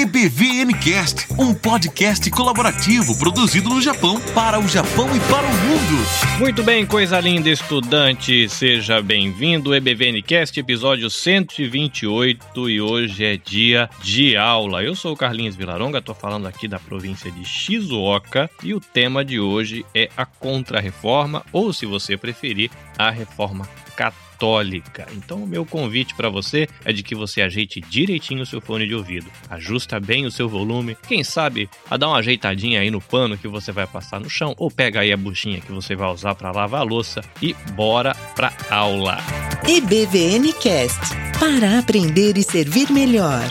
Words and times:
EBVNcast, 0.00 1.26
um 1.38 1.52
podcast 1.52 2.30
colaborativo 2.30 3.18
produzido 3.18 3.68
no 3.68 3.82
Japão 3.82 4.18
para 4.34 4.58
o 4.58 4.66
Japão 4.66 5.14
e 5.14 5.20
para 5.20 5.46
o 5.46 5.52
mundo. 5.52 6.38
Muito 6.38 6.62
bem, 6.62 6.86
coisa 6.86 7.20
linda, 7.20 7.50
estudante, 7.50 8.48
seja 8.48 9.02
bem-vindo. 9.02 9.74
EBVNcast, 9.74 10.58
episódio 10.58 11.10
128 11.10 12.70
e 12.70 12.80
hoje 12.80 13.24
é 13.26 13.36
dia 13.36 13.90
de 14.02 14.38
aula. 14.38 14.82
Eu 14.82 14.94
sou 14.94 15.12
o 15.12 15.16
Carlinhos 15.16 15.54
Vilaronga, 15.54 15.98
estou 15.98 16.14
falando 16.14 16.48
aqui 16.48 16.66
da 16.66 16.78
província 16.78 17.30
de 17.30 17.44
Shizuoka 17.44 18.48
e 18.62 18.72
o 18.72 18.80
tema 18.80 19.22
de 19.22 19.38
hoje 19.38 19.84
é 19.94 20.08
a 20.16 20.24
Contra-Reforma, 20.24 21.44
ou 21.52 21.74
se 21.74 21.84
você 21.84 22.16
preferir, 22.16 22.70
a 22.96 23.10
Reforma 23.10 23.68
Católica 23.94 24.29
católica. 24.40 25.06
Então, 25.12 25.42
o 25.42 25.46
meu 25.46 25.66
convite 25.66 26.14
para 26.14 26.30
você 26.30 26.66
é 26.82 26.92
de 26.92 27.02
que 27.02 27.14
você 27.14 27.42
ajeite 27.42 27.78
direitinho 27.78 28.42
o 28.42 28.46
seu 28.46 28.60
fone 28.60 28.86
de 28.86 28.94
ouvido, 28.94 29.30
ajusta 29.50 30.00
bem 30.00 30.24
o 30.24 30.30
seu 30.30 30.48
volume, 30.48 30.96
quem 31.06 31.22
sabe 31.22 31.68
a 31.90 31.98
dar 31.98 32.08
uma 32.08 32.16
ajeitadinha 32.16 32.80
aí 32.80 32.90
no 32.90 33.02
pano 33.02 33.36
que 33.36 33.46
você 33.46 33.70
vai 33.70 33.86
passar 33.86 34.18
no 34.18 34.30
chão, 34.30 34.54
ou 34.56 34.70
pega 34.70 35.00
aí 35.00 35.12
a 35.12 35.16
buchinha 35.16 35.60
que 35.60 35.70
você 35.70 35.94
vai 35.94 36.10
usar 36.10 36.34
para 36.34 36.50
lavar 36.50 36.80
a 36.80 36.84
louça 36.84 37.20
e 37.42 37.54
bora 37.74 38.14
pra 38.34 38.50
aula. 38.70 39.18
EBVN 39.68 40.50
Cast 40.54 40.98
para 41.38 41.78
aprender 41.78 42.38
e 42.38 42.42
servir 42.42 42.90
melhor. 42.90 43.44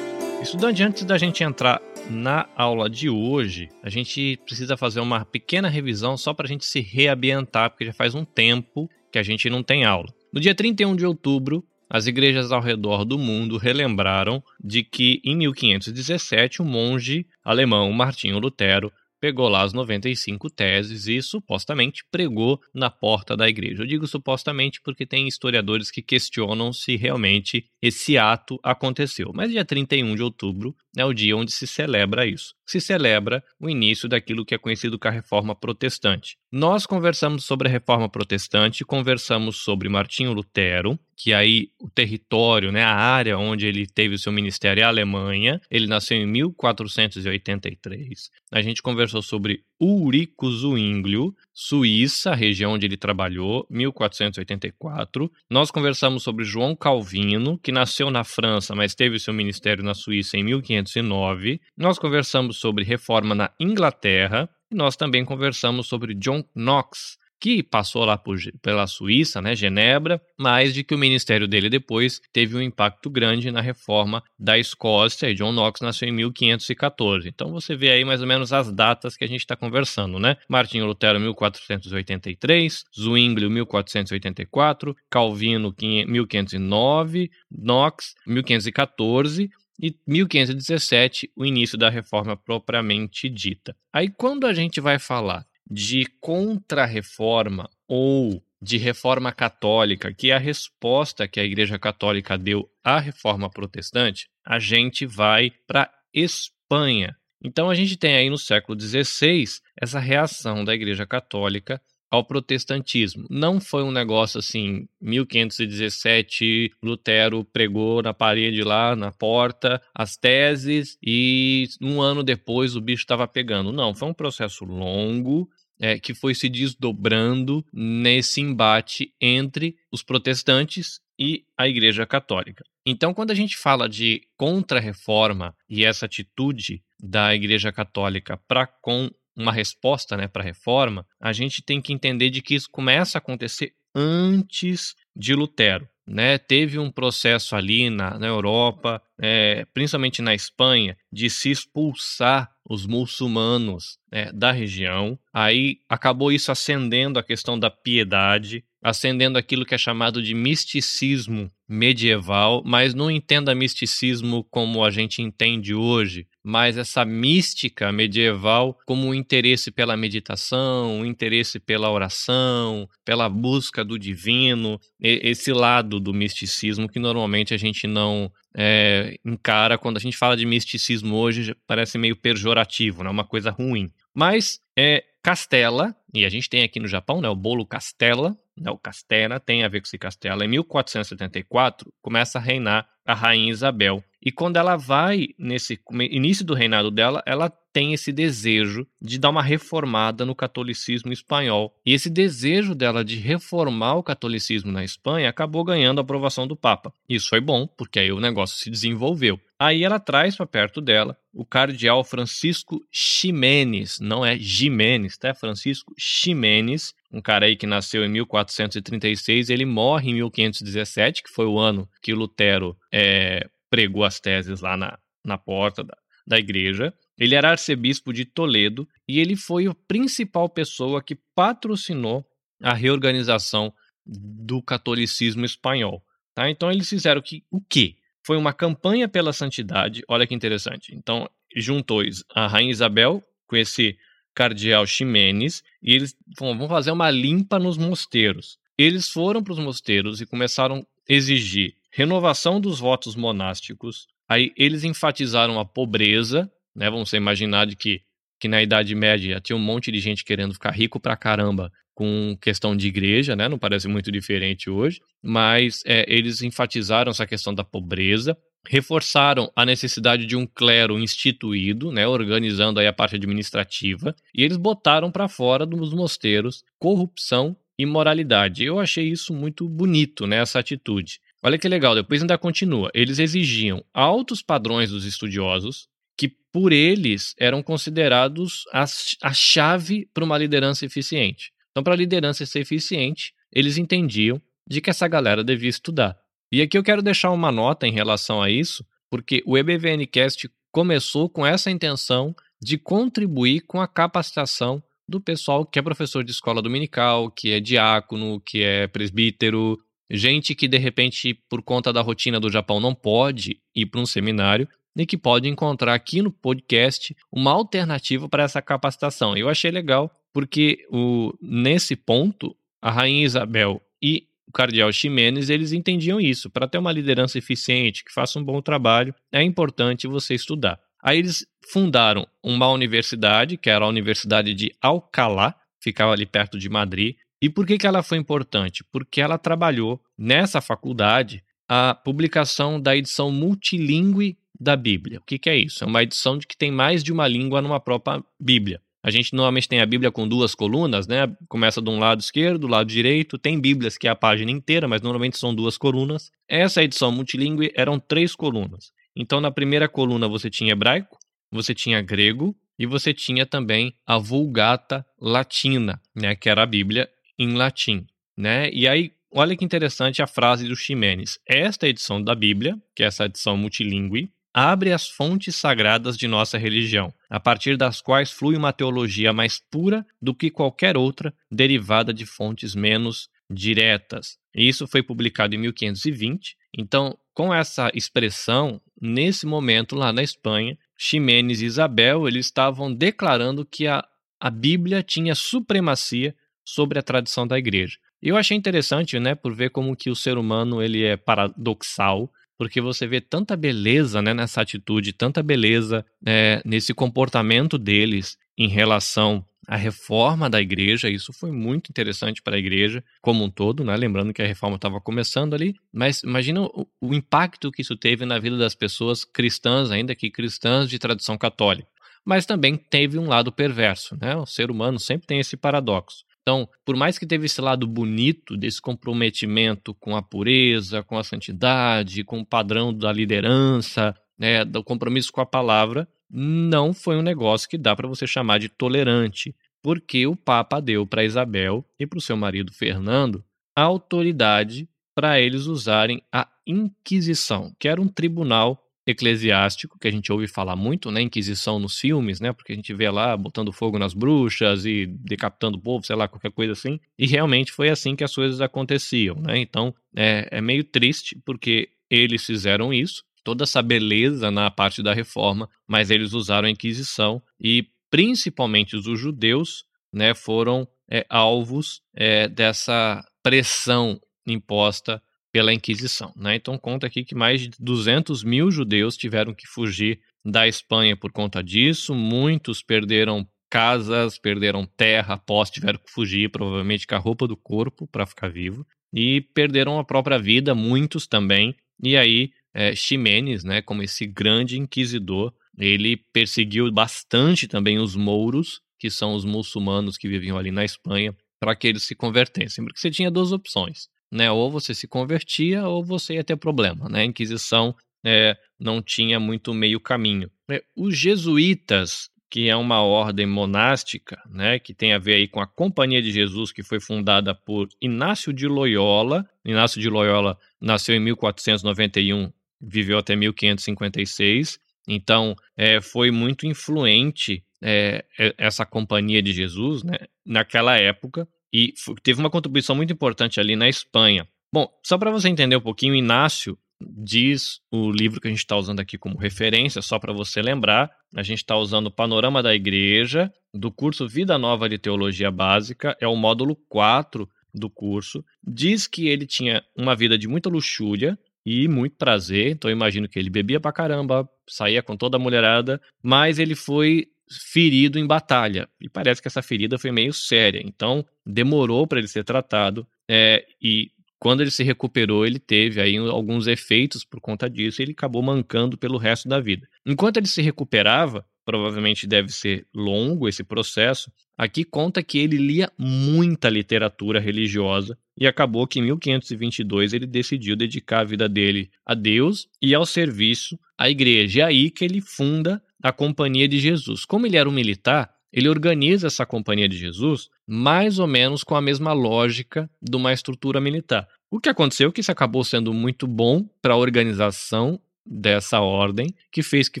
Estudante, 0.42 0.82
antes 0.82 1.04
da 1.04 1.16
gente 1.16 1.42
entrar 1.42 1.80
na 2.10 2.48
aula 2.56 2.88
de 2.88 3.08
hoje, 3.08 3.68
a 3.82 3.88
gente 3.88 4.38
precisa 4.44 4.76
fazer 4.76 5.00
uma 5.00 5.24
pequena 5.24 5.68
revisão 5.68 6.16
só 6.16 6.34
para 6.34 6.46
a 6.46 6.48
gente 6.48 6.64
se 6.64 6.80
reambientar, 6.80 7.70
porque 7.70 7.84
já 7.84 7.92
faz 7.92 8.14
um 8.14 8.24
tempo 8.24 8.88
que 9.10 9.18
a 9.18 9.22
gente 9.22 9.48
não 9.48 9.62
tem 9.62 9.84
aula. 9.84 10.12
No 10.32 10.40
dia 10.40 10.54
31 10.54 10.96
de 10.96 11.06
outubro, 11.06 11.64
as 11.88 12.06
igrejas 12.06 12.50
ao 12.50 12.60
redor 12.60 13.04
do 13.04 13.18
mundo 13.18 13.58
relembraram 13.58 14.42
de 14.62 14.82
que 14.82 15.20
em 15.24 15.36
1517 15.36 16.62
o 16.62 16.64
monge 16.64 17.26
alemão 17.44 17.92
Martinho 17.92 18.38
Lutero 18.38 18.90
pegou 19.22 19.48
lá 19.48 19.62
as 19.62 19.72
95 19.72 20.50
teses 20.50 21.06
e 21.06 21.22
supostamente 21.22 22.02
pregou 22.10 22.60
na 22.74 22.90
porta 22.90 23.36
da 23.36 23.48
igreja. 23.48 23.82
Eu 23.82 23.86
digo 23.86 24.04
supostamente 24.04 24.80
porque 24.82 25.06
tem 25.06 25.28
historiadores 25.28 25.92
que 25.92 26.02
questionam 26.02 26.72
se 26.72 26.96
realmente 26.96 27.66
esse 27.80 28.18
ato 28.18 28.58
aconteceu. 28.64 29.30
Mas 29.32 29.52
dia 29.52 29.64
31 29.64 30.16
de 30.16 30.24
outubro 30.24 30.74
é 30.96 31.04
o 31.04 31.12
dia 31.12 31.36
onde 31.36 31.52
se 31.52 31.66
celebra 31.66 32.26
isso. 32.26 32.54
Se 32.66 32.80
celebra 32.80 33.42
o 33.58 33.68
início 33.68 34.08
daquilo 34.08 34.44
que 34.44 34.54
é 34.54 34.58
conhecido 34.58 34.98
como 34.98 35.12
a 35.12 35.14
Reforma 35.14 35.54
Protestante. 35.54 36.36
Nós 36.50 36.86
conversamos 36.86 37.44
sobre 37.44 37.68
a 37.68 37.70
Reforma 37.70 38.08
Protestante, 38.08 38.84
conversamos 38.84 39.58
sobre 39.58 39.88
Martinho 39.88 40.32
Lutero, 40.32 40.98
que 41.16 41.32
aí 41.32 41.68
o 41.80 41.88
território, 41.88 42.72
né, 42.72 42.82
a 42.82 42.94
área 42.94 43.38
onde 43.38 43.66
ele 43.66 43.86
teve 43.86 44.16
o 44.16 44.18
seu 44.18 44.32
ministério 44.32 44.80
é 44.80 44.84
a 44.84 44.88
Alemanha. 44.88 45.60
Ele 45.70 45.86
nasceu 45.86 46.16
em 46.16 46.26
1483. 46.26 48.30
A 48.50 48.60
gente 48.60 48.82
conversou 48.82 49.22
sobre 49.22 49.62
Ulrico 49.82 50.48
Zwinglio, 50.48 51.34
Suíça, 51.52 52.36
região 52.36 52.74
onde 52.74 52.86
ele 52.86 52.96
trabalhou, 52.96 53.66
1484. 53.68 55.28
Nós 55.50 55.72
conversamos 55.72 56.22
sobre 56.22 56.44
João 56.44 56.76
Calvino, 56.76 57.58
que 57.58 57.72
nasceu 57.72 58.08
na 58.08 58.22
França, 58.22 58.76
mas 58.76 58.94
teve 58.94 59.18
seu 59.18 59.34
ministério 59.34 59.82
na 59.82 59.92
Suíça 59.92 60.36
em 60.36 60.44
1509. 60.44 61.60
Nós 61.76 61.98
conversamos 61.98 62.58
sobre 62.58 62.84
reforma 62.84 63.34
na 63.34 63.50
Inglaterra. 63.58 64.48
Nós 64.70 64.94
também 64.94 65.24
conversamos 65.24 65.88
sobre 65.88 66.14
John 66.14 66.44
Knox, 66.54 67.18
que 67.42 67.60
passou 67.60 68.04
lá 68.04 68.16
por, 68.16 68.38
pela 68.62 68.86
Suíça, 68.86 69.42
né, 69.42 69.56
Genebra, 69.56 70.22
mas 70.38 70.72
de 70.72 70.84
que 70.84 70.94
o 70.94 70.98
ministério 70.98 71.48
dele 71.48 71.68
depois 71.68 72.20
teve 72.32 72.56
um 72.56 72.62
impacto 72.62 73.10
grande 73.10 73.50
na 73.50 73.60
reforma 73.60 74.22
da 74.38 74.56
Escócia, 74.56 75.28
e 75.28 75.34
John 75.34 75.50
Knox 75.50 75.80
nasceu 75.80 76.08
em 76.08 76.12
1514. 76.12 77.28
Então 77.28 77.50
você 77.50 77.74
vê 77.74 77.90
aí 77.90 78.04
mais 78.04 78.20
ou 78.20 78.28
menos 78.28 78.52
as 78.52 78.72
datas 78.72 79.16
que 79.16 79.24
a 79.24 79.26
gente 79.26 79.40
está 79.40 79.56
conversando, 79.56 80.20
né? 80.20 80.36
Martinho 80.48 80.86
Lutero, 80.86 81.18
1483, 81.18 82.84
Zwinglio, 82.96 83.50
1484, 83.50 84.96
Calvino, 85.10 85.74
1509, 85.80 87.28
Knox, 87.50 88.14
1514, 88.24 89.50
e 89.82 89.96
1517, 90.06 91.32
o 91.34 91.44
início 91.44 91.76
da 91.76 91.90
reforma 91.90 92.36
propriamente 92.36 93.28
dita. 93.28 93.74
Aí, 93.92 94.08
quando 94.08 94.46
a 94.46 94.52
gente 94.52 94.80
vai 94.80 94.96
falar 94.96 95.44
de 95.70 96.06
contra-reforma 96.20 97.68
ou 97.88 98.42
de 98.60 98.76
reforma 98.76 99.32
católica, 99.32 100.14
que 100.14 100.30
é 100.30 100.34
a 100.34 100.38
resposta 100.38 101.26
que 101.26 101.40
a 101.40 101.44
Igreja 101.44 101.78
Católica 101.78 102.38
deu 102.38 102.70
à 102.84 103.00
reforma 103.00 103.50
protestante, 103.50 104.28
a 104.46 104.58
gente 104.58 105.04
vai 105.04 105.50
para 105.66 105.92
Espanha. 106.14 107.16
Então 107.44 107.68
a 107.68 107.74
gente 107.74 107.96
tem 107.96 108.14
aí 108.14 108.30
no 108.30 108.38
século 108.38 108.78
XVI 108.80 109.44
essa 109.80 109.98
reação 109.98 110.64
da 110.64 110.74
Igreja 110.74 111.04
Católica 111.04 111.82
ao 112.12 112.22
protestantismo. 112.22 113.26
Não 113.30 113.58
foi 113.58 113.82
um 113.82 113.90
negócio 113.90 114.38
assim, 114.38 114.86
1517, 115.00 116.70
Lutero 116.82 117.42
pregou 117.42 118.02
na 118.02 118.12
parede 118.12 118.62
lá, 118.62 118.94
na 118.94 119.10
porta, 119.10 119.80
as 119.94 120.14
teses 120.14 120.98
e 121.02 121.66
um 121.80 122.02
ano 122.02 122.22
depois 122.22 122.76
o 122.76 122.82
bicho 122.82 123.02
estava 123.02 123.26
pegando. 123.26 123.72
Não, 123.72 123.94
foi 123.94 124.08
um 124.08 124.14
processo 124.14 124.62
longo, 124.66 125.48
é, 125.80 125.98
que 125.98 126.12
foi 126.12 126.34
se 126.34 126.50
desdobrando 126.50 127.64
nesse 127.72 128.42
embate 128.42 129.14
entre 129.18 129.74
os 129.90 130.02
protestantes 130.02 131.00
e 131.18 131.46
a 131.56 131.66
Igreja 131.66 132.04
Católica. 132.04 132.62
Então, 132.84 133.14
quando 133.14 133.30
a 133.30 133.34
gente 133.34 133.56
fala 133.56 133.88
de 133.88 134.20
contra-reforma 134.36 135.56
e 135.66 135.82
essa 135.82 136.04
atitude 136.04 136.82
da 137.00 137.34
Igreja 137.34 137.72
Católica 137.72 138.38
para 138.46 138.66
com 138.66 139.10
uma 139.36 139.52
resposta 139.52 140.16
né, 140.16 140.28
para 140.28 140.42
a 140.42 140.46
reforma, 140.46 141.06
a 141.20 141.32
gente 141.32 141.62
tem 141.62 141.80
que 141.80 141.92
entender 141.92 142.30
de 142.30 142.42
que 142.42 142.54
isso 142.54 142.68
começa 142.70 143.16
a 143.16 143.20
acontecer 143.20 143.72
antes 143.94 144.94
de 145.14 145.34
Lutero. 145.34 145.88
Né, 146.04 146.36
teve 146.36 146.80
um 146.80 146.90
processo 146.90 147.54
ali 147.54 147.88
na, 147.88 148.18
na 148.18 148.26
Europa, 148.26 149.00
é, 149.20 149.64
principalmente 149.72 150.20
na 150.20 150.34
Espanha, 150.34 150.96
de 151.12 151.30
se 151.30 151.48
expulsar 151.48 152.50
os 152.68 152.86
muçulmanos 152.86 153.98
né, 154.10 154.30
da 154.32 154.50
região. 154.50 155.16
Aí 155.32 155.78
acabou 155.88 156.32
isso 156.32 156.50
acendendo 156.50 157.20
a 157.20 157.22
questão 157.22 157.56
da 157.56 157.70
piedade, 157.70 158.64
acendendo 158.82 159.38
aquilo 159.38 159.64
que 159.64 159.74
é 159.74 159.78
chamado 159.78 160.20
de 160.20 160.34
misticismo 160.34 161.50
medieval, 161.68 162.62
mas 162.64 162.94
não 162.94 163.10
entenda 163.10 163.54
misticismo 163.54 164.44
como 164.50 164.84
a 164.84 164.90
gente 164.90 165.22
entende 165.22 165.72
hoje, 165.72 166.26
mas 166.44 166.76
essa 166.76 167.04
mística 167.04 167.92
medieval 167.92 168.78
como 168.86 169.08
um 169.08 169.14
interesse 169.14 169.70
pela 169.70 169.96
meditação, 169.96 171.00
um 171.00 171.04
interesse 171.04 171.60
pela 171.60 171.90
oração, 171.90 172.88
pela 173.04 173.28
busca 173.28 173.84
do 173.84 173.98
divino, 173.98 174.80
esse 175.00 175.52
lado 175.52 176.00
do 176.00 176.12
misticismo 176.12 176.88
que 176.88 176.98
normalmente 176.98 177.54
a 177.54 177.56
gente 177.56 177.86
não 177.86 178.30
é, 178.56 179.16
encara 179.24 179.78
quando 179.78 179.96
a 179.96 180.00
gente 180.00 180.16
fala 180.16 180.36
de 180.36 180.44
misticismo 180.44 181.16
hoje 181.16 181.54
parece 181.66 181.96
meio 181.96 182.16
pejorativo, 182.16 183.02
né? 183.02 183.10
Uma 183.10 183.24
coisa 183.24 183.50
ruim. 183.50 183.90
Mas 184.14 184.60
é 184.76 185.04
Castela, 185.22 185.94
e 186.12 186.24
a 186.24 186.28
gente 186.28 186.48
tem 186.48 186.64
aqui 186.64 186.80
no 186.80 186.88
Japão, 186.88 187.20
né, 187.20 187.28
o 187.28 187.36
bolo 187.36 187.64
Castela, 187.64 188.36
né, 188.56 188.70
o 188.70 188.78
Castela 188.78 189.40
tem 189.40 189.64
a 189.64 189.68
ver 189.68 189.80
com 189.80 189.86
esse 189.86 189.98
Castela. 189.98 190.44
Em 190.44 190.48
1474 190.48 191.92
começa 192.00 192.38
a 192.38 192.42
reinar 192.42 192.88
a 193.04 193.14
rainha 193.14 193.50
Isabel. 193.50 194.02
E 194.24 194.30
quando 194.30 194.56
ela 194.56 194.76
vai 194.76 195.28
nesse 195.36 195.80
início 196.10 196.44
do 196.44 196.54
reinado 196.54 196.90
dela, 196.90 197.22
ela 197.26 197.50
tem 197.72 197.92
esse 197.92 198.12
desejo 198.12 198.86
de 199.00 199.18
dar 199.18 199.30
uma 199.30 199.42
reformada 199.42 200.24
no 200.24 200.34
catolicismo 200.34 201.12
espanhol. 201.12 201.74
E 201.84 201.92
esse 201.92 202.08
desejo 202.08 202.74
dela 202.74 203.04
de 203.04 203.16
reformar 203.16 203.96
o 203.96 204.02
catolicismo 204.02 204.70
na 204.70 204.84
Espanha 204.84 205.28
acabou 205.28 205.64
ganhando 205.64 205.98
a 205.98 206.02
aprovação 206.02 206.46
do 206.46 206.54
Papa. 206.54 206.92
Isso 207.08 207.30
foi 207.30 207.40
bom, 207.40 207.66
porque 207.66 207.98
aí 207.98 208.12
o 208.12 208.20
negócio 208.20 208.56
se 208.58 208.70
desenvolveu. 208.70 209.40
Aí 209.58 209.82
ela 209.82 209.98
traz 209.98 210.36
para 210.36 210.46
perto 210.46 210.80
dela 210.80 211.16
o 211.32 211.44
cardeal 211.44 212.04
Francisco 212.04 212.80
Ximenes, 212.92 213.98
não 214.00 214.24
é 214.24 214.36
Jimenez, 214.36 215.16
tá? 215.16 215.34
Francisco 215.34 215.94
Ximenes, 215.98 216.94
um 217.12 217.20
cara 217.20 217.46
aí 217.46 217.56
que 217.56 217.66
nasceu 217.66 218.04
em 218.04 218.08
1436, 218.08 219.50
ele 219.50 219.66
morre 219.66 220.10
em 220.10 220.14
1517, 220.14 221.22
que 221.22 221.30
foi 221.30 221.46
o 221.46 221.58
ano 221.58 221.88
que 222.00 222.14
Lutero 222.14 222.76
é, 222.90 223.46
pregou 223.68 224.04
as 224.04 224.18
teses 224.18 224.60
lá 224.60 224.76
na, 224.76 224.98
na 225.24 225.36
porta 225.36 225.84
da, 225.84 225.96
da 226.26 226.38
igreja. 226.38 226.92
Ele 227.18 227.34
era 227.34 227.50
arcebispo 227.50 228.12
de 228.12 228.24
Toledo 228.24 228.88
e 229.06 229.20
ele 229.20 229.36
foi 229.36 229.66
a 229.66 229.74
principal 229.86 230.48
pessoa 230.48 231.02
que 231.02 231.18
patrocinou 231.34 232.24
a 232.62 232.72
reorganização 232.72 233.72
do 234.06 234.62
catolicismo 234.62 235.44
espanhol. 235.44 236.02
Tá? 236.34 236.48
Então 236.48 236.72
eles 236.72 236.88
fizeram 236.88 237.20
que, 237.20 237.44
o 237.50 237.60
quê? 237.60 237.96
Foi 238.24 238.36
uma 238.36 238.52
campanha 238.52 239.08
pela 239.08 239.32
santidade, 239.32 240.02
olha 240.08 240.26
que 240.26 240.34
interessante. 240.34 240.94
Então 240.94 241.28
juntou 241.54 242.02
a 242.34 242.46
Rainha 242.46 242.70
Isabel 242.70 243.22
com 243.46 243.56
esse 243.56 243.98
cardeal 244.34 244.86
Ximenes 244.86 245.62
e 245.82 245.94
eles 245.94 246.14
vão 246.38 246.68
fazer 246.68 246.90
uma 246.90 247.10
limpa 247.10 247.58
nos 247.58 247.76
mosteiros. 247.76 248.58
eles 248.78 249.08
foram 249.08 249.42
para 249.42 249.52
os 249.52 249.58
mosteiros 249.58 250.20
e 250.20 250.26
começaram 250.26 250.78
a 250.78 250.84
exigir 251.12 251.74
renovação 251.92 252.60
dos 252.60 252.80
votos 252.80 253.14
monásticos. 253.14 254.06
Aí 254.28 254.50
eles 254.56 254.82
enfatizaram 254.82 255.60
a 255.60 255.64
pobreza, 255.64 256.50
né? 256.74 256.90
Vamos 256.90 257.12
imaginar 257.12 257.66
de 257.66 257.76
que, 257.76 258.00
que 258.40 258.48
na 258.48 258.62
Idade 258.62 258.94
Média 258.94 259.40
tinha 259.40 259.56
um 259.56 259.60
monte 259.60 259.92
de 259.92 260.00
gente 260.00 260.24
querendo 260.24 260.54
ficar 260.54 260.70
rico 260.70 260.98
pra 260.98 261.16
caramba 261.16 261.70
com 261.94 262.36
questão 262.40 262.74
de 262.74 262.88
igreja, 262.88 263.36
né? 263.36 263.48
Não 263.48 263.58
parece 263.58 263.86
muito 263.86 264.10
diferente 264.10 264.70
hoje, 264.70 265.00
mas 265.22 265.82
é, 265.84 266.04
eles 266.08 266.42
enfatizaram 266.42 267.10
essa 267.10 267.26
questão 267.26 267.54
da 267.54 267.62
pobreza, 267.62 268.36
reforçaram 268.66 269.50
a 269.56 269.64
necessidade 269.64 270.26
de 270.26 270.36
um 270.36 270.46
clero 270.46 270.98
instituído, 270.98 271.90
né, 271.90 272.06
organizando 272.06 272.80
aí 272.80 272.86
a 272.86 272.92
parte 272.92 273.16
administrativa, 273.16 274.14
e 274.34 274.42
eles 274.42 274.56
botaram 274.56 275.10
para 275.10 275.28
fora 275.28 275.66
dos 275.66 275.92
mosteiros 275.92 276.64
corrupção 276.78 277.56
e 277.78 277.84
moralidade. 277.84 278.64
Eu 278.64 278.78
achei 278.78 279.08
isso 279.08 279.34
muito 279.34 279.68
bonito, 279.68 280.26
né, 280.26 280.36
essa 280.36 280.58
atitude. 280.58 281.20
Olha 281.42 281.58
que 281.58 281.68
legal, 281.68 281.94
depois 281.94 282.20
ainda 282.20 282.38
continua. 282.38 282.90
Eles 282.94 283.18
exigiam 283.18 283.84
altos 283.92 284.40
padrões 284.40 284.90
dos 284.90 285.04
estudiosos, 285.04 285.88
que 286.16 286.28
por 286.52 286.72
eles 286.72 287.34
eram 287.36 287.62
considerados 287.62 288.64
a, 288.72 288.84
a 289.22 289.32
chave 289.32 290.08
para 290.14 290.24
uma 290.24 290.38
liderança 290.38 290.86
eficiente. 290.86 291.52
Então, 291.70 291.82
para 291.82 291.94
a 291.94 291.96
liderança 291.96 292.46
ser 292.46 292.60
eficiente, 292.60 293.34
eles 293.50 293.76
entendiam 293.76 294.40
de 294.68 294.80
que 294.80 294.90
essa 294.90 295.08
galera 295.08 295.42
devia 295.42 295.68
estudar. 295.68 296.16
E 296.52 296.60
aqui 296.60 296.76
eu 296.76 296.82
quero 296.82 297.00
deixar 297.00 297.30
uma 297.30 297.50
nota 297.50 297.86
em 297.86 297.92
relação 297.92 298.42
a 298.42 298.50
isso, 298.50 298.84
porque 299.10 299.42
o 299.46 299.56
EBVNcast 299.56 300.50
começou 300.70 301.26
com 301.26 301.46
essa 301.46 301.70
intenção 301.70 302.36
de 302.60 302.76
contribuir 302.76 303.62
com 303.62 303.80
a 303.80 303.88
capacitação 303.88 304.82
do 305.08 305.18
pessoal 305.18 305.64
que 305.64 305.78
é 305.78 305.82
professor 305.82 306.22
de 306.22 306.30
escola 306.30 306.60
dominical, 306.60 307.30
que 307.30 307.52
é 307.52 307.58
diácono, 307.58 308.38
que 308.38 308.62
é 308.62 308.86
presbítero, 308.86 309.78
gente 310.10 310.54
que 310.54 310.68
de 310.68 310.76
repente, 310.76 311.32
por 311.48 311.62
conta 311.62 311.90
da 311.90 312.02
rotina 312.02 312.38
do 312.38 312.50
Japão, 312.50 312.78
não 312.78 312.94
pode 312.94 313.58
ir 313.74 313.86
para 313.86 314.00
um 314.00 314.06
seminário 314.06 314.68
e 314.94 315.06
que 315.06 315.16
pode 315.16 315.48
encontrar 315.48 315.94
aqui 315.94 316.20
no 316.20 316.30
podcast 316.30 317.16
uma 317.32 317.50
alternativa 317.50 318.28
para 318.28 318.42
essa 318.42 318.60
capacitação. 318.60 319.34
Eu 319.34 319.48
achei 319.48 319.70
legal 319.70 320.10
porque 320.34 320.86
o, 320.90 321.32
nesse 321.40 321.96
ponto 321.96 322.54
a 322.82 322.90
rainha 322.90 323.24
Isabel 323.24 323.80
e 324.02 324.26
o 324.46 324.52
cardeal 324.52 324.92
Ximenes 324.92 325.48
eles 325.48 325.72
entendiam 325.72 326.20
isso. 326.20 326.50
Para 326.50 326.68
ter 326.68 326.78
uma 326.78 326.92
liderança 326.92 327.38
eficiente 327.38 328.04
que 328.04 328.12
faça 328.12 328.38
um 328.38 328.44
bom 328.44 328.60
trabalho, 328.60 329.14
é 329.30 329.42
importante 329.42 330.06
você 330.06 330.34
estudar. 330.34 330.78
Aí 331.02 331.18
eles 331.18 331.44
fundaram 331.70 332.26
uma 332.42 332.68
universidade, 332.68 333.56
que 333.56 333.68
era 333.68 333.84
a 333.84 333.88
Universidade 333.88 334.54
de 334.54 334.72
Alcalá, 334.80 335.54
ficava 335.80 336.12
ali 336.12 336.26
perto 336.26 336.58
de 336.58 336.68
Madrid. 336.68 337.16
E 337.40 337.50
por 337.50 337.66
que, 337.66 337.76
que 337.76 337.86
ela 337.86 338.02
foi 338.02 338.18
importante? 338.18 338.84
Porque 338.84 339.20
ela 339.20 339.36
trabalhou 339.36 340.00
nessa 340.16 340.60
faculdade 340.60 341.42
a 341.68 341.94
publicação 341.94 342.80
da 342.80 342.96
edição 342.96 343.32
multilingüe 343.32 344.36
da 344.60 344.76
Bíblia. 344.76 345.18
O 345.18 345.24
que, 345.24 345.38
que 345.38 345.50
é 345.50 345.56
isso? 345.56 345.82
É 345.82 345.86
uma 345.86 346.02
edição 346.02 346.38
de 346.38 346.46
que 346.46 346.56
tem 346.56 346.70
mais 346.70 347.02
de 347.02 347.12
uma 347.12 347.26
língua 347.26 347.60
numa 347.60 347.80
própria 347.80 348.22
Bíblia. 348.38 348.80
A 349.02 349.10
gente 349.10 349.34
normalmente 349.34 349.68
tem 349.68 349.80
a 349.80 349.86
Bíblia 349.86 350.12
com 350.12 350.28
duas 350.28 350.54
colunas, 350.54 351.08
né? 351.08 351.26
Começa 351.48 351.82
de 351.82 351.90
um 351.90 351.98
lado 351.98 352.20
esquerdo, 352.20 352.60
do 352.60 352.66
lado 352.68 352.86
direito. 352.86 353.36
Tem 353.36 353.60
Bíblias 353.60 353.98
que 353.98 354.06
é 354.06 354.10
a 354.10 354.14
página 354.14 354.50
inteira, 354.50 354.86
mas 354.86 355.02
normalmente 355.02 355.36
são 355.36 355.52
duas 355.52 355.76
colunas. 355.76 356.30
Essa 356.48 356.84
edição 356.84 357.10
multilingüe 357.10 357.72
eram 357.74 357.98
três 357.98 358.36
colunas. 358.36 358.92
Então, 359.16 359.40
na 359.40 359.50
primeira 359.50 359.88
coluna 359.88 360.28
você 360.28 360.48
tinha 360.48 360.72
hebraico, 360.72 361.18
você 361.50 361.74
tinha 361.74 362.00
grego 362.00 362.56
e 362.78 362.86
você 362.86 363.12
tinha 363.12 363.44
também 363.44 363.92
a 364.06 364.18
Vulgata 364.18 365.04
Latina, 365.20 366.00
né? 366.14 366.36
Que 366.36 366.48
era 366.48 366.62
a 366.62 366.66
Bíblia 366.66 367.08
em 367.36 367.54
latim, 367.54 368.06
né? 368.36 368.70
E 368.72 368.86
aí, 368.86 369.10
olha 369.32 369.56
que 369.56 369.64
interessante 369.64 370.22
a 370.22 370.28
frase 370.28 370.68
do 370.68 370.76
Ximenes. 370.76 371.40
Esta 371.46 371.88
edição 371.88 372.22
da 372.22 372.36
Bíblia, 372.36 372.76
que 372.94 373.02
é 373.02 373.06
essa 373.06 373.24
edição 373.24 373.56
multilingüe, 373.56 374.30
abre 374.52 374.92
as 374.92 375.08
fontes 375.08 375.56
sagradas 375.56 376.16
de 376.16 376.28
nossa 376.28 376.58
religião, 376.58 377.12
a 377.30 377.40
partir 377.40 377.76
das 377.76 378.00
quais 378.00 378.30
flui 378.30 378.56
uma 378.56 378.72
teologia 378.72 379.32
mais 379.32 379.58
pura 379.58 380.04
do 380.20 380.34
que 380.34 380.50
qualquer 380.50 380.96
outra, 380.96 381.32
derivada 381.50 382.12
de 382.12 382.26
fontes 382.26 382.74
menos 382.74 383.28
diretas. 383.50 384.36
Isso 384.54 384.86
foi 384.86 385.02
publicado 385.02 385.54
em 385.54 385.58
1520. 385.58 386.56
Então, 386.76 387.16
com 387.34 387.52
essa 387.52 387.90
expressão, 387.94 388.80
nesse 389.00 389.46
momento 389.46 389.96
lá 389.96 390.12
na 390.12 390.22
Espanha, 390.22 390.76
Ximenes 390.96 391.60
e 391.60 391.66
Isabel 391.66 392.28
eles 392.28 392.46
estavam 392.46 392.92
declarando 392.92 393.64
que 393.64 393.86
a, 393.86 394.04
a 394.40 394.50
Bíblia 394.50 395.02
tinha 395.02 395.34
supremacia 395.34 396.34
sobre 396.64 396.98
a 396.98 397.02
tradição 397.02 397.46
da 397.46 397.58
igreja. 397.58 397.98
Eu 398.22 398.36
achei 398.36 398.56
interessante, 398.56 399.18
né, 399.18 399.34
por 399.34 399.52
ver 399.52 399.70
como 399.70 399.96
que 399.96 400.08
o 400.08 400.14
ser 400.14 400.38
humano 400.38 400.80
ele 400.80 401.02
é 401.02 401.16
paradoxal, 401.16 402.30
porque 402.62 402.80
você 402.80 403.08
vê 403.08 403.20
tanta 403.20 403.56
beleza 403.56 404.22
né, 404.22 404.32
nessa 404.32 404.60
atitude, 404.60 405.12
tanta 405.12 405.42
beleza 405.42 406.06
é, 406.24 406.62
nesse 406.64 406.94
comportamento 406.94 407.76
deles 407.76 408.38
em 408.56 408.68
relação 408.68 409.44
à 409.66 409.74
reforma 409.74 410.48
da 410.48 410.60
igreja. 410.60 411.10
Isso 411.10 411.32
foi 411.32 411.50
muito 411.50 411.90
interessante 411.90 412.40
para 412.40 412.54
a 412.54 412.58
igreja 412.60 413.02
como 413.20 413.42
um 413.42 413.50
todo, 413.50 413.82
né? 413.82 413.96
lembrando 413.96 414.32
que 414.32 414.40
a 414.40 414.46
reforma 414.46 414.76
estava 414.76 415.00
começando 415.00 415.54
ali. 415.54 415.74
Mas 415.92 416.22
imagina 416.22 416.62
o, 416.62 416.86
o 417.00 417.12
impacto 417.12 417.72
que 417.72 417.82
isso 417.82 417.96
teve 417.96 418.24
na 418.24 418.38
vida 418.38 418.56
das 418.56 418.76
pessoas 418.76 419.24
cristãs, 419.24 419.90
ainda 419.90 420.14
que 420.14 420.30
cristãs 420.30 420.88
de 420.88 421.00
tradição 421.00 421.36
católica 421.36 421.90
mas 422.24 422.46
também 422.46 422.76
teve 422.76 423.18
um 423.18 423.26
lado 423.26 423.50
perverso, 423.50 424.16
né? 424.20 424.36
O 424.36 424.46
ser 424.46 424.70
humano 424.70 424.96
sempre 424.96 425.26
tem 425.26 425.40
esse 425.40 425.56
paradoxo. 425.56 426.22
Então, 426.42 426.68
por 426.84 426.96
mais 426.96 427.18
que 427.18 427.26
teve 427.26 427.46
esse 427.46 427.60
lado 427.60 427.86
bonito 427.86 428.56
desse 428.56 428.82
comprometimento 428.82 429.94
com 429.94 430.16
a 430.16 430.22
pureza, 430.22 431.02
com 431.02 431.16
a 431.16 431.22
santidade, 431.22 432.24
com 432.24 432.40
o 432.40 432.46
padrão 432.46 432.92
da 432.92 433.12
liderança, 433.12 434.14
né, 434.36 434.64
do 434.64 434.82
compromisso 434.82 435.32
com 435.32 435.40
a 435.40 435.46
palavra, 435.46 436.08
não 436.28 436.92
foi 436.92 437.16
um 437.16 437.22
negócio 437.22 437.68
que 437.68 437.78
dá 437.78 437.94
para 437.94 438.08
você 438.08 438.26
chamar 438.26 438.58
de 438.58 438.68
tolerante, 438.68 439.54
porque 439.80 440.26
o 440.26 440.34
Papa 440.34 440.80
deu 440.80 441.06
para 441.06 441.24
Isabel 441.24 441.84
e 441.98 442.06
para 442.06 442.18
o 442.18 442.22
seu 442.22 442.36
marido 442.36 442.72
Fernando 442.72 443.44
a 443.76 443.82
autoridade 443.82 444.88
para 445.14 445.40
eles 445.40 445.66
usarem 445.66 446.22
a 446.32 446.48
Inquisição, 446.66 447.74
que 447.78 447.88
era 447.88 448.00
um 448.00 448.06
tribunal 448.06 448.82
eclesiástico, 449.06 449.98
que 449.98 450.06
a 450.06 450.10
gente 450.10 450.30
ouve 450.32 450.46
falar 450.46 450.76
muito, 450.76 451.10
né? 451.10 451.20
Inquisição 451.22 451.78
nos 451.78 451.98
filmes, 451.98 452.40
né? 452.40 452.52
Porque 452.52 452.72
a 452.72 452.76
gente 452.76 452.94
vê 452.94 453.10
lá 453.10 453.36
botando 453.36 453.72
fogo 453.72 453.98
nas 453.98 454.14
bruxas 454.14 454.84
e 454.84 455.06
decapitando 455.06 455.76
o 455.76 455.80
povo, 455.80 456.06
sei 456.06 456.14
lá, 456.16 456.28
qualquer 456.28 456.52
coisa 456.52 456.72
assim. 456.72 457.00
E 457.18 457.26
realmente 457.26 457.72
foi 457.72 457.88
assim 457.88 458.14
que 458.14 458.24
as 458.24 458.34
coisas 458.34 458.60
aconteciam, 458.60 459.36
né? 459.36 459.58
Então 459.58 459.94
é, 460.16 460.48
é 460.50 460.60
meio 460.60 460.84
triste 460.84 461.36
porque 461.44 461.88
eles 462.08 462.44
fizeram 462.44 462.92
isso, 462.92 463.24
toda 463.42 463.64
essa 463.64 463.82
beleza 463.82 464.50
na 464.50 464.70
parte 464.70 465.02
da 465.02 465.12
reforma, 465.12 465.68
mas 465.86 466.10
eles 466.10 466.32
usaram 466.32 466.68
a 466.68 466.70
Inquisição 466.70 467.42
e 467.58 467.86
principalmente 468.10 468.94
os 468.94 469.04
judeus, 469.18 469.84
né? 470.12 470.34
Foram 470.34 470.86
é, 471.10 471.26
alvos 471.28 472.00
é, 472.14 472.46
dessa 472.48 473.24
pressão 473.42 474.20
imposta 474.46 475.20
pela 475.52 475.72
Inquisição. 475.72 476.32
Né? 476.34 476.56
Então 476.56 476.78
conta 476.78 477.06
aqui 477.06 477.22
que 477.22 477.34
mais 477.34 477.60
de 477.60 477.70
200 477.78 478.42
mil 478.42 478.70
judeus 478.70 479.16
tiveram 479.16 479.52
que 479.54 479.66
fugir 479.66 480.18
da 480.44 480.66
Espanha 480.66 481.16
por 481.16 481.30
conta 481.30 481.62
disso, 481.62 482.14
muitos 482.14 482.82
perderam 482.82 483.46
casas, 483.70 484.38
perderam 484.38 484.84
terra, 484.84 485.34
após 485.34 485.70
tiveram 485.70 485.98
que 485.98 486.10
fugir, 486.10 486.50
provavelmente 486.50 487.06
com 487.06 487.14
a 487.14 487.18
roupa 487.18 487.46
do 487.46 487.56
corpo 487.56 488.06
para 488.06 488.26
ficar 488.26 488.48
vivo, 488.48 488.86
e 489.14 489.40
perderam 489.54 489.98
a 489.98 490.04
própria 490.04 490.38
vida, 490.38 490.74
muitos 490.74 491.26
também. 491.26 491.74
E 492.02 492.16
aí, 492.16 492.50
é, 492.74 492.94
Ximenes, 492.94 493.62
né, 493.62 493.80
como 493.80 494.02
esse 494.02 494.26
grande 494.26 494.78
inquisidor, 494.78 495.54
ele 495.78 496.18
perseguiu 496.32 496.90
bastante 496.92 497.66
também 497.66 497.98
os 497.98 498.14
mouros, 498.14 498.80
que 498.98 499.08
são 499.08 499.34
os 499.34 499.44
muçulmanos 499.44 500.18
que 500.18 500.28
viviam 500.28 500.58
ali 500.58 500.70
na 500.70 500.84
Espanha, 500.84 501.34
para 501.58 501.74
que 501.74 501.86
eles 501.86 502.02
se 502.02 502.14
convertessem, 502.14 502.84
porque 502.84 502.98
você 502.98 503.10
tinha 503.10 503.30
duas 503.30 503.52
opções 503.52 504.08
né? 504.32 504.50
Ou 504.50 504.70
você 504.70 504.94
se 504.94 505.06
convertia 505.06 505.86
ou 505.86 506.02
você 506.02 506.34
ia 506.34 506.44
ter 506.44 506.56
problema, 506.56 507.08
né? 507.08 507.20
A 507.20 507.24
Inquisição 507.24 507.94
é, 508.24 508.56
não 508.80 509.02
tinha 509.02 509.38
muito 509.38 509.74
meio 509.74 510.00
caminho. 510.00 510.50
É, 510.70 510.82
os 510.96 511.16
jesuítas, 511.16 512.30
que 512.48 512.68
é 512.68 512.76
uma 512.76 513.02
ordem 513.02 513.46
monástica, 513.46 514.40
né, 514.48 514.78
que 514.78 514.94
tem 514.94 515.12
a 515.12 515.18
ver 515.18 515.34
aí 515.34 515.48
com 515.48 515.60
a 515.60 515.66
Companhia 515.66 516.22
de 516.22 516.30
Jesus, 516.30 516.72
que 516.72 516.82
foi 516.82 517.00
fundada 517.00 517.54
por 517.54 517.88
Inácio 518.00 518.52
de 518.52 518.66
Loyola. 518.66 519.48
Inácio 519.64 520.00
de 520.00 520.08
Loyola 520.08 520.58
nasceu 520.80 521.14
em 521.14 521.20
1491, 521.20 522.52
viveu 522.80 523.18
até 523.18 523.34
1556. 523.34 524.78
Então, 525.08 525.56
é, 525.76 526.00
foi 526.00 526.30
muito 526.30 526.66
influente 526.66 527.64
é, 527.82 528.24
essa 528.56 528.86
Companhia 528.86 529.42
de 529.42 529.52
Jesus, 529.52 530.02
né, 530.04 530.18
naquela 530.46 530.96
época. 530.96 531.48
E 531.72 531.94
teve 532.22 532.40
uma 532.40 532.50
contribuição 532.50 532.94
muito 532.94 533.12
importante 533.12 533.58
ali 533.58 533.76
na 533.76 533.88
Espanha. 533.88 534.46
Bom, 534.72 534.88
só 535.04 535.16
para 535.18 535.30
você 535.30 535.48
entender 535.48 535.76
um 535.76 535.80
pouquinho, 535.80 536.14
Inácio 536.14 536.78
diz 537.00 537.80
o 537.90 538.12
livro 538.12 538.40
que 538.40 538.46
a 538.46 538.50
gente 538.50 538.60
está 538.60 538.76
usando 538.76 539.00
aqui 539.00 539.18
como 539.18 539.36
referência, 539.36 540.00
só 540.00 540.18
para 540.18 540.32
você 540.32 540.62
lembrar. 540.62 541.10
A 541.34 541.42
gente 541.42 541.58
está 541.58 541.76
usando 541.76 542.06
o 542.06 542.12
Panorama 542.12 542.62
da 542.62 542.74
Igreja, 542.74 543.52
do 543.74 543.90
curso 543.90 544.28
Vida 544.28 544.56
Nova 544.56 544.88
de 544.88 544.98
Teologia 544.98 545.50
Básica, 545.50 546.16
é 546.20 546.28
o 546.28 546.36
módulo 546.36 546.76
4, 546.88 547.48
do 547.74 547.88
curso, 547.88 548.44
diz 548.62 549.06
que 549.06 549.28
ele 549.28 549.46
tinha 549.46 549.82
uma 549.96 550.14
vida 550.14 550.36
de 550.36 550.46
muita 550.46 550.68
luxúria 550.68 551.38
e 551.64 551.88
muito 551.88 552.16
prazer, 552.16 552.72
então 552.72 552.90
eu 552.90 552.96
imagino 552.96 553.28
que 553.28 553.38
ele 553.38 553.48
bebia 553.48 553.80
pra 553.80 553.92
caramba, 553.92 554.48
saía 554.72 555.02
com 555.02 555.16
toda 555.16 555.36
a 555.36 555.40
mulherada, 555.40 556.00
mas 556.22 556.58
ele 556.58 556.74
foi 556.74 557.28
ferido 557.50 558.18
em 558.18 558.26
batalha. 558.26 558.88
E 559.00 559.08
parece 559.08 559.42
que 559.42 559.48
essa 559.48 559.62
ferida 559.62 559.98
foi 559.98 560.10
meio 560.10 560.32
séria. 560.32 560.80
Então, 560.84 561.24
demorou 561.44 562.06
para 562.06 562.18
ele 562.18 562.28
ser 562.28 562.44
tratado. 562.44 563.06
É, 563.28 563.64
e 563.80 564.10
quando 564.38 564.60
ele 564.60 564.70
se 564.70 564.82
recuperou, 564.82 565.46
ele 565.46 565.58
teve 565.58 566.00
aí 566.00 566.16
alguns 566.16 566.66
efeitos 566.66 567.24
por 567.24 567.40
conta 567.40 567.68
disso 567.68 568.00
e 568.00 568.04
ele 568.04 568.12
acabou 568.12 568.42
mancando 568.42 568.96
pelo 568.96 569.18
resto 569.18 569.48
da 569.48 569.60
vida. 569.60 569.88
Enquanto 570.04 570.38
ele 570.38 570.48
se 570.48 570.62
recuperava, 570.62 571.46
provavelmente 571.64 572.26
deve 572.26 572.48
ser 572.48 572.86
longo 572.92 573.48
esse 573.48 573.62
processo, 573.62 574.32
aqui 574.58 574.82
conta 574.82 575.22
que 575.22 575.38
ele 575.38 575.56
lia 575.56 575.92
muita 575.96 576.68
literatura 576.68 577.38
religiosa 577.38 578.18
e 578.36 578.46
acabou 578.46 578.86
que 578.86 578.98
em 578.98 579.02
1522 579.02 580.12
ele 580.12 580.26
decidiu 580.26 580.74
dedicar 580.74 581.20
a 581.20 581.24
vida 581.24 581.48
dele 581.48 581.90
a 582.04 582.14
Deus 582.14 582.68
e 582.80 582.94
ao 582.94 583.06
serviço 583.06 583.78
à 584.02 584.10
igreja. 584.10 584.62
É 584.62 584.64
aí 584.64 584.90
que 584.90 585.04
ele 585.04 585.20
funda 585.20 585.80
a 586.02 586.12
Companhia 586.12 586.66
de 586.66 586.80
Jesus. 586.80 587.24
Como 587.24 587.46
ele 587.46 587.56
era 587.56 587.68
um 587.68 587.72
militar, 587.72 588.30
ele 588.52 588.68
organiza 588.68 589.28
essa 589.28 589.46
Companhia 589.46 589.88
de 589.88 589.96
Jesus 589.96 590.48
mais 590.66 591.18
ou 591.18 591.26
menos 591.26 591.62
com 591.62 591.76
a 591.76 591.80
mesma 591.80 592.12
lógica 592.12 592.90
de 593.00 593.16
uma 593.16 593.32
estrutura 593.32 593.80
militar. 593.80 594.26
O 594.50 594.58
que 594.58 594.68
aconteceu 594.68 595.08
é 595.08 595.12
que 595.12 595.20
isso 595.20 595.30
acabou 595.30 595.62
sendo 595.62 595.94
muito 595.94 596.26
bom 596.26 596.68
para 596.82 596.94
a 596.94 596.96
organização 596.96 597.98
dessa 598.26 598.80
ordem, 598.80 599.34
que 599.50 599.62
fez 599.62 599.88
que 599.88 600.00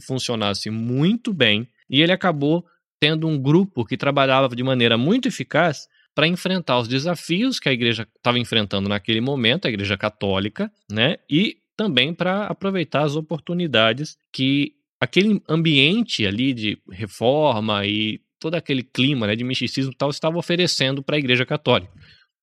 funcionasse 0.00 0.68
muito 0.68 1.32
bem, 1.32 1.68
e 1.88 2.02
ele 2.02 2.12
acabou 2.12 2.64
tendo 3.00 3.26
um 3.26 3.38
grupo 3.38 3.84
que 3.84 3.96
trabalhava 3.96 4.54
de 4.54 4.62
maneira 4.62 4.96
muito 4.96 5.28
eficaz 5.28 5.88
para 6.14 6.26
enfrentar 6.26 6.78
os 6.78 6.86
desafios 6.86 7.58
que 7.58 7.68
a 7.68 7.72
igreja 7.72 8.06
estava 8.16 8.38
enfrentando 8.38 8.88
naquele 8.88 9.20
momento, 9.20 9.66
a 9.66 9.70
igreja 9.70 9.96
católica, 9.96 10.70
né? 10.90 11.16
E 11.28 11.56
também 11.76 12.12
para 12.14 12.46
aproveitar 12.46 13.02
as 13.02 13.16
oportunidades 13.16 14.16
que 14.32 14.74
aquele 15.00 15.42
ambiente 15.48 16.26
ali 16.26 16.54
de 16.54 16.78
reforma 16.90 17.84
e 17.86 18.20
todo 18.38 18.54
aquele 18.54 18.82
clima 18.82 19.26
né, 19.26 19.36
de 19.36 19.44
misticismo 19.44 19.94
tal 19.94 20.10
estava 20.10 20.38
oferecendo 20.38 21.02
para 21.02 21.16
a 21.16 21.18
igreja 21.18 21.46
católica. 21.46 21.92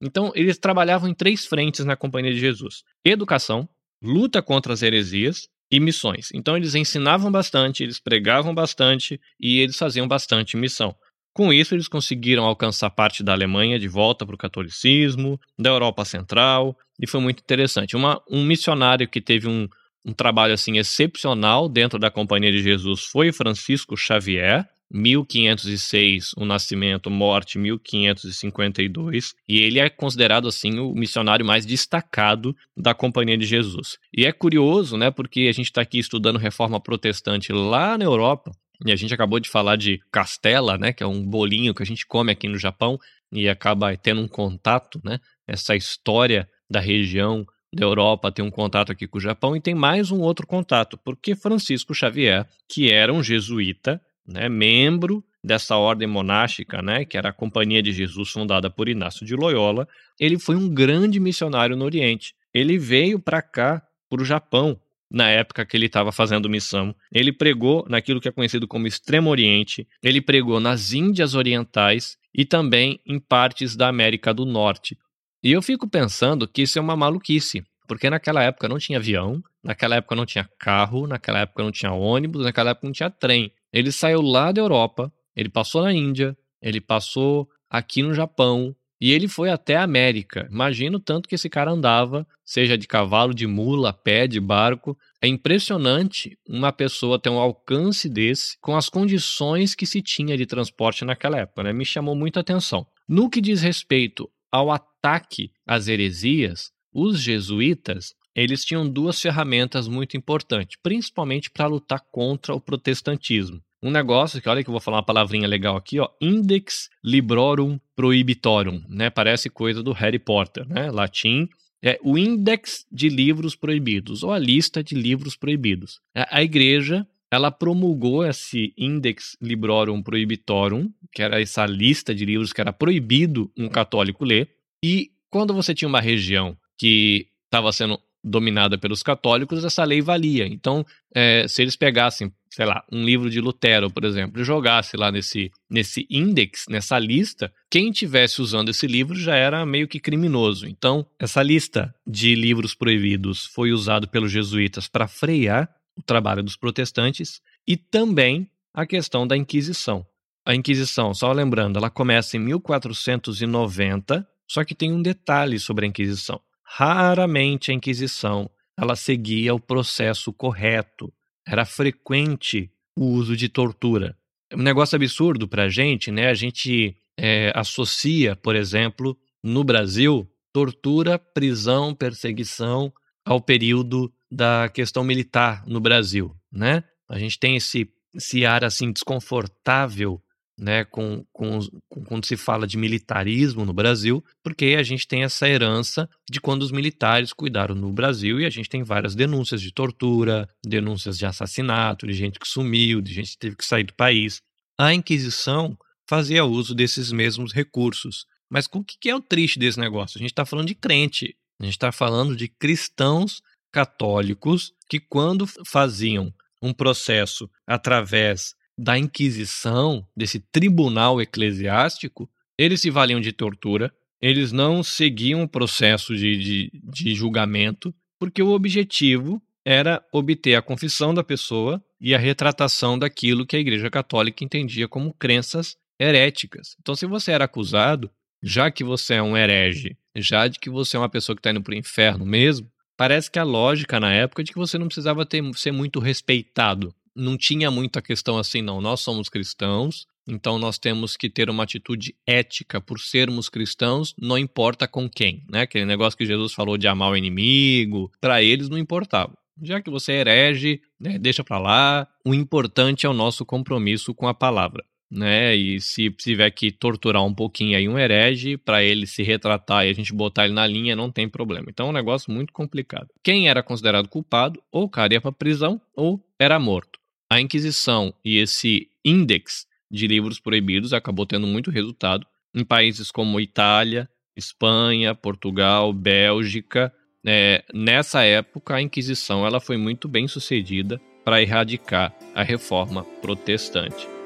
Então, 0.02 0.32
eles 0.34 0.58
trabalhavam 0.58 1.10
em 1.10 1.14
três 1.14 1.46
frentes 1.46 1.84
na 1.86 1.96
Companhia 1.96 2.34
de 2.34 2.40
Jesus: 2.40 2.84
educação, 3.04 3.68
luta 4.02 4.42
contra 4.42 4.74
as 4.74 4.82
heresias 4.82 5.50
e 5.72 5.80
missões. 5.80 6.30
Então, 6.34 6.56
eles 6.56 6.74
ensinavam 6.74 7.32
bastante, 7.32 7.84
eles 7.84 8.00
pregavam 8.00 8.56
bastante 8.56 9.20
e 9.40 9.60
eles 9.60 9.78
faziam 9.78 10.08
bastante 10.08 10.58
missão. 10.58 10.96
Com 11.34 11.54
isso, 11.54 11.76
eles 11.76 11.88
conseguiram 11.88 12.44
alcançar 12.44 12.90
parte 12.90 13.24
da 13.24 13.34
Alemanha 13.34 13.78
de 13.78 13.88
volta 13.88 14.26
para 14.26 14.36
o 14.36 14.38
catolicismo, 14.38 15.40
da 15.58 15.70
Europa 15.70 16.04
Central, 16.04 16.76
e 17.00 17.08
foi 17.08 17.22
muito 17.22 17.40
interessante. 17.40 17.96
Uma, 17.96 18.22
um 18.30 18.44
missionário 18.44 19.08
que 19.08 19.22
teve 19.22 19.48
um, 19.48 19.68
um 20.06 20.14
trabalho 20.14 20.54
assim 20.54 20.78
excepcional 20.78 21.70
dentro 21.70 21.98
da 21.98 22.12
Companhia 22.12 22.52
de 22.52 22.62
Jesus 22.62 23.06
foi 23.06 23.32
Francisco 23.32 23.96
Xavier, 23.96 24.68
1506 24.92 26.32
o 26.36 26.46
nascimento, 26.46 27.12
morte 27.12 27.60
1552, 27.60 29.36
e 29.48 29.60
ele 29.60 29.80
é 29.80 29.90
considerado 29.90 30.48
assim 30.48 30.80
o 30.80 30.94
missionário 30.94 31.46
mais 31.46 31.66
destacado 31.66 32.56
da 32.76 32.94
Companhia 32.94 33.38
de 33.38 33.46
Jesus. 33.46 33.98
E 34.16 34.26
é 34.26 34.32
curioso, 34.32 34.98
né, 34.98 35.12
porque 35.12 35.42
a 35.42 35.52
gente 35.52 35.68
está 35.68 35.82
aqui 35.82 36.00
estudando 36.00 36.40
reforma 36.40 36.80
protestante 36.80 37.54
lá 37.54 37.98
na 37.98 38.06
Europa, 38.06 38.52
e 38.86 38.92
a 38.92 38.96
gente 38.96 39.14
acabou 39.14 39.40
de 39.40 39.50
falar 39.50 39.76
de 39.76 40.00
castela, 40.12 40.78
né, 40.78 40.92
que 40.92 41.04
é 41.04 41.08
um 41.08 41.24
bolinho 41.24 41.74
que 41.74 41.84
a 41.84 41.86
gente 41.86 42.08
come 42.08 42.32
aqui 42.32 42.48
no 42.48 42.58
Japão 42.58 42.98
e 43.32 43.48
acaba 43.48 43.96
tendo 43.96 44.22
um 44.22 44.28
contato, 44.28 45.00
né, 45.04 45.20
essa 45.48 45.76
história 45.76 46.50
da 46.70 46.80
região 46.80 47.46
da 47.74 47.86
Europa 47.86 48.32
tem 48.32 48.44
um 48.44 48.52
contato 48.52 48.92
aqui 48.92 49.08
com 49.08 49.18
o 49.18 49.22
Japão 49.22 49.56
e 49.56 49.62
tem 49.62 49.76
mais 49.76 50.12
um 50.12 50.20
outro 50.20 50.48
contato, 50.48 50.98
porque 50.98 51.36
Francisco 51.36 51.94
Xavier, 51.94 52.48
que 52.68 52.92
era 52.92 53.14
um 53.14 53.24
jesuíta, 53.24 54.02
né, 54.28 54.50
membro 54.50 55.24
dessa 55.44 55.78
ordem 55.78 56.08
monástica, 56.08 56.82
né, 56.82 57.06
que 57.06 57.18
era 57.18 57.30
a 57.30 57.34
Companhia 57.34 57.82
de 57.82 57.92
Jesus 57.92 58.30
fundada 58.30 58.70
por 58.70 58.90
Inácio 58.90 59.26
de 59.26 59.36
Loyola, 59.36 59.88
ele 60.20 60.38
foi 60.38 60.56
um 60.56 60.68
grande 60.68 61.20
missionário 61.20 61.76
no 61.76 61.86
Oriente. 61.86 62.34
Ele 62.54 62.78
veio 62.78 63.20
para 63.20 63.42
cá, 63.42 63.82
para 64.10 64.22
o 64.22 64.26
Japão, 64.26 64.80
na 65.10 65.30
época 65.30 65.66
que 65.66 65.76
ele 65.76 65.88
estava 65.88 66.12
fazendo 66.12 66.50
missão. 66.50 66.94
Ele 67.12 67.32
pregou 67.32 67.86
naquilo 67.90 68.22
que 68.22 68.28
é 68.28 68.32
conhecido 68.32 68.68
como 68.68 68.88
Extremo 68.88 69.30
Oriente, 69.30 69.88
ele 70.04 70.22
pregou 70.22 70.60
nas 70.60 70.94
Índias 70.94 71.34
Orientais 71.36 72.18
e 72.34 72.46
também 72.46 73.00
em 73.06 73.20
partes 73.20 73.76
da 73.76 73.88
América 73.88 74.34
do 74.34 74.46
Norte. 74.46 74.98
E 75.44 75.52
eu 75.52 75.62
fico 75.62 75.88
pensando 75.88 76.48
que 76.48 76.64
isso 76.64 76.78
é 76.78 76.82
uma 76.82 76.98
maluquice, 76.98 77.64
porque 77.88 78.10
naquela 78.10 78.44
época 78.44 78.68
não 78.68 78.78
tinha 78.78 79.00
avião, 79.00 79.42
naquela 79.64 79.96
época 79.96 80.16
não 80.16 80.26
tinha 80.26 80.50
carro, 80.60 81.08
naquela 81.08 81.40
época 81.40 81.64
não 81.64 81.72
tinha 81.72 81.94
ônibus, 81.94 82.44
naquela 82.44 82.72
época 82.72 82.88
não 82.88 82.94
tinha 82.94 83.10
trem. 83.10 83.52
Ele 83.72 83.92
saiu 83.92 84.22
lá 84.22 84.52
da 84.52 84.62
Europa, 84.62 85.12
ele 85.36 85.50
passou 85.50 85.82
na 85.82 85.94
Índia, 85.94 86.38
ele 86.62 86.82
passou 86.82 87.48
aqui 87.70 88.04
no 88.04 88.14
Japão, 88.14 88.76
e 89.02 89.14
ele 89.14 89.30
foi 89.30 89.50
até 89.50 89.78
a 89.78 89.84
América. 89.84 90.46
Imagina 90.52 90.98
o 90.98 91.00
tanto 91.00 91.30
que 91.30 91.36
esse 91.36 91.50
cara 91.50 91.72
andava, 91.72 92.28
seja 92.44 92.78
de 92.78 92.86
cavalo, 92.86 93.34
de 93.34 93.48
mula, 93.48 93.94
pé, 93.94 94.28
de 94.28 94.42
barco. 94.42 94.98
É 95.22 95.28
impressionante 95.28 96.38
uma 96.48 96.74
pessoa 96.74 97.18
ter 97.18 97.30
um 97.30 97.40
alcance 97.40 98.10
desse 98.10 98.58
com 98.60 98.76
as 98.76 98.90
condições 98.90 99.74
que 99.74 99.86
se 99.86 100.02
tinha 100.02 100.36
de 100.36 100.46
transporte 100.46 101.06
naquela 101.06 101.40
época. 101.40 101.64
Né? 101.64 101.72
Me 101.72 101.86
chamou 101.86 102.14
muita 102.14 102.42
atenção. 102.42 102.86
No 103.08 103.30
que 103.30 103.40
diz 103.40 103.62
respeito 103.62 104.30
ao 104.52 104.72
ataque 104.72 105.52
às 105.66 105.88
heresias, 105.88 106.72
os 106.94 107.22
jesuítas 107.22 108.14
eles 108.36 108.64
tinham 108.64 108.90
duas 108.90 109.20
ferramentas 109.20 109.88
muito 109.88 110.16
importantes, 110.16 110.78
principalmente 110.82 111.50
para 111.50 111.68
lutar 111.68 112.02
contra 112.12 112.54
o 112.54 112.62
protestantismo 112.62 113.62
um 113.82 113.92
negócio 113.92 114.42
que, 114.42 114.50
olha 114.50 114.64
que 114.64 114.70
eu 114.70 114.74
vou 114.74 114.82
falar 114.82 114.98
uma 114.98 115.06
palavrinha 115.06 115.48
legal 115.48 115.76
aqui, 115.76 116.00
ó, 116.00 116.10
Index 116.22 116.90
Librorum 117.04 117.80
Prohibitorum, 117.96 118.84
né? 118.90 119.10
Parece 119.10 119.50
coisa 119.50 119.82
do 119.82 119.94
Harry 119.94 120.20
Potter, 120.20 120.68
né? 120.68 120.92
Latim 120.92 121.48
é 121.82 121.98
o 122.04 122.18
Index 122.18 122.86
de 122.92 123.08
Livros 123.08 123.56
Proibidos, 123.56 124.22
ou 124.22 124.34
a 124.34 124.40
lista 124.40 124.84
de 124.84 124.96
livros 124.96 125.38
proibidos. 125.38 126.02
A 126.14 126.44
igreja, 126.44 127.08
ela 127.32 127.52
promulgou 127.52 128.26
esse 128.26 128.74
Index 128.78 129.38
Librorum 129.42 130.02
Prohibitorum, 130.02 130.92
que 131.12 131.22
era 131.22 131.42
essa 131.42 131.66
lista 131.66 132.14
de 132.14 132.26
livros 132.26 132.52
que 132.52 132.62
era 132.62 132.74
proibido 132.74 133.52
um 133.58 133.70
católico 133.70 134.26
ler, 134.26 134.50
e 134.84 135.12
quando 135.30 135.54
você 135.54 135.76
tinha 135.76 135.88
uma 135.88 136.02
região 136.02 136.58
que 136.78 137.28
estava 137.46 137.72
sendo 137.72 138.00
dominada 138.24 138.78
pelos 138.78 139.02
católicos, 139.02 139.64
essa 139.64 139.84
lei 139.84 140.02
valia. 140.02 140.46
Então, 140.46 140.86
é, 141.14 141.48
se 141.48 141.62
eles 141.62 141.76
pegassem, 141.76 142.32
sei 142.50 142.66
lá, 142.66 142.84
um 142.92 143.04
livro 143.04 143.30
de 143.30 143.40
Lutero, 143.40 143.90
por 143.90 144.04
exemplo, 144.04 144.42
e 144.42 144.44
jogasse 144.44 144.98
lá 144.98 145.12
nesse, 145.12 145.52
nesse 145.70 146.06
index, 146.10 146.66
nessa 146.70 147.00
lista, 147.00 147.52
quem 147.70 147.92
tivesse 147.92 148.42
usando 148.42 148.70
esse 148.70 148.88
livro 148.88 149.16
já 149.16 149.36
era 149.36 149.66
meio 149.66 149.88
que 149.88 150.00
criminoso. 150.00 150.68
Então, 150.68 151.06
essa 151.18 151.42
lista 151.42 151.94
de 152.06 152.36
livros 152.36 152.76
proibidos 152.76 153.46
foi 153.46 153.72
usado 153.72 154.08
pelos 154.08 154.32
jesuítas 154.32 154.88
para 154.88 155.08
frear 155.08 155.70
o 156.00 156.04
trabalho 156.04 156.42
dos 156.42 156.56
protestantes 156.56 157.42
e 157.68 157.76
também 157.76 158.50
a 158.74 158.86
questão 158.86 159.28
da 159.28 159.36
Inquisição. 159.36 160.06
A 160.46 160.56
Inquisição, 160.56 161.14
só 161.14 161.32
lembrando, 161.32 161.78
ela 161.78 161.90
começa 161.90 162.38
em 162.38 162.40
1490, 162.40 164.28
só 164.48 164.64
que 164.64 164.74
tem 164.74 164.92
um 164.92 165.02
detalhe 165.02 165.60
sobre 165.60 165.86
a 165.86 165.90
Inquisição. 165.90 166.42
Raramente 166.64 167.72
a 167.72 167.74
Inquisição 167.74 168.50
ela 168.78 168.96
seguia 168.96 169.54
o 169.54 169.60
processo 169.60 170.32
correto. 170.32 171.12
Era 171.46 171.66
frequente 171.66 172.72
o 172.96 173.08
uso 173.08 173.36
de 173.36 173.50
tortura. 173.50 174.16
É 174.50 174.56
um 174.56 174.62
negócio 174.62 174.96
absurdo 174.96 175.48
para 175.48 175.66
a 175.66 175.70
gente, 175.70 176.10
né? 176.12 176.30
A 176.30 176.34
gente 176.34 176.96
é, 177.18 177.52
associa, 177.54 178.36
por 178.38 178.56
exemplo, 178.56 179.18
no 179.44 179.64
Brasil, 179.64 180.26
tortura, 180.54 181.20
prisão, 181.20 181.94
perseguição 181.94 182.92
ao 183.26 183.42
período 183.42 184.12
da 184.32 184.70
questão 184.70 185.04
militar 185.04 185.64
no 185.66 185.80
Brasil, 185.80 186.36
né? 186.52 186.84
A 187.08 187.18
gente 187.18 187.40
tem 187.40 187.56
esse, 187.56 187.90
esse 188.14 188.46
ar 188.46 188.64
assim 188.64 188.92
desconfortável 188.92 190.22
né, 190.60 190.84
com, 190.84 191.26
com, 191.32 191.60
com, 191.88 192.04
quando 192.04 192.26
se 192.26 192.36
fala 192.36 192.68
de 192.68 192.78
militarismo 192.78 193.66
no 193.66 193.74
Brasil, 193.74 194.24
porque 194.44 194.76
a 194.78 194.84
gente 194.84 195.08
tem 195.08 195.24
essa 195.24 195.48
herança 195.48 196.08
de 196.30 196.42
quando 196.42 196.64
os 196.64 196.72
militares 196.72 197.32
cuidaram 197.32 197.74
no 197.74 197.92
Brasil 197.94 198.40
e 198.42 198.46
a 198.46 198.50
gente 198.50 198.68
tem 198.68 198.84
várias 198.84 199.16
denúncias 199.16 199.62
de 199.62 199.74
tortura, 199.74 200.48
denúncias 200.64 201.18
de 201.18 201.26
assassinato, 201.26 202.06
de 202.06 202.14
gente 202.14 202.38
que 202.38 202.48
sumiu, 202.48 203.02
de 203.02 203.14
gente 203.14 203.32
que 203.32 203.40
teve 203.40 203.56
que 203.56 203.66
sair 203.66 203.86
do 203.86 203.94
país. 203.94 204.42
A 204.78 204.94
Inquisição 204.94 205.78
fazia 206.08 206.44
uso 206.44 206.76
desses 206.76 207.12
mesmos 207.12 207.54
recursos. 207.54 208.26
Mas 208.50 208.68
o 208.74 208.84
que 208.84 209.10
é 209.10 209.16
o 209.16 209.22
triste 209.22 209.60
desse 209.60 209.80
negócio? 209.80 210.18
A 210.18 210.22
gente 210.22 210.32
está 210.32 210.44
falando 210.44 210.68
de 210.68 210.76
crente, 210.76 211.36
a 211.60 211.64
gente 211.64 211.76
está 211.76 211.92
falando 211.92 212.36
de 212.36 212.48
cristãos 212.48 213.42
católicos 213.72 214.74
que, 214.90 215.00
quando 215.00 215.46
faziam 215.66 216.34
um 216.62 216.74
processo 216.74 217.50
através 217.66 218.56
da 218.78 218.98
Inquisição, 218.98 220.06
desse 220.16 220.40
tribunal 220.40 221.22
eclesiástico, 221.22 222.30
eles 222.58 222.82
se 222.82 222.90
valiam 222.90 223.20
de 223.20 223.32
tortura, 223.32 223.94
eles 224.22 224.52
não 224.52 224.84
seguiam 224.84 225.44
o 225.44 225.48
processo 225.48 226.16
de, 226.16 226.38
de, 226.38 226.72
de 226.84 227.16
julgamento, 227.16 227.94
porque 228.18 228.42
o 228.42 228.52
objetivo 228.52 229.42
era 229.66 230.04
obter 230.12 230.56
a 230.56 230.62
confissão 230.62 231.14
da 231.14 231.24
pessoa 231.24 231.84
e 232.00 232.16
a 232.16 232.18
retratação 232.18 232.98
daquilo 232.98 233.46
que 233.46 233.56
a 233.56 233.60
Igreja 233.60 233.90
Católica 233.90 234.44
entendia 234.44 234.88
como 234.88 235.14
crenças 235.14 235.78
heréticas. 236.00 236.76
Então, 236.82 236.96
se 236.96 237.06
você 237.06 237.32
era 237.32 237.46
acusado, 237.46 238.10
já 238.42 238.72
que 238.72 238.84
você 238.84 239.16
é 239.16 239.24
um 239.24 239.36
herege, 239.38 239.98
já 240.16 240.48
de 240.48 240.60
que 240.60 240.70
você 240.70 240.96
é 240.96 241.00
uma 241.00 241.10
pessoa 241.10 241.36
que 241.36 241.40
está 241.40 241.52
indo 241.52 241.62
para 241.62 241.74
o 241.74 241.78
inferno 241.78 242.26
mesmo, 242.26 242.72
parece 243.00 243.32
que 243.32 243.40
a 243.40 243.44
lógica 243.44 243.98
na 243.98 244.12
época 244.12 244.42
é 244.42 244.44
de 244.44 244.52
que 244.52 244.58
você 244.58 244.78
não 244.78 244.88
precisava 244.88 245.26
ter, 245.26 245.42
ser 245.56 245.72
muito 245.72 246.02
respeitado. 246.02 246.94
Não 247.16 247.38
tinha 247.38 247.72
muita 247.72 248.02
questão 248.02 248.38
assim, 248.38 248.62
não. 248.62 248.82
Nós 248.82 249.00
somos 249.00 249.30
cristãos, 249.30 250.06
então 250.28 250.60
nós 250.60 250.78
temos 250.78 251.16
que 251.16 251.30
ter 251.30 251.50
uma 251.50 251.64
atitude 251.64 252.14
ética 252.28 252.82
por 252.82 253.00
sermos 253.00 253.48
cristãos, 253.48 254.14
não 254.22 254.38
importa 254.38 254.86
com 254.86 255.10
quem, 255.10 255.46
né? 255.50 255.62
Aquele 255.62 255.86
negócio 255.86 256.18
que 256.18 256.26
Jesus 256.26 256.52
falou 256.52 256.78
de 256.78 256.90
amar 256.90 257.12
o 257.12 257.16
inimigo, 257.16 258.12
para 258.20 258.44
eles 258.44 258.68
não 258.68 258.78
importava. 258.78 259.34
Já 259.62 259.82
que 259.82 259.90
você 259.90 260.12
é 260.12 260.20
herege, 260.20 260.82
né, 261.00 261.18
deixa 261.18 261.42
para 261.42 261.58
lá. 261.58 262.08
O 262.26 262.34
importante 262.34 263.06
é 263.06 263.10
o 263.10 263.14
nosso 263.14 263.46
compromisso 263.46 264.14
com 264.14 264.28
a 264.28 264.34
palavra 264.34 264.84
né? 265.10 265.56
E 265.56 265.82
se 265.82 266.10
tiver 266.12 266.50
que 266.52 266.72
torturar 266.72 267.24
um 267.24 267.34
pouquinho 267.34 267.78
aí 267.78 267.88
um 267.90 267.98
herege 267.98 268.58
para 268.58 268.84
ele 268.84 269.08
se 269.08 269.24
retratar 269.24 269.86
e 269.86 269.90
a 269.90 269.94
gente 269.94 270.14
botar 270.14 270.46
ele 270.46 270.54
na 270.54 270.68
linha, 270.68 270.96
não 270.96 271.12
tem 271.12 271.28
problema. 271.28 271.68
Então 271.70 271.88
é 271.88 271.90
um 271.90 271.94
negócio 271.94 272.32
muito 272.32 272.54
complicado. 272.54 273.08
Quem 273.24 273.50
era 273.50 273.64
considerado 273.64 274.08
culpado, 274.08 274.62
ou 274.72 274.84
o 274.84 274.90
cara 274.90 275.14
ia 275.14 275.22
para 275.22 275.32
prisão 275.32 275.82
ou 275.96 276.24
era 276.38 276.60
morto. 276.60 277.00
A 277.30 277.40
Inquisição 277.40 278.14
e 278.24 278.38
esse 278.38 278.88
índex 279.04 279.68
de 279.90 280.08
livros 280.08 280.40
proibidos 280.40 280.94
acabou 280.94 281.26
tendo 281.26 281.48
muito 281.48 281.72
resultado 281.72 282.26
em 282.54 282.64
países 282.64 283.12
como 283.12 283.40
Itália, 283.40 284.10
Espanha, 284.36 285.14
Portugal, 285.16 285.92
Bélgica. 285.94 286.94
É, 287.26 287.64
nessa 287.74 288.24
época, 288.24 288.76
a 288.76 288.82
Inquisição 288.82 289.46
ela 289.46 289.60
foi 289.60 289.78
muito 289.78 290.08
bem 290.08 290.28
sucedida 290.28 291.00
para 291.24 291.42
erradicar 291.42 292.16
a 292.34 292.42
reforma 292.42 293.04
protestante. 293.22 294.19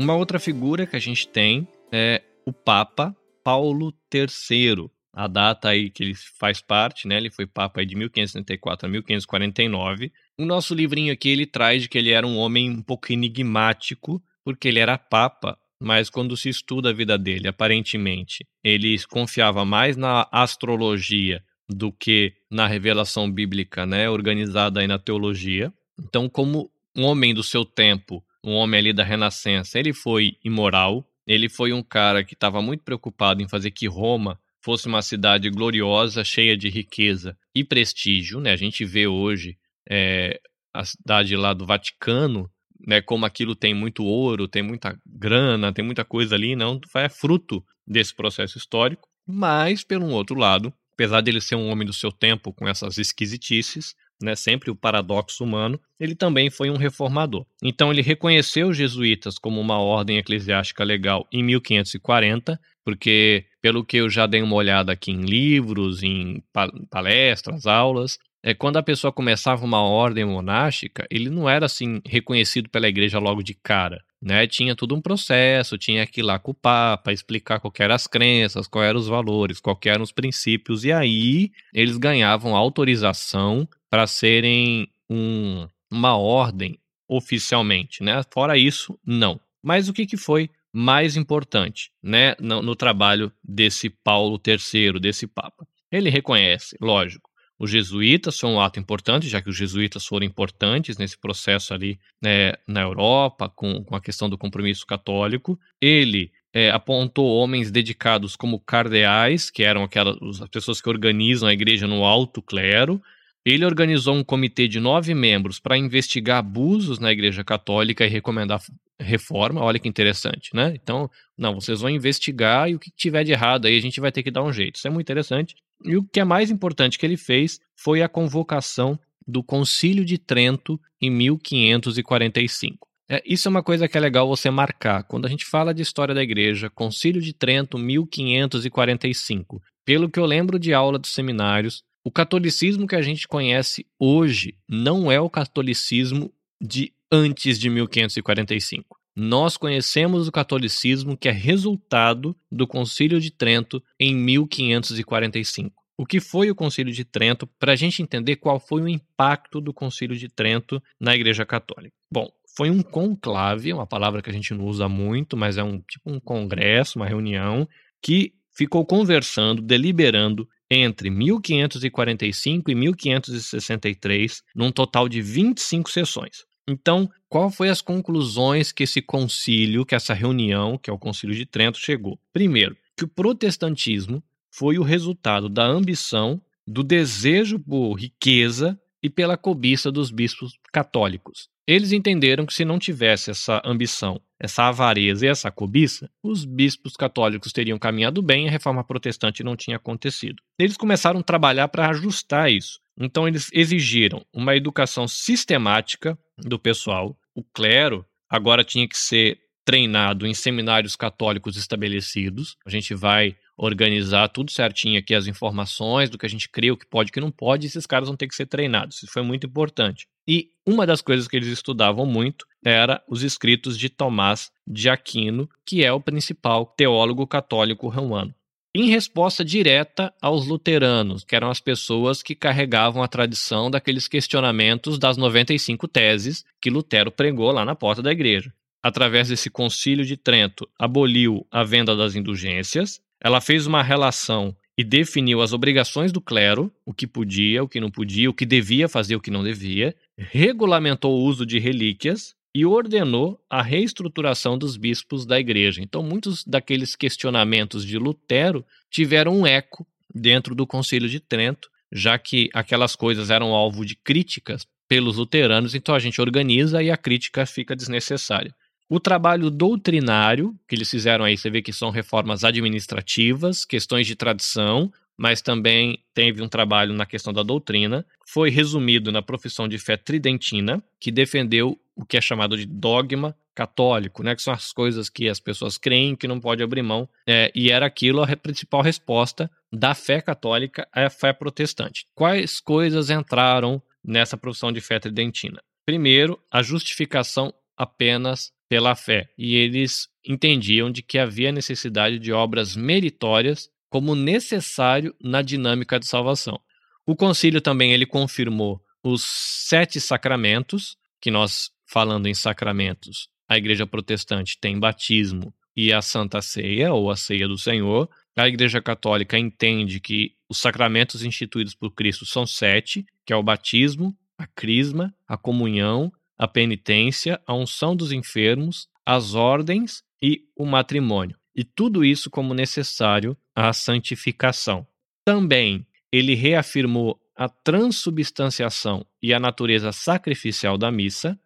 Uma 0.00 0.14
outra 0.14 0.38
figura 0.38 0.86
que 0.86 0.96
a 0.96 0.98
gente 0.98 1.28
tem 1.28 1.68
é 1.92 2.22
o 2.46 2.54
Papa 2.54 3.14
Paulo 3.44 3.92
III. 4.10 4.88
A 5.12 5.26
data 5.26 5.68
aí 5.68 5.90
que 5.90 6.02
ele 6.02 6.14
faz 6.14 6.62
parte, 6.62 7.06
né? 7.06 7.18
Ele 7.18 7.28
foi 7.28 7.46
Papa 7.46 7.84
de 7.84 7.94
1534 7.94 8.86
a 8.86 8.90
1549. 8.90 10.10
O 10.38 10.46
nosso 10.46 10.74
livrinho 10.74 11.12
aqui 11.12 11.28
ele 11.28 11.44
traz 11.44 11.82
de 11.82 11.88
que 11.90 11.98
ele 11.98 12.12
era 12.12 12.26
um 12.26 12.38
homem 12.38 12.70
um 12.70 12.80
pouco 12.80 13.12
enigmático, 13.12 14.22
porque 14.42 14.68
ele 14.68 14.78
era 14.78 14.96
Papa, 14.96 15.58
mas 15.78 16.08
quando 16.08 16.34
se 16.34 16.48
estuda 16.48 16.88
a 16.88 16.94
vida 16.94 17.18
dele, 17.18 17.48
aparentemente, 17.48 18.46
ele 18.64 18.98
confiava 19.10 19.66
mais 19.66 19.98
na 19.98 20.26
astrologia 20.32 21.44
do 21.68 21.92
que 21.92 22.32
na 22.50 22.66
revelação 22.66 23.30
bíblica, 23.30 23.84
né, 23.84 24.08
organizada 24.08 24.80
aí 24.80 24.86
na 24.86 24.98
teologia. 24.98 25.70
Então, 26.02 26.26
como 26.26 26.70
um 26.96 27.04
homem 27.04 27.34
do 27.34 27.42
seu 27.42 27.66
tempo, 27.66 28.24
um 28.44 28.52
homem 28.54 28.80
ali 28.80 28.92
da 28.92 29.04
Renascença, 29.04 29.78
ele 29.78 29.92
foi 29.92 30.36
imoral, 30.44 31.06
ele 31.26 31.48
foi 31.48 31.72
um 31.72 31.82
cara 31.82 32.24
que 32.24 32.34
estava 32.34 32.60
muito 32.62 32.82
preocupado 32.82 33.42
em 33.42 33.48
fazer 33.48 33.70
que 33.70 33.86
Roma 33.86 34.40
fosse 34.62 34.86
uma 34.86 35.02
cidade 35.02 35.48
gloriosa, 35.50 36.24
cheia 36.24 36.56
de 36.56 36.68
riqueza 36.68 37.36
e 37.54 37.64
prestígio, 37.64 38.40
né? 38.40 38.52
A 38.52 38.56
gente 38.56 38.84
vê 38.84 39.06
hoje 39.06 39.56
é, 39.88 40.40
a 40.74 40.84
cidade 40.84 41.34
lá 41.36 41.52
do 41.54 41.66
Vaticano, 41.66 42.50
né? 42.86 43.00
Como 43.00 43.24
aquilo 43.24 43.54
tem 43.54 43.74
muito 43.74 44.04
ouro, 44.04 44.48
tem 44.48 44.62
muita 44.62 44.98
grana, 45.06 45.72
tem 45.72 45.84
muita 45.84 46.04
coisa 46.04 46.34
ali, 46.34 46.54
não 46.54 46.80
é 46.96 47.08
fruto 47.08 47.64
desse 47.86 48.14
processo 48.14 48.58
histórico. 48.58 49.08
Mas, 49.26 49.84
pelo 49.84 50.08
outro 50.08 50.36
lado, 50.36 50.72
apesar 50.92 51.20
dele 51.20 51.40
ser 51.40 51.54
um 51.54 51.68
homem 51.68 51.86
do 51.86 51.92
seu 51.92 52.12
tempo 52.12 52.52
com 52.52 52.68
essas 52.68 52.98
esquisitices, 52.98 53.94
né, 54.22 54.36
sempre 54.36 54.70
o 54.70 54.76
paradoxo 54.76 55.42
humano, 55.42 55.80
ele 55.98 56.14
também 56.14 56.50
foi 56.50 56.70
um 56.70 56.76
reformador. 56.76 57.44
Então 57.62 57.90
ele 57.90 58.02
reconheceu 58.02 58.68
os 58.68 58.76
jesuítas 58.76 59.38
como 59.38 59.60
uma 59.60 59.78
ordem 59.78 60.18
eclesiástica 60.18 60.84
legal 60.84 61.26
em 61.32 61.42
1540, 61.42 62.60
porque 62.84 63.46
pelo 63.60 63.84
que 63.84 63.98
eu 63.98 64.08
já 64.08 64.26
dei 64.26 64.42
uma 64.42 64.56
olhada 64.56 64.92
aqui 64.92 65.10
em 65.10 65.22
livros, 65.22 66.02
em 66.02 66.42
palestras, 66.90 67.66
aulas, 67.66 68.18
é 68.42 68.54
quando 68.54 68.76
a 68.76 68.82
pessoa 68.82 69.12
começava 69.12 69.64
uma 69.64 69.82
ordem 69.82 70.24
monástica, 70.24 71.06
ele 71.10 71.28
não 71.28 71.48
era 71.48 71.66
assim 71.66 72.00
reconhecido 72.06 72.68
pela 72.68 72.88
igreja 72.88 73.18
logo 73.18 73.42
de 73.42 73.54
cara. 73.54 74.02
Né, 74.22 74.46
tinha 74.46 74.76
todo 74.76 74.94
um 74.94 75.00
processo, 75.00 75.78
tinha 75.78 76.06
que 76.06 76.20
ir 76.20 76.22
lá 76.22 76.38
com 76.38 76.50
o 76.50 76.54
Papa, 76.54 77.10
explicar 77.10 77.58
quais 77.58 77.80
eram 77.80 77.94
as 77.94 78.06
crenças, 78.06 78.66
quais 78.66 78.90
eram 78.90 79.00
os 79.00 79.08
valores, 79.08 79.60
quais 79.60 79.78
eram 79.86 80.02
os 80.02 80.12
princípios, 80.12 80.84
e 80.84 80.92
aí 80.92 81.50
eles 81.72 81.96
ganhavam 81.96 82.54
autorização 82.54 83.66
para 83.88 84.06
serem 84.06 84.86
um, 85.08 85.66
uma 85.90 86.18
ordem 86.18 86.78
oficialmente, 87.08 88.02
né? 88.02 88.22
Fora 88.30 88.58
isso, 88.58 88.98
não. 89.06 89.40
Mas 89.62 89.88
o 89.88 89.92
que, 89.94 90.04
que 90.04 90.18
foi 90.18 90.50
mais 90.70 91.16
importante, 91.16 91.90
né, 92.02 92.36
no, 92.38 92.60
no 92.60 92.76
trabalho 92.76 93.32
desse 93.42 93.88
Paulo 93.88 94.38
III, 94.46 95.00
desse 95.00 95.26
Papa? 95.26 95.66
Ele 95.90 96.10
reconhece, 96.10 96.76
lógico, 96.80 97.29
os 97.60 97.70
jesuítas 97.70 98.36
são 98.36 98.54
um 98.54 98.60
ato 98.60 98.80
importante, 98.80 99.28
já 99.28 99.42
que 99.42 99.50
os 99.50 99.56
jesuítas 99.56 100.06
foram 100.06 100.24
importantes 100.24 100.96
nesse 100.96 101.18
processo 101.18 101.74
ali 101.74 102.00
né, 102.20 102.54
na 102.66 102.80
Europa, 102.80 103.50
com, 103.50 103.84
com 103.84 103.94
a 103.94 104.00
questão 104.00 104.30
do 104.30 104.38
compromisso 104.38 104.86
católico. 104.86 105.60
Ele 105.78 106.32
é, 106.54 106.70
apontou 106.70 107.36
homens 107.36 107.70
dedicados 107.70 108.34
como 108.34 108.58
cardeais, 108.58 109.50
que 109.50 109.62
eram 109.62 109.82
aquelas 109.82 110.40
as 110.40 110.48
pessoas 110.48 110.80
que 110.80 110.88
organizam 110.88 111.46
a 111.46 111.52
igreja 111.52 111.86
no 111.86 112.02
alto 112.02 112.40
clero, 112.40 112.98
ele 113.44 113.64
organizou 113.64 114.14
um 114.14 114.24
comitê 114.24 114.66
de 114.66 114.80
nove 114.80 115.14
membros 115.14 115.60
para 115.60 115.76
investigar 115.76 116.38
abusos 116.38 116.98
na 116.98 117.10
Igreja 117.12 117.42
Católica 117.44 118.04
e 118.04 118.08
recomendar 118.08 118.62
reforma. 118.98 119.62
Olha 119.62 119.78
que 119.78 119.88
interessante, 119.88 120.50
né? 120.54 120.72
Então, 120.74 121.10
não, 121.36 121.54
vocês 121.54 121.80
vão 121.80 121.90
investigar 121.90 122.70
e 122.70 122.74
o 122.74 122.78
que 122.78 122.90
tiver 122.90 123.24
de 123.24 123.32
errado 123.32 123.66
aí 123.66 123.76
a 123.76 123.80
gente 123.80 124.00
vai 124.00 124.12
ter 124.12 124.22
que 124.22 124.30
dar 124.30 124.42
um 124.42 124.52
jeito. 124.52 124.76
Isso 124.76 124.86
é 124.86 124.90
muito 124.90 125.06
interessante. 125.06 125.56
E 125.84 125.96
o 125.96 126.04
que 126.04 126.20
é 126.20 126.24
mais 126.24 126.50
importante 126.50 126.98
que 126.98 127.06
ele 127.06 127.16
fez 127.16 127.58
foi 127.74 128.02
a 128.02 128.08
convocação 128.08 128.98
do 129.26 129.42
Concílio 129.42 130.04
de 130.04 130.18
Trento 130.18 130.80
em 131.00 131.10
1545. 131.10 132.88
É, 133.08 133.22
isso 133.26 133.48
é 133.48 133.50
uma 133.50 133.62
coisa 133.62 133.88
que 133.88 133.96
é 133.96 134.00
legal 134.00 134.28
você 134.28 134.50
marcar. 134.50 135.02
Quando 135.04 135.26
a 135.26 135.28
gente 135.28 135.44
fala 135.44 135.74
de 135.74 135.82
história 135.82 136.14
da 136.14 136.22
igreja, 136.22 136.70
Concílio 136.70 137.20
de 137.20 137.32
Trento, 137.32 137.76
1545. 137.76 139.60
Pelo 139.84 140.08
que 140.08 140.20
eu 140.20 140.26
lembro 140.26 140.58
de 140.58 140.72
aula 140.72 140.98
dos 140.98 141.12
seminários, 141.12 141.82
o 142.04 142.10
catolicismo 142.10 142.86
que 142.86 142.94
a 142.94 143.02
gente 143.02 143.26
conhece 143.26 143.84
hoje 143.98 144.54
não 144.68 145.10
é 145.10 145.20
o 145.20 145.28
catolicismo 145.28 146.32
de 146.60 146.92
antes 147.10 147.58
de 147.58 147.68
1545. 147.68 148.99
Nós 149.16 149.56
conhecemos 149.56 150.28
o 150.28 150.32
catolicismo 150.32 151.16
que 151.16 151.28
é 151.28 151.32
resultado 151.32 152.36
do 152.50 152.66
Concílio 152.66 153.20
de 153.20 153.30
Trento 153.30 153.82
em 153.98 154.14
1545. 154.14 155.80
O 155.98 156.06
que 156.06 156.18
foi 156.18 156.50
o 156.50 156.54
Concílio 156.54 156.94
de 156.94 157.04
Trento, 157.04 157.46
para 157.58 157.72
a 157.72 157.76
gente 157.76 158.02
entender 158.02 158.36
qual 158.36 158.58
foi 158.58 158.80
o 158.80 158.88
impacto 158.88 159.60
do 159.60 159.74
Concílio 159.74 160.16
de 160.16 160.28
Trento 160.28 160.82
na 160.98 161.14
Igreja 161.14 161.44
Católica? 161.44 161.94
Bom, 162.10 162.26
foi 162.56 162.70
um 162.70 162.82
conclave, 162.82 163.72
uma 163.72 163.86
palavra 163.86 164.22
que 164.22 164.30
a 164.30 164.32
gente 164.32 164.54
não 164.54 164.64
usa 164.64 164.88
muito, 164.88 165.36
mas 165.36 165.58
é 165.58 165.62
um 165.62 165.78
tipo 165.80 166.10
um 166.10 166.18
congresso, 166.18 166.98
uma 166.98 167.06
reunião, 167.06 167.68
que 168.02 168.32
ficou 168.56 168.84
conversando, 168.86 169.60
deliberando 169.60 170.48
entre 170.70 171.10
1545 171.10 172.70
e 172.70 172.74
1563, 172.74 174.42
num 174.54 174.70
total 174.70 175.08
de 175.08 175.20
25 175.20 175.90
sessões. 175.90 176.44
Então, 176.70 177.10
qual 177.28 177.50
foi 177.50 177.68
as 177.68 177.82
conclusões 177.82 178.70
que 178.70 178.84
esse 178.84 179.02
concílio, 179.02 179.84
que 179.84 179.94
essa 179.94 180.14
reunião, 180.14 180.78
que 180.78 180.88
é 180.88 180.92
o 180.92 180.98
Concílio 180.98 181.34
de 181.34 181.44
Trento, 181.44 181.78
chegou? 181.78 182.16
Primeiro, 182.32 182.76
que 182.96 183.02
o 183.02 183.08
protestantismo 183.08 184.22
foi 184.52 184.78
o 184.78 184.82
resultado 184.84 185.48
da 185.48 185.64
ambição, 185.64 186.40
do 186.64 186.84
desejo 186.84 187.58
por 187.58 187.94
riqueza 187.94 188.80
e 189.02 189.10
pela 189.10 189.36
cobiça 189.36 189.90
dos 189.90 190.12
bispos 190.12 190.52
católicos. 190.72 191.48
Eles 191.66 191.92
entenderam 191.92 192.46
que 192.46 192.54
se 192.54 192.64
não 192.64 192.78
tivesse 192.78 193.30
essa 193.30 193.60
ambição, 193.64 194.20
essa 194.38 194.64
avareza 194.64 195.24
e 195.24 195.28
essa 195.28 195.50
cobiça, 195.50 196.10
os 196.22 196.44
bispos 196.44 196.96
católicos 196.96 197.52
teriam 197.52 197.78
caminhado 197.78 198.22
bem 198.22 198.44
e 198.44 198.48
a 198.48 198.50
reforma 198.50 198.84
protestante 198.84 199.42
não 199.42 199.56
tinha 199.56 199.76
acontecido. 199.76 200.42
Eles 200.58 200.76
começaram 200.76 201.20
a 201.20 201.22
trabalhar 201.22 201.68
para 201.68 201.88
ajustar 201.88 202.50
isso. 202.50 202.80
Então, 203.00 203.26
eles 203.26 203.48
exigiram 203.52 204.24
uma 204.32 204.54
educação 204.54 205.08
sistemática 205.08 206.18
do 206.36 206.58
pessoal. 206.58 207.18
O 207.34 207.42
clero 207.42 208.04
agora 208.28 208.62
tinha 208.62 208.86
que 208.86 208.96
ser 208.96 209.38
treinado 209.64 210.26
em 210.26 210.34
seminários 210.34 210.96
católicos 210.96 211.56
estabelecidos. 211.56 212.56
A 212.66 212.70
gente 212.70 212.94
vai 212.94 213.36
organizar 213.56 214.28
tudo 214.28 214.50
certinho 214.50 214.98
aqui 214.98 215.14
as 215.14 215.26
informações 215.26 216.08
do 216.08 216.18
que 216.18 216.26
a 216.26 216.28
gente 216.28 216.48
crê, 216.48 216.70
o 216.70 216.76
que 216.76 216.86
pode, 216.86 217.10
o 217.10 217.12
que 217.12 217.20
não 217.20 217.30
pode, 217.30 217.66
esses 217.66 217.86
caras 217.86 218.08
vão 218.08 218.16
ter 218.16 218.26
que 218.26 218.34
ser 218.34 218.46
treinados. 218.46 219.02
Isso 219.02 219.12
foi 219.12 219.22
muito 219.22 219.46
importante. 219.46 220.06
E 220.26 220.48
uma 220.66 220.86
das 220.86 221.02
coisas 221.02 221.28
que 221.28 221.36
eles 221.36 221.48
estudavam 221.48 222.06
muito 222.06 222.46
era 222.64 223.02
os 223.08 223.22
escritos 223.22 223.78
de 223.78 223.88
Tomás 223.88 224.50
de 224.66 224.88
Aquino, 224.88 225.48
que 225.66 225.84
é 225.84 225.92
o 225.92 226.00
principal 226.00 226.66
teólogo 226.66 227.26
católico 227.26 227.88
romano. 227.88 228.34
Em 228.72 228.88
resposta 228.88 229.44
direta 229.44 230.14
aos 230.22 230.46
luteranos, 230.46 231.24
que 231.24 231.34
eram 231.34 231.50
as 231.50 231.58
pessoas 231.58 232.22
que 232.22 232.36
carregavam 232.36 233.02
a 233.02 233.08
tradição 233.08 233.68
daqueles 233.68 234.06
questionamentos 234.06 234.96
das 234.96 235.16
95 235.16 235.88
teses 235.88 236.44
que 236.62 236.70
Lutero 236.70 237.10
pregou 237.10 237.50
lá 237.50 237.64
na 237.64 237.74
porta 237.74 238.00
da 238.00 238.12
igreja. 238.12 238.52
Através 238.80 239.28
desse 239.28 239.50
concílio 239.50 240.04
de 240.04 240.16
Trento, 240.16 240.68
aboliu 240.78 241.44
a 241.50 241.64
venda 241.64 241.96
das 241.96 242.14
indulgências, 242.14 243.00
ela 243.20 243.40
fez 243.40 243.66
uma 243.66 243.82
relação 243.82 244.54
e 244.78 244.84
definiu 244.84 245.42
as 245.42 245.52
obrigações 245.52 246.12
do 246.12 246.20
clero, 246.20 246.72
o 246.86 246.94
que 246.94 247.08
podia, 247.08 247.64
o 247.64 247.68
que 247.68 247.80
não 247.80 247.90
podia, 247.90 248.30
o 248.30 248.34
que 248.34 248.46
devia 248.46 248.88
fazer, 248.88 249.16
o 249.16 249.20
que 249.20 249.32
não 249.32 249.42
devia, 249.42 249.96
regulamentou 250.16 251.18
o 251.18 251.24
uso 251.24 251.44
de 251.44 251.58
relíquias 251.58 252.36
e 252.54 252.66
ordenou 252.66 253.40
a 253.48 253.62
reestruturação 253.62 254.58
dos 254.58 254.76
bispos 254.76 255.24
da 255.24 255.38
igreja. 255.38 255.80
Então, 255.82 256.02
muitos 256.02 256.44
daqueles 256.44 256.96
questionamentos 256.96 257.84
de 257.84 257.98
Lutero 257.98 258.64
tiveram 258.90 259.40
um 259.40 259.46
eco 259.46 259.86
dentro 260.12 260.54
do 260.54 260.66
Concílio 260.66 261.08
de 261.08 261.20
Trento, 261.20 261.70
já 261.92 262.18
que 262.18 262.50
aquelas 262.52 262.96
coisas 262.96 263.30
eram 263.30 263.54
alvo 263.54 263.84
de 263.84 263.94
críticas 263.94 264.66
pelos 264.88 265.16
luteranos, 265.16 265.74
então 265.74 265.94
a 265.94 266.00
gente 266.00 266.20
organiza 266.20 266.82
e 266.82 266.90
a 266.90 266.96
crítica 266.96 267.46
fica 267.46 267.76
desnecessária. 267.76 268.52
O 268.88 268.98
trabalho 268.98 269.48
doutrinário 269.48 270.52
que 270.66 270.74
eles 270.74 270.90
fizeram 270.90 271.24
aí, 271.24 271.36
você 271.36 271.48
vê 271.48 271.62
que 271.62 271.72
são 271.72 271.90
reformas 271.90 272.42
administrativas, 272.42 273.64
questões 273.64 274.04
de 274.04 274.16
tradição, 274.16 274.92
mas 275.16 275.40
também 275.40 276.02
teve 276.12 276.42
um 276.42 276.48
trabalho 276.48 276.92
na 276.92 277.06
questão 277.06 277.32
da 277.32 277.44
doutrina. 277.44 278.04
Foi 278.26 278.50
resumido 278.50 279.12
na 279.12 279.22
profissão 279.22 279.68
de 279.68 279.78
fé 279.78 279.96
tridentina, 279.96 280.82
que 280.98 281.12
defendeu 281.12 281.78
o 282.00 282.06
que 282.06 282.16
é 282.16 282.20
chamado 282.20 282.56
de 282.56 282.66
dogma 282.66 283.36
católico, 283.54 284.22
né, 284.22 284.34
que 284.34 284.42
são 284.42 284.54
as 284.54 284.72
coisas 284.72 285.10
que 285.10 285.28
as 285.28 285.38
pessoas 285.38 285.76
creem 285.76 286.16
que 286.16 286.26
não 286.26 286.40
pode 286.40 286.62
abrir 286.62 286.82
mão, 286.82 287.08
é, 287.26 287.52
e 287.54 287.70
era 287.70 287.84
aquilo 287.84 288.22
a 288.22 288.36
principal 288.36 288.80
resposta 288.80 289.50
da 289.72 289.94
fé 289.94 290.20
católica 290.20 290.88
à 290.92 291.10
fé 291.10 291.32
protestante. 291.32 292.06
Quais 292.14 292.58
coisas 292.58 293.10
entraram 293.10 293.82
nessa 294.02 294.36
profissão 294.36 294.72
de 294.72 294.80
fé 294.80 294.98
tridentina? 294.98 295.60
Primeiro, 295.84 296.40
a 296.50 296.62
justificação 296.62 297.52
apenas 297.76 298.52
pela 298.68 298.94
fé, 298.94 299.28
e 299.36 299.56
eles 299.56 300.08
entendiam 300.24 300.90
de 300.90 301.02
que 301.02 301.18
havia 301.18 301.50
necessidade 301.50 302.18
de 302.18 302.32
obras 302.32 302.76
meritórias 302.76 303.68
como 303.90 304.14
necessário 304.14 305.14
na 305.20 305.42
dinâmica 305.42 305.98
de 305.98 306.06
salvação. 306.06 306.60
O 307.04 307.16
concílio 307.16 307.60
também 307.60 307.92
ele 307.92 308.06
confirmou 308.06 308.80
os 309.02 309.24
sete 309.24 310.00
sacramentos, 310.00 310.96
que 311.20 311.30
nós 311.30 311.70
falando 311.90 312.26
em 312.26 312.34
sacramentos, 312.34 313.28
a 313.48 313.58
igreja 313.58 313.86
protestante 313.86 314.56
tem 314.60 314.78
batismo 314.78 315.52
e 315.76 315.92
a 315.92 316.00
Santa 316.00 316.40
Ceia 316.40 316.92
ou 316.92 317.10
a 317.10 317.16
Ceia 317.16 317.48
do 317.48 317.58
Senhor. 317.58 318.08
A 318.36 318.46
igreja 318.46 318.80
católica 318.80 319.38
entende 319.38 319.98
que 319.98 320.34
os 320.48 320.58
sacramentos 320.58 321.24
instituídos 321.24 321.74
por 321.74 321.90
Cristo 321.90 322.24
são 322.24 322.46
sete, 322.46 323.04
que 323.26 323.32
é 323.32 323.36
o 323.36 323.42
batismo, 323.42 324.16
a 324.38 324.46
crisma, 324.46 325.12
a 325.26 325.36
comunhão, 325.36 326.12
a 326.38 326.46
penitência, 326.46 327.40
a 327.46 327.54
unção 327.54 327.94
dos 327.94 328.12
enfermos, 328.12 328.88
as 329.04 329.34
ordens 329.34 330.02
e 330.22 330.44
o 330.56 330.64
matrimônio. 330.64 331.36
E 331.54 331.64
tudo 331.64 332.04
isso 332.04 332.30
como 332.30 332.54
necessário 332.54 333.36
à 333.54 333.72
santificação. 333.72 334.86
Também 335.24 335.86
ele 336.12 336.34
reafirmou 336.34 337.20
a 337.36 337.48
transubstanciação 337.48 339.04
e 339.22 339.34
a 339.34 339.40
natureza 339.40 339.92
sacrificial 339.92 340.78
da 340.78 340.90
missa. 340.90 341.38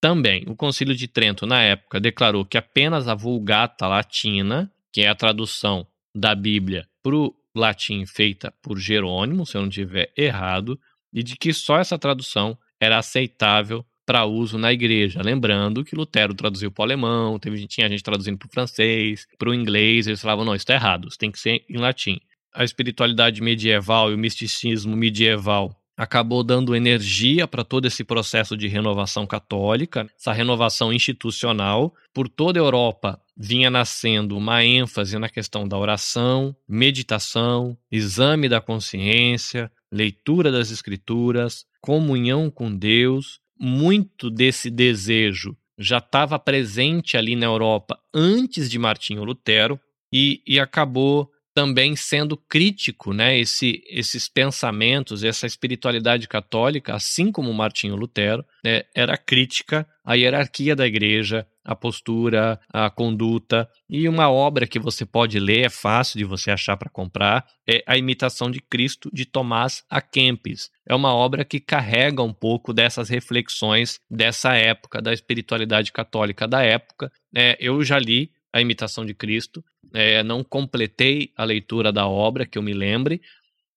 Também 0.00 0.44
o 0.46 0.54
Concílio 0.54 0.94
de 0.94 1.08
Trento, 1.08 1.46
na 1.46 1.62
época, 1.62 2.00
declarou 2.00 2.44
que 2.44 2.58
apenas 2.58 3.08
a 3.08 3.14
Vulgata 3.14 3.86
Latina, 3.86 4.70
que 4.92 5.02
é 5.02 5.08
a 5.08 5.14
tradução 5.14 5.86
da 6.14 6.34
Bíblia 6.34 6.86
para 7.02 7.14
o 7.14 7.34
latim 7.54 8.04
feita 8.04 8.52
por 8.62 8.78
Jerônimo, 8.78 9.46
se 9.46 9.56
eu 9.56 9.62
não 9.62 9.68
estiver 9.68 10.12
errado, 10.16 10.78
e 11.12 11.22
de 11.22 11.36
que 11.36 11.52
só 11.52 11.78
essa 11.78 11.98
tradução 11.98 12.56
era 12.78 12.98
aceitável 12.98 13.84
para 14.04 14.24
uso 14.24 14.56
na 14.56 14.72
igreja. 14.72 15.20
Lembrando 15.22 15.84
que 15.84 15.96
Lutero 15.96 16.34
traduziu 16.34 16.70
para 16.70 16.82
o 16.82 16.84
alemão, 16.84 17.38
teve, 17.38 17.66
tinha 17.66 17.88
gente 17.88 18.02
traduzindo 18.02 18.38
para 18.38 18.46
o 18.46 18.52
francês, 18.52 19.26
para 19.36 19.50
o 19.50 19.54
inglês, 19.54 20.06
eles 20.06 20.20
falavam, 20.20 20.44
não, 20.44 20.54
isso 20.54 20.62
está 20.62 20.74
errado, 20.74 21.08
isso 21.08 21.18
tem 21.18 21.30
que 21.30 21.38
ser 21.38 21.64
em 21.68 21.78
latim. 21.78 22.20
A 22.54 22.62
espiritualidade 22.62 23.42
medieval 23.42 24.10
e 24.10 24.14
o 24.14 24.18
misticismo 24.18 24.96
medieval 24.96 25.74
acabou 25.96 26.44
dando 26.44 26.76
energia 26.76 27.46
para 27.46 27.64
todo 27.64 27.86
esse 27.86 28.04
processo 28.04 28.56
de 28.56 28.68
renovação 28.68 29.26
católica, 29.26 30.06
essa 30.18 30.32
renovação 30.32 30.92
institucional. 30.92 31.94
Por 32.12 32.28
toda 32.28 32.60
a 32.60 32.62
Europa 32.62 33.20
vinha 33.36 33.70
nascendo 33.70 34.36
uma 34.36 34.64
ênfase 34.64 35.18
na 35.18 35.28
questão 35.28 35.66
da 35.66 35.78
oração, 35.78 36.54
meditação, 36.68 37.76
exame 37.90 38.48
da 38.48 38.60
consciência, 38.60 39.70
leitura 39.90 40.52
das 40.52 40.70
escrituras, 40.70 41.64
comunhão 41.80 42.50
com 42.50 42.74
Deus, 42.74 43.40
muito 43.58 44.30
desse 44.30 44.70
desejo 44.70 45.56
já 45.78 45.98
estava 45.98 46.38
presente 46.38 47.16
ali 47.16 47.36
na 47.36 47.46
Europa 47.46 47.98
antes 48.14 48.70
de 48.70 48.78
Martinho 48.78 49.24
Lutero 49.24 49.78
e, 50.12 50.42
e 50.46 50.58
acabou 50.58 51.30
também 51.56 51.96
sendo 51.96 52.36
crítico, 52.36 53.14
né? 53.14 53.38
Esse, 53.38 53.82
esses 53.88 54.28
pensamentos, 54.28 55.24
essa 55.24 55.46
espiritualidade 55.46 56.28
católica, 56.28 56.94
assim 56.94 57.32
como 57.32 57.50
Martinho 57.54 57.96
Lutero, 57.96 58.44
né, 58.62 58.82
era 58.94 59.16
crítica 59.16 59.88
à 60.04 60.12
hierarquia 60.12 60.76
da 60.76 60.86
igreja, 60.86 61.46
a 61.64 61.74
postura, 61.74 62.60
a 62.70 62.90
conduta. 62.90 63.66
E 63.88 64.06
uma 64.06 64.30
obra 64.30 64.66
que 64.66 64.78
você 64.78 65.06
pode 65.06 65.38
ler, 65.38 65.64
é 65.64 65.70
fácil 65.70 66.18
de 66.18 66.26
você 66.26 66.50
achar 66.50 66.76
para 66.76 66.90
comprar, 66.90 67.46
é 67.66 67.82
A 67.86 67.96
Imitação 67.96 68.50
de 68.50 68.60
Cristo, 68.60 69.08
de 69.10 69.24
Tomás 69.24 69.82
A 69.88 70.02
Kempis. 70.02 70.68
É 70.86 70.94
uma 70.94 71.14
obra 71.14 71.42
que 71.42 71.58
carrega 71.58 72.22
um 72.22 72.34
pouco 72.34 72.74
dessas 72.74 73.08
reflexões 73.08 73.98
dessa 74.10 74.52
época, 74.52 75.00
da 75.00 75.10
espiritualidade 75.10 75.90
católica 75.90 76.46
da 76.46 76.62
época. 76.62 77.10
É, 77.34 77.56
eu 77.58 77.82
já 77.82 77.98
li 77.98 78.30
A 78.56 78.60
Imitação 78.60 79.04
de 79.04 79.12
Cristo, 79.12 79.62
é, 79.92 80.22
não 80.22 80.42
completei 80.42 81.30
a 81.36 81.44
leitura 81.44 81.92
da 81.92 82.06
obra, 82.08 82.46
que 82.46 82.56
eu 82.56 82.62
me 82.62 82.72
lembre, 82.72 83.20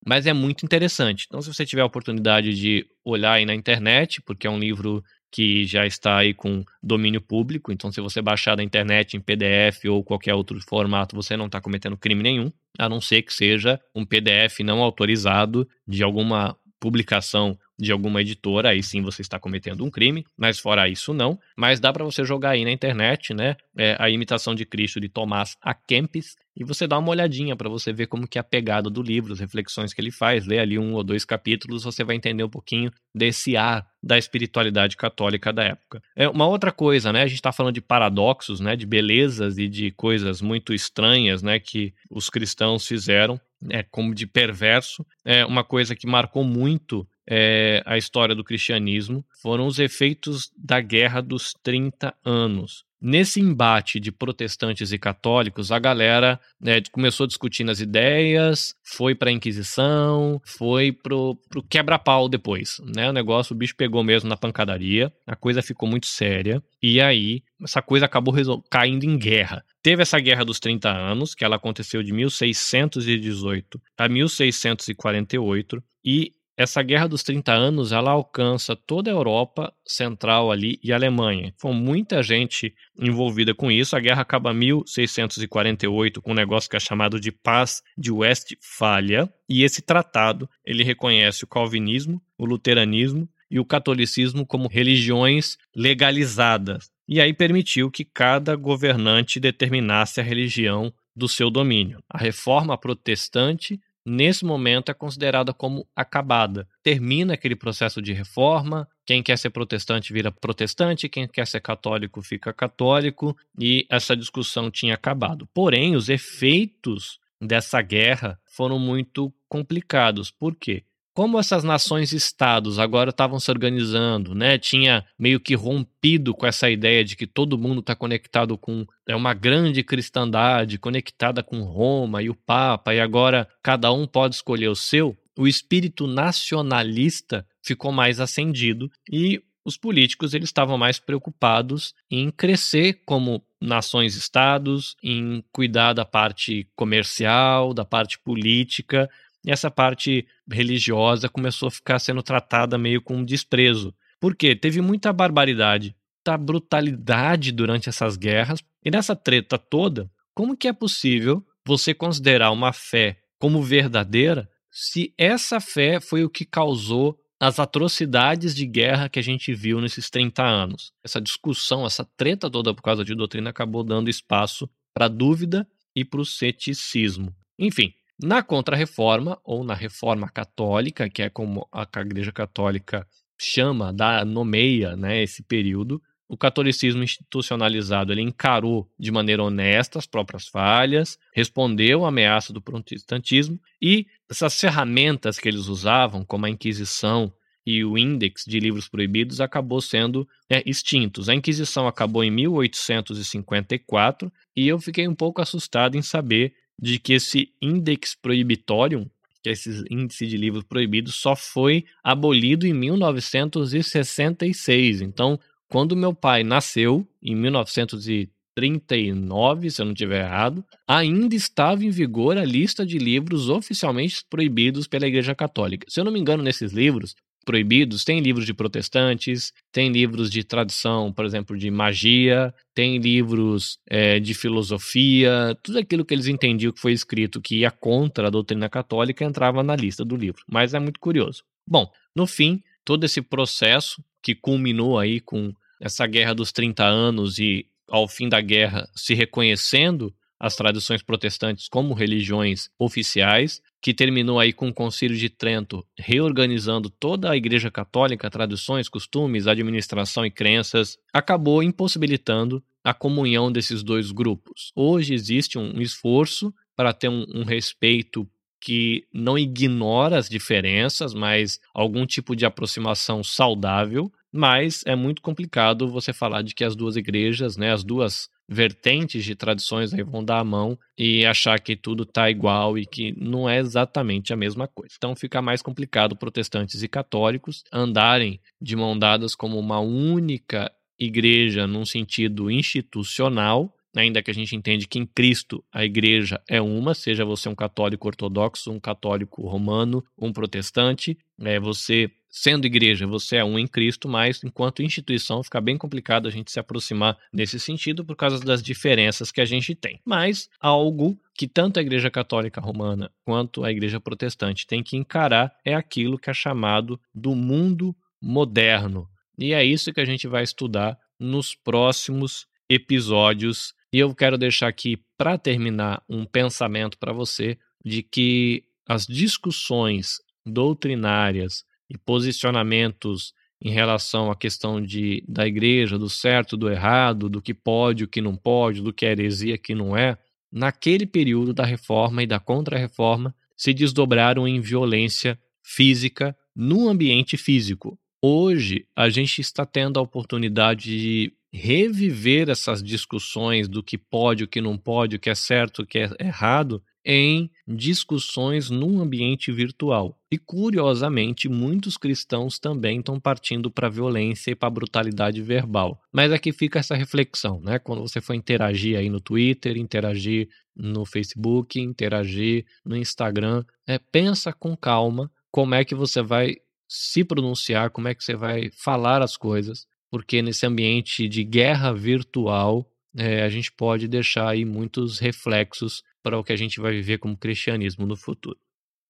mas 0.05 0.25
é 0.25 0.31
muito 0.31 0.65
interessante. 0.65 1.25
Então, 1.27 1.41
se 1.41 1.53
você 1.53 1.65
tiver 1.65 1.81
a 1.81 1.85
oportunidade 1.85 2.53
de 2.53 2.85
olhar 3.03 3.33
aí 3.33 3.45
na 3.45 3.53
internet, 3.53 4.21
porque 4.21 4.47
é 4.47 4.49
um 4.49 4.57
livro 4.57 5.03
que 5.29 5.65
já 5.65 5.85
está 5.85 6.19
aí 6.19 6.33
com 6.33 6.63
domínio 6.81 7.19
público, 7.19 7.73
então 7.73 7.91
se 7.91 7.99
você 7.99 8.21
baixar 8.21 8.55
da 8.55 8.63
internet 8.63 9.17
em 9.17 9.19
PDF 9.19 9.85
ou 9.89 10.01
qualquer 10.01 10.33
outro 10.33 10.57
formato, 10.61 11.13
você 11.13 11.35
não 11.35 11.47
está 11.47 11.59
cometendo 11.59 11.97
crime 11.97 12.23
nenhum, 12.23 12.49
a 12.77 12.87
não 12.87 13.01
ser 13.01 13.21
que 13.21 13.33
seja 13.33 13.79
um 13.93 14.05
PDF 14.05 14.61
não 14.63 14.81
autorizado 14.81 15.67
de 15.85 16.01
alguma 16.03 16.57
publicação 16.79 17.59
de 17.79 17.91
alguma 17.91 18.21
editora, 18.21 18.69
aí 18.69 18.83
sim 18.83 19.01
você 19.01 19.21
está 19.21 19.39
cometendo 19.39 19.85
um 19.85 19.89
crime, 19.89 20.25
mas 20.37 20.59
fora 20.59 20.89
isso 20.89 21.13
não. 21.13 21.39
Mas 21.57 21.79
dá 21.79 21.93
para 21.93 22.03
você 22.03 22.25
jogar 22.25 22.51
aí 22.51 22.65
na 22.65 22.71
internet, 22.71 23.33
né? 23.33 23.55
É, 23.77 23.95
a 23.97 24.09
imitação 24.09 24.53
de 24.53 24.65
Cristo 24.65 24.99
de 24.99 25.07
Tomás 25.07 25.55
A. 25.61 25.73
Kempis 25.73 26.35
e 26.59 26.63
você 26.65 26.85
dá 26.85 26.99
uma 26.99 27.11
olhadinha 27.11 27.55
para 27.55 27.69
você 27.69 27.93
ver 27.93 28.07
como 28.07 28.27
que 28.27 28.37
é 28.37 28.41
a 28.41 28.43
pegada 28.43 28.89
do 28.89 29.01
livro, 29.01 29.31
as 29.31 29.39
reflexões 29.39 29.93
que 29.93 30.01
ele 30.01 30.11
faz, 30.11 30.45
lê 30.45 30.59
ali 30.59 30.77
um 30.77 30.93
ou 30.93 31.05
dois 31.05 31.23
capítulos, 31.23 31.85
você 31.85 32.03
vai 32.03 32.17
entender 32.17 32.43
um 32.43 32.49
pouquinho 32.49 32.91
desse 33.15 33.55
ar 33.55 33.87
da 34.03 34.17
espiritualidade 34.17 34.97
católica 34.97 35.53
da 35.53 35.63
época. 35.63 36.01
É 36.17 36.27
uma 36.27 36.47
outra 36.47 36.69
coisa, 36.69 37.13
né? 37.13 37.21
A 37.21 37.27
gente 37.27 37.37
está 37.37 37.53
falando 37.53 37.75
de 37.75 37.81
paradoxos, 37.81 38.59
né? 38.59 38.75
De 38.75 38.85
belezas 38.85 39.57
e 39.57 39.69
de 39.69 39.89
coisas 39.91 40.41
muito 40.41 40.73
estranhas, 40.73 41.41
né? 41.41 41.59
Que 41.59 41.93
os 42.09 42.29
cristãos 42.29 42.85
fizeram, 42.85 43.39
é 43.69 43.81
como 43.81 44.13
de 44.13 44.27
perverso. 44.27 45.05
É 45.23 45.45
uma 45.45 45.63
coisa 45.63 45.95
que 45.95 46.07
marcou 46.07 46.43
muito 46.43 47.07
é, 47.29 47.83
a 47.85 47.95
história 47.95 48.33
do 48.33 48.43
cristianismo 48.43 49.23
foram 49.39 49.67
os 49.67 49.77
efeitos 49.77 50.51
da 50.57 50.81
Guerra 50.81 51.21
dos 51.21 51.53
30 51.61 52.11
Anos. 52.25 52.83
Nesse 53.01 53.39
embate 53.39 53.97
de 53.97 54.11
protestantes 54.11 54.91
e 54.91 54.97
católicos, 54.97 55.71
a 55.71 55.79
galera 55.79 56.37
né, 56.59 56.81
começou 56.91 57.25
discutindo 57.25 57.71
as 57.71 57.79
ideias, 57.79 58.75
foi 58.83 59.15
para 59.15 59.29
a 59.29 59.31
Inquisição, 59.31 60.41
foi 60.43 60.91
pro, 60.91 61.37
pro 61.49 61.63
quebra-pau 61.63 62.27
depois. 62.27 62.81
Né? 62.93 63.09
O 63.09 63.13
negócio, 63.13 63.53
o 63.53 63.57
bicho 63.57 63.73
pegou 63.77 64.03
mesmo 64.03 64.27
na 64.27 64.35
pancadaria, 64.35 65.13
a 65.25 65.35
coisa 65.35 65.61
ficou 65.61 65.87
muito 65.87 66.07
séria, 66.07 66.61
e 66.83 66.99
aí 66.99 67.41
essa 67.63 67.81
coisa 67.81 68.05
acabou 68.05 68.33
caindo 68.69 69.05
em 69.05 69.17
guerra. 69.17 69.63
Teve 69.81 70.01
essa 70.01 70.19
Guerra 70.19 70.43
dos 70.43 70.59
30 70.59 70.89
Anos, 70.89 71.33
que 71.33 71.45
ela 71.45 71.55
aconteceu 71.55 72.03
de 72.03 72.11
1618 72.11 73.81
a 73.97 74.09
1648, 74.09 75.81
e 76.03 76.33
essa 76.59 76.83
guerra 76.83 77.07
dos 77.07 77.23
30 77.23 77.53
anos 77.53 77.93
ela 77.93 78.11
alcança 78.11 78.75
toda 78.75 79.09
a 79.09 79.13
Europa 79.13 79.73
Central 79.87 80.51
ali 80.51 80.77
e 80.83 80.91
Alemanha. 80.91 81.53
Foi 81.57 81.71
muita 81.71 82.21
gente 82.21 82.75
envolvida 82.99 83.55
com 83.55 83.71
isso. 83.71 83.95
A 83.95 83.99
guerra 84.01 84.23
acaba 84.23 84.51
em 84.51 84.55
1648 84.55 86.21
com 86.21 86.31
um 86.31 86.35
negócio 86.35 86.69
que 86.69 86.75
é 86.75 86.79
chamado 86.79 87.17
de 87.17 87.31
Paz 87.31 87.81
de 87.97 88.11
Westfália, 88.11 89.33
e 89.47 89.63
esse 89.63 89.81
tratado 89.81 90.49
ele 90.65 90.83
reconhece 90.83 91.45
o 91.45 91.47
calvinismo, 91.47 92.21
o 92.37 92.43
luteranismo 92.45 93.25
e 93.49 93.57
o 93.57 93.63
catolicismo 93.63 94.45
como 94.45 94.67
religiões 94.67 95.57
legalizadas. 95.73 96.91
E 97.07 97.21
aí 97.21 97.33
permitiu 97.33 97.89
que 97.89 98.03
cada 98.03 98.53
governante 98.57 99.39
determinasse 99.39 100.19
a 100.19 100.23
religião 100.23 100.93
do 101.15 101.29
seu 101.29 101.49
domínio. 101.49 102.03
A 102.09 102.17
reforma 102.17 102.77
protestante 102.77 103.79
nesse 104.05 104.45
momento 104.45 104.89
é 104.89 104.93
considerada 104.93 105.53
como 105.53 105.87
acabada. 105.95 106.67
Termina 106.83 107.33
aquele 107.33 107.55
processo 107.55 108.01
de 108.01 108.13
reforma, 108.13 108.87
quem 109.05 109.23
quer 109.23 109.37
ser 109.37 109.49
protestante 109.49 110.13
vira 110.13 110.31
protestante, 110.31 111.09
quem 111.09 111.27
quer 111.27 111.47
ser 111.47 111.61
católico 111.61 112.21
fica 112.21 112.53
católico, 112.53 113.35
e 113.59 113.85
essa 113.89 114.15
discussão 114.15 114.69
tinha 114.69 114.93
acabado. 114.93 115.47
Porém, 115.53 115.95
os 115.95 116.09
efeitos 116.09 117.19
dessa 117.41 117.81
guerra 117.81 118.39
foram 118.45 118.77
muito 118.77 119.33
complicados. 119.47 120.29
Por 120.29 120.55
quê? 120.55 120.83
Como 121.19 121.37
essas 121.37 121.65
nações-estados 121.65 122.79
agora 122.79 123.09
estavam 123.09 123.41
se 123.41 123.51
organizando, 123.51 124.33
né? 124.33 124.57
Tinha 124.57 125.05
meio 125.19 125.37
que 125.37 125.53
rompido 125.53 126.33
com 126.33 126.47
essa 126.47 126.69
ideia 126.69 127.03
de 127.03 127.17
que 127.17 127.27
todo 127.27 127.57
mundo 127.57 127.81
está 127.81 127.93
conectado 127.93 128.57
com 128.57 128.85
é 129.05 129.13
uma 129.13 129.33
grande 129.33 129.83
cristandade, 129.83 130.79
conectada 130.79 131.43
com 131.43 131.61
Roma 131.63 132.23
e 132.23 132.29
o 132.29 132.35
Papa, 132.35 132.93
e 132.93 133.01
agora 133.01 133.49
cada 133.61 133.91
um 133.91 134.07
pode 134.07 134.35
escolher 134.35 134.69
o 134.69 134.75
seu. 134.75 135.13
O 135.37 135.45
espírito 135.45 136.07
nacionalista 136.07 137.45
ficou 137.61 137.91
mais 137.91 138.21
acendido 138.21 138.89
e 139.11 139.43
os 139.65 139.75
políticos 139.75 140.33
eles 140.33 140.47
estavam 140.47 140.77
mais 140.77 140.99
preocupados 140.99 141.93
em 142.09 142.31
crescer 142.31 143.01
como 143.05 143.43
nações-estados, 143.61 144.95
em 145.03 145.43
cuidar 145.51 145.91
da 145.91 146.05
parte 146.05 146.65
comercial, 146.77 147.73
da 147.73 147.83
parte 147.83 148.17
política, 148.17 149.09
e 149.45 149.51
essa 149.51 149.71
parte 149.71 150.27
religiosa 150.49 151.29
começou 151.29 151.67
a 151.67 151.71
ficar 151.71 151.99
sendo 151.99 152.21
tratada 152.21 152.77
meio 152.77 153.01
com 153.01 153.23
desprezo. 153.23 153.93
Por 154.19 154.35
quê? 154.35 154.55
Teve 154.55 154.81
muita 154.81 155.13
barbaridade, 155.13 155.95
muita 156.17 156.37
brutalidade 156.37 157.51
durante 157.51 157.87
essas 157.87 158.17
guerras. 158.17 158.59
E 158.83 158.91
nessa 158.91 159.15
treta 159.15 159.57
toda, 159.57 160.11
como 160.33 160.57
que 160.57 160.67
é 160.67 160.73
possível 160.73 161.45
você 161.65 161.93
considerar 161.93 162.51
uma 162.51 162.73
fé 162.73 163.19
como 163.39 163.63
verdadeira 163.63 164.49
se 164.71 165.13
essa 165.17 165.59
fé 165.59 165.99
foi 165.99 166.23
o 166.23 166.29
que 166.29 166.45
causou 166.45 167.17
as 167.39 167.57
atrocidades 167.57 168.53
de 168.53 168.65
guerra 168.65 169.07
que 169.07 169.17
a 169.17 169.21
gente 169.21 169.53
viu 169.53 169.79
nesses 169.79 170.09
30 170.09 170.43
anos? 170.43 170.91
Essa 171.03 171.21
discussão, 171.21 171.85
essa 171.85 172.05
treta 172.17 172.49
toda 172.49 172.73
por 172.73 172.81
causa 172.81 173.03
de 173.03 173.15
doutrina 173.15 173.49
acabou 173.49 173.83
dando 173.83 174.09
espaço 174.09 174.69
para 174.93 175.07
dúvida 175.07 175.67
e 175.95 176.03
para 176.03 176.19
o 176.19 176.25
ceticismo. 176.25 177.33
Enfim, 177.57 177.93
na 178.21 178.43
Contra-Reforma, 178.43 179.39
ou 179.43 179.63
na 179.63 179.73
Reforma 179.73 180.29
Católica, 180.29 181.09
que 181.09 181.21
é 181.21 181.29
como 181.29 181.67
a 181.71 181.87
Igreja 182.01 182.31
Católica 182.31 183.07
chama, 183.39 183.93
dá, 183.93 184.25
nomeia 184.25 184.95
né, 184.95 185.23
esse 185.23 185.41
período, 185.41 186.01
o 186.29 186.37
catolicismo 186.37 187.01
institucionalizado 187.01 188.13
ele 188.13 188.21
encarou 188.21 188.87
de 188.99 189.11
maneira 189.11 189.43
honesta 189.43 189.97
as 189.97 190.05
próprias 190.05 190.47
falhas, 190.47 191.17
respondeu 191.33 192.05
à 192.05 192.09
ameaça 192.09 192.53
do 192.53 192.61
protestantismo 192.61 193.59
e 193.81 194.05
essas 194.29 194.59
ferramentas 194.59 195.39
que 195.39 195.49
eles 195.49 195.65
usavam, 195.65 196.23
como 196.23 196.45
a 196.45 196.49
Inquisição 196.49 197.33
e 197.65 197.83
o 197.83 197.97
índex 197.97 198.43
de 198.45 198.59
livros 198.59 198.87
proibidos, 198.87 199.41
acabou 199.41 199.81
sendo 199.81 200.27
né, 200.49 200.61
extintos. 200.67 201.29
A 201.29 201.35
Inquisição 201.35 201.87
acabou 201.87 202.23
em 202.23 202.29
1854 202.29 204.31
e 204.55 204.67
eu 204.67 204.77
fiquei 204.77 205.07
um 205.07 205.15
pouco 205.15 205.41
assustado 205.41 205.97
em 205.97 206.03
saber 206.03 206.53
de 206.81 206.97
que 206.99 207.13
esse 207.13 207.53
Index 207.61 208.15
Prohibitorium, 208.15 209.05
que 209.41 209.47
é 209.49 209.53
esse 209.53 209.85
índice 209.89 210.27
de 210.27 210.35
livros 210.37 210.63
proibidos, 210.63 211.15
só 211.15 211.35
foi 211.35 211.85
abolido 212.03 212.65
em 212.65 212.73
1966. 212.73 215.01
Então, 215.01 215.39
quando 215.67 215.95
meu 215.95 216.13
pai 216.13 216.43
nasceu, 216.43 217.07
em 217.21 217.35
1939, 217.35 219.69
se 219.69 219.81
eu 219.81 219.85
não 219.85 219.93
estiver 219.93 220.25
errado, 220.25 220.65
ainda 220.87 221.35
estava 221.35 221.85
em 221.85 221.89
vigor 221.89 222.37
a 222.37 222.45
lista 222.45 222.85
de 222.85 222.97
livros 222.97 223.49
oficialmente 223.49 224.23
proibidos 224.29 224.87
pela 224.87 225.07
Igreja 225.07 225.35
Católica. 225.35 225.85
Se 225.89 225.99
eu 225.99 226.05
não 226.05 226.11
me 226.11 226.19
engano, 226.19 226.43
nesses 226.43 226.71
livros, 226.71 227.15
proibidos. 227.49 228.03
Tem 228.03 228.19
livros 228.19 228.45
de 228.45 228.53
protestantes, 228.53 229.51
tem 229.71 229.91
livros 229.91 230.29
de 230.29 230.43
tradição, 230.43 231.11
por 231.11 231.25
exemplo, 231.25 231.57
de 231.57 231.71
magia, 231.71 232.53
tem 232.75 232.99
livros 232.99 233.79
é, 233.89 234.19
de 234.19 234.35
filosofia, 234.35 235.57
tudo 235.63 235.79
aquilo 235.79 236.05
que 236.05 236.13
eles 236.13 236.27
entendiam 236.27 236.71
que 236.71 236.79
foi 236.79 236.91
escrito 236.91 237.41
que 237.41 237.57
ia 237.61 237.71
contra 237.71 238.27
a 238.27 238.29
doutrina 238.29 238.69
católica 238.69 239.25
entrava 239.25 239.63
na 239.63 239.75
lista 239.75 240.05
do 240.05 240.15
livro. 240.15 240.43
Mas 240.47 240.75
é 240.75 240.79
muito 240.79 240.99
curioso. 240.99 241.43
Bom, 241.65 241.91
no 242.15 242.27
fim, 242.27 242.61
todo 242.85 243.03
esse 243.03 243.19
processo 243.19 244.03
que 244.21 244.35
culminou 244.35 244.99
aí 244.99 245.19
com 245.19 245.51
essa 245.81 246.05
guerra 246.05 246.35
dos 246.35 246.51
30 246.51 246.85
anos 246.85 247.39
e 247.39 247.65
ao 247.87 248.07
fim 248.07 248.29
da 248.29 248.41
guerra 248.41 248.87
se 248.95 249.15
reconhecendo 249.15 250.13
as 250.39 250.55
tradições 250.55 251.03
protestantes 251.03 251.67
como 251.67 251.93
religiões 251.93 252.69
oficiais, 252.79 253.61
que 253.81 253.93
terminou 253.93 254.39
aí 254.39 254.53
com 254.53 254.69
o 254.69 254.73
Concílio 254.73 255.17
de 255.17 255.29
Trento 255.29 255.85
reorganizando 255.97 256.89
toda 256.89 257.29
a 257.29 257.37
Igreja 257.37 257.69
Católica, 257.69 258.29
tradições, 258.29 258.87
costumes, 258.87 259.47
administração 259.47 260.25
e 260.25 260.31
crenças, 260.31 260.97
acabou 261.13 261.61
impossibilitando 261.61 262.63
a 262.83 262.93
comunhão 262.93 263.51
desses 263.51 263.83
dois 263.83 264.11
grupos. 264.11 264.71
Hoje 264.75 265.13
existe 265.13 265.57
um 265.57 265.81
esforço 265.81 266.53
para 266.75 266.93
ter 266.93 267.09
um, 267.09 267.25
um 267.33 267.43
respeito 267.43 268.27
que 268.61 269.05
não 269.13 269.37
ignora 269.37 270.17
as 270.17 270.29
diferenças, 270.29 271.13
mas 271.13 271.59
algum 271.73 272.05
tipo 272.05 272.35
de 272.35 272.45
aproximação 272.45 273.23
saudável, 273.23 274.11
mas 274.31 274.83
é 274.85 274.95
muito 274.95 275.21
complicado 275.21 275.89
você 275.89 276.11
falar 276.11 276.41
de 276.41 276.53
que 276.53 276.63
as 276.63 276.75
duas 276.75 276.95
igrejas, 276.95 277.55
né, 277.57 277.71
as 277.71 277.83
duas 277.83 278.29
vertentes 278.49 279.23
de 279.23 279.35
tradições 279.35 279.93
aí 279.93 280.01
vão 280.01 280.23
dar 280.23 280.39
a 280.39 280.43
mão 280.43 280.77
e 280.97 281.23
achar 281.23 281.59
que 281.59 281.75
tudo 281.75 282.01
está 282.01 282.31
igual 282.31 282.77
e 282.79 282.85
que 282.85 283.13
não 283.15 283.47
é 283.47 283.59
exatamente 283.59 284.33
a 284.33 284.35
mesma 284.35 284.67
coisa. 284.67 284.95
Então 284.97 285.15
fica 285.15 285.39
mais 285.39 285.61
complicado 285.61 286.15
protestantes 286.15 286.81
e 286.81 286.87
católicos 286.87 287.63
andarem 287.71 288.41
de 288.59 288.75
mão 288.75 288.97
dadas 288.97 289.35
como 289.35 289.59
uma 289.59 289.79
única 289.79 290.71
igreja 290.97 291.67
num 291.67 291.85
sentido 291.85 292.49
institucional, 292.49 293.73
ainda 293.95 294.21
que 294.21 294.31
a 294.31 294.33
gente 294.33 294.55
entende 294.55 294.87
que 294.87 294.99
em 294.99 295.05
Cristo 295.05 295.63
a 295.71 295.83
igreja 295.83 296.41
é 296.47 296.61
uma, 296.61 296.93
seja 296.93 297.25
você 297.25 297.49
um 297.49 297.55
católico 297.55 298.07
ortodoxo, 298.07 298.71
um 298.71 298.79
católico 298.79 299.47
romano, 299.47 300.03
um 300.17 300.31
protestante, 300.31 301.17
é 301.41 301.59
você 301.59 302.11
sendo 302.29 302.67
igreja, 302.67 303.07
você 303.07 303.37
é 303.37 303.43
um 303.43 303.57
em 303.57 303.67
Cristo, 303.67 304.07
mas 304.07 304.43
enquanto 304.43 304.83
instituição 304.83 305.43
fica 305.43 305.59
bem 305.59 305.77
complicado 305.77 306.27
a 306.27 306.31
gente 306.31 306.51
se 306.51 306.59
aproximar 306.59 307.17
nesse 307.33 307.59
sentido 307.59 308.05
por 308.05 308.15
causa 308.15 308.39
das 308.39 308.61
diferenças 308.61 309.31
que 309.31 309.41
a 309.41 309.45
gente 309.45 309.73
tem. 309.73 309.99
Mas 310.05 310.47
algo 310.59 311.19
que 311.35 311.47
tanto 311.47 311.79
a 311.79 311.81
Igreja 311.81 312.11
Católica 312.11 312.61
Romana 312.61 313.11
quanto 313.25 313.63
a 313.63 313.71
Igreja 313.71 313.99
Protestante 313.99 314.67
tem 314.67 314.83
que 314.83 314.95
encarar 314.95 315.51
é 315.65 315.73
aquilo 315.73 316.19
que 316.19 316.29
é 316.29 316.33
chamado 316.33 316.99
do 317.13 317.33
mundo 317.33 317.95
moderno. 318.21 319.07
E 319.37 319.53
é 319.53 319.63
isso 319.63 319.93
que 319.93 320.01
a 320.01 320.05
gente 320.05 320.27
vai 320.27 320.43
estudar 320.43 320.97
nos 321.19 321.55
próximos 321.55 322.45
episódios. 322.69 323.73
E 323.91 323.99
eu 323.99 324.13
quero 324.13 324.37
deixar 324.37 324.67
aqui 324.67 324.97
para 325.17 325.37
terminar 325.37 326.03
um 326.07 326.25
pensamento 326.25 326.97
para 326.97 327.11
você 327.11 327.57
de 327.83 328.03
que 328.03 328.63
as 328.87 329.05
discussões 329.05 330.17
doutrinárias 330.45 331.63
e 331.89 331.97
posicionamentos 331.97 333.33
em 333.61 333.71
relação 333.71 334.31
à 334.31 334.35
questão 334.35 334.81
de, 334.81 335.23
da 335.27 335.45
igreja, 335.45 335.97
do 335.97 336.09
certo, 336.09 336.55
do 336.55 336.69
errado, 336.69 337.29
do 337.29 337.41
que 337.41 337.53
pode, 337.53 338.03
o 338.03 338.07
que 338.07 338.21
não 338.21 338.35
pode, 338.35 338.81
do 338.81 338.93
que 338.93 339.05
é 339.05 339.11
heresia, 339.11 339.55
o 339.55 339.59
que 339.59 339.75
não 339.75 339.97
é, 339.97 340.17
naquele 340.51 341.05
período 341.05 341.53
da 341.53 341.65
reforma 341.65 342.23
e 342.23 342.27
da 342.27 342.39
contra-reforma, 342.39 343.35
se 343.57 343.73
desdobraram 343.73 344.47
em 344.47 344.61
violência 344.61 345.37
física 345.61 346.35
no 346.55 346.87
ambiente 346.87 347.37
físico. 347.37 347.99
Hoje, 348.21 348.85
a 348.95 349.09
gente 349.09 349.41
está 349.41 349.65
tendo 349.65 349.99
a 349.99 350.03
oportunidade 350.03 350.97
de 350.97 351.33
reviver 351.51 352.49
essas 352.49 352.81
discussões 352.83 353.67
do 353.67 353.83
que 353.83 353.97
pode, 353.97 354.43
o 354.43 354.47
que 354.47 354.61
não 354.61 354.77
pode, 354.77 355.15
o 355.15 355.19
que 355.19 355.29
é 355.29 355.35
certo, 355.35 355.81
o 355.81 355.85
que 355.85 355.99
é 355.99 356.09
errado, 356.19 356.81
em 357.03 357.49
discussões 357.67 358.69
num 358.69 359.01
ambiente 359.01 359.51
virtual. 359.51 360.19
E 360.31 360.37
curiosamente, 360.37 361.49
muitos 361.49 361.97
cristãos 361.97 362.59
também 362.59 362.99
estão 362.99 363.19
partindo 363.19 363.71
para 363.71 363.87
a 363.87 363.89
violência 363.89 364.51
e 364.51 364.55
para 364.55 364.67
a 364.67 364.71
brutalidade 364.71 365.41
verbal. 365.41 365.99
Mas 366.11 366.31
aqui 366.31 366.51
fica 366.51 366.79
essa 366.79 366.95
reflexão, 366.95 367.59
né? 367.61 367.79
Quando 367.79 368.01
você 368.01 368.21
for 368.21 368.33
interagir 368.33 368.97
aí 368.97 369.09
no 369.09 369.19
Twitter, 369.19 369.77
interagir 369.77 370.49
no 370.75 371.05
Facebook, 371.05 371.79
interagir 371.79 372.65
no 372.85 372.95
Instagram, 372.95 373.63
é, 373.87 373.97
pensa 373.97 374.53
com 374.53 374.77
calma 374.77 375.31
como 375.51 375.73
é 375.73 375.83
que 375.83 375.95
você 375.95 376.21
vai 376.21 376.57
se 376.87 377.23
pronunciar, 377.23 377.91
como 377.91 378.07
é 378.07 378.15
que 378.15 378.23
você 378.23 378.35
vai 378.35 378.69
falar 378.71 379.21
as 379.21 379.37
coisas, 379.37 379.87
porque 380.11 380.41
nesse 380.41 380.65
ambiente 380.65 381.27
de 381.27 381.43
guerra 381.43 381.93
virtual 381.93 382.85
é, 383.17 383.43
a 383.43 383.49
gente 383.49 383.71
pode 383.71 384.07
deixar 384.07 384.49
aí 384.49 384.65
muitos 384.65 385.19
reflexos 385.19 386.03
para 386.21 386.37
o 386.37 386.43
que 386.43 386.53
a 386.53 386.55
gente 386.55 386.79
vai 386.79 386.91
viver 386.91 387.17
como 387.17 387.37
cristianismo 387.37 388.05
no 388.05 388.15
futuro. 388.15 388.57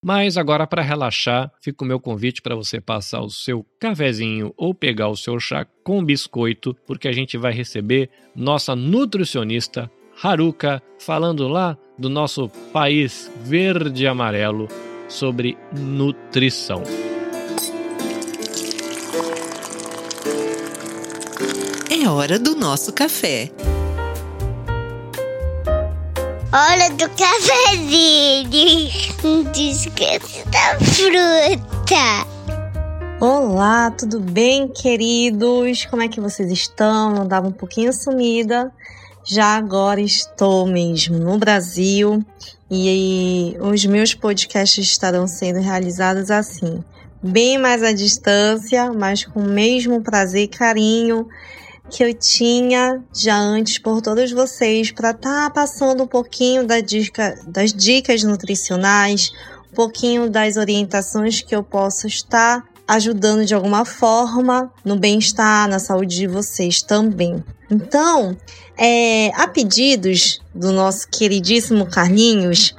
Mas 0.04 0.38
agora, 0.38 0.66
para 0.66 0.82
relaxar, 0.82 1.52
fica 1.62 1.84
o 1.84 1.88
meu 1.88 2.00
convite 2.00 2.42
para 2.42 2.56
você 2.56 2.80
passar 2.80 3.22
o 3.22 3.30
seu 3.30 3.66
cafezinho 3.80 4.54
ou 4.56 4.74
pegar 4.74 5.10
o 5.10 5.18
seu 5.18 5.38
chá 5.40 5.66
com 5.84 6.04
biscoito, 6.04 6.74
porque 6.88 7.08
a 7.08 7.12
gente 7.12 7.38
vai 7.38 7.52
receber 7.52 8.10
nossa 8.34 8.76
nutricionista 8.76 9.92
Haruka 10.24 10.82
falando 11.00 11.48
lá 11.48 11.78
do 11.98 12.10
nosso 12.10 12.48
país 12.72 13.30
verde 13.44 14.04
e 14.04 14.08
amarelo 14.08 14.68
sobre 15.10 15.58
nutrição. 15.74 16.84
É 22.02 22.08
hora 22.08 22.40
do 22.40 22.56
nosso 22.56 22.94
café. 22.94 23.52
Hora 26.54 26.90
do 26.92 27.10
cafezinho. 27.10 28.50
Descanso 29.52 30.48
da 30.48 30.80
fruta. 30.80 32.26
Olá, 33.20 33.92
tudo 33.92 34.22
bem, 34.22 34.70
queridos? 34.70 35.84
Como 35.88 36.02
é 36.02 36.08
que 36.08 36.22
vocês 36.22 36.50
estão? 36.50 37.22
Andava 37.22 37.50
um 37.50 37.52
pouquinho 37.52 37.92
sumida. 37.92 38.72
Já 39.26 39.58
agora 39.58 40.00
estou 40.00 40.66
mesmo 40.66 41.20
no 41.20 41.38
Brasil 41.38 42.24
e 42.72 43.58
os 43.60 43.86
meus 43.86 44.14
podcasts 44.14 44.88
estarão 44.88 45.28
sendo 45.28 45.60
realizados 45.60 46.32
assim, 46.32 46.82
bem 47.22 47.58
mais 47.58 47.84
à 47.84 47.92
distância, 47.92 48.90
mas 48.94 49.26
com 49.26 49.42
o 49.42 49.50
mesmo 49.50 50.02
prazer 50.02 50.44
e 50.44 50.48
carinho 50.48 51.28
que 51.89 52.04
eu 52.04 52.13
tinha 52.13 53.04
já 53.13 53.38
antes 53.38 53.80
por 53.80 54.02
todos 54.02 54.32
vocês 54.32 54.91
para 54.91 55.12
estar 55.12 55.45
tá 55.45 55.49
passando 55.49 56.04
um 56.04 56.08
pouquinho 56.08 56.65
da 56.65 56.80
dica, 56.80 57.38
das 57.47 57.73
dicas 57.73 58.23
nutricionais, 58.23 59.32
um 59.71 59.75
pouquinho 59.75 60.30
das 60.30 60.56
orientações 60.56 61.41
que 61.41 61.56
eu 61.56 61.63
posso 61.63 62.08
estar 62.08 62.63
ajudando 62.88 63.45
de 63.45 63.54
alguma 63.54 63.84
forma 63.86 64.71
no 64.86 64.95
bem-estar, 64.95 65.67
na 65.67 65.80
saúde 65.80 66.15
de 66.15 66.28
vocês 66.28 66.82
também. 66.82 67.43
Então, 67.69 68.38
é, 68.78 69.30
a 69.36 69.47
pedidos 69.47 70.39
do 70.56 70.71
nosso 70.71 71.08
queridíssimo 71.08 71.86
Carlinhos, 71.86 72.75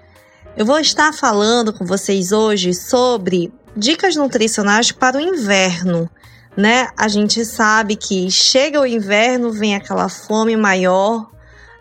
eu 0.56 0.66
vou 0.66 0.80
estar 0.80 1.12
falando 1.12 1.72
com 1.72 1.84
vocês 1.84 2.32
hoje 2.32 2.74
sobre 2.74 3.52
dicas 3.76 4.16
nutricionais 4.16 4.90
para 4.90 5.18
o 5.18 5.20
inverno 5.20 6.10
né? 6.56 6.88
A 6.96 7.08
gente 7.08 7.44
sabe 7.44 7.96
que 7.96 8.30
chega 8.30 8.80
o 8.80 8.86
inverno, 8.86 9.52
vem 9.52 9.74
aquela 9.74 10.08
fome 10.08 10.56
maior, 10.56 11.30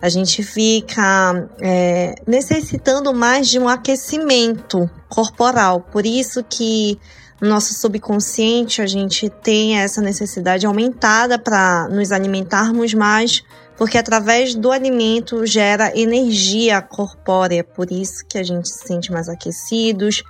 a 0.01 0.07
gente 0.07 0.41
fica 0.43 1.49
é, 1.59 2.15
necessitando 2.25 3.13
mais 3.13 3.49
de 3.49 3.59
um 3.59 3.67
aquecimento 3.67 4.89
corporal. 5.09 5.81
Por 5.81 6.05
isso 6.05 6.43
que 6.43 6.97
no 7.41 7.49
nosso 7.49 7.73
subconsciente 7.73 8.81
a 8.81 8.87
gente 8.87 9.29
tem 9.29 9.79
essa 9.79 10.01
necessidade 10.01 10.65
aumentada 10.65 11.37
para 11.37 11.87
nos 11.89 12.11
alimentarmos 12.11 12.93
mais, 12.93 13.43
porque 13.77 13.97
através 13.97 14.55
do 14.55 14.71
alimento 14.71 15.45
gera 15.45 15.91
energia 15.97 16.81
corpórea. 16.81 17.63
Por 17.63 17.91
isso 17.91 18.25
que 18.27 18.37
a 18.37 18.43
gente 18.43 18.69
se 18.69 18.87
sente 18.87 19.11
mais 19.11 19.27
aquecidos, 19.27 20.23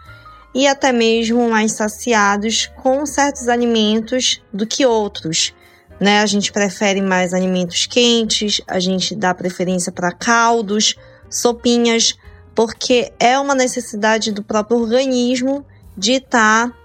e 0.53 0.67
até 0.67 0.91
mesmo 0.91 1.49
mais 1.49 1.73
saciados 1.73 2.69
com 2.81 3.05
certos 3.05 3.47
alimentos 3.47 4.41
do 4.51 4.65
que 4.65 4.85
outros. 4.85 5.53
Né? 5.99 6.21
A 6.21 6.25
gente 6.25 6.51
prefere 6.51 7.01
mais 7.01 7.33
alimentos 7.33 7.85
quentes, 7.85 8.61
a 8.67 8.79
gente 8.79 9.15
dá 9.15 9.33
preferência 9.33 9.91
para 9.91 10.11
caldos, 10.11 10.95
sopinhas, 11.29 12.15
porque 12.55 13.11
é 13.19 13.37
uma 13.37 13.53
necessidade 13.53 14.31
do 14.31 14.43
próprio 14.43 14.79
organismo 14.79 15.65
de 15.95 16.13
estar 16.13 16.69
tá 16.69 16.75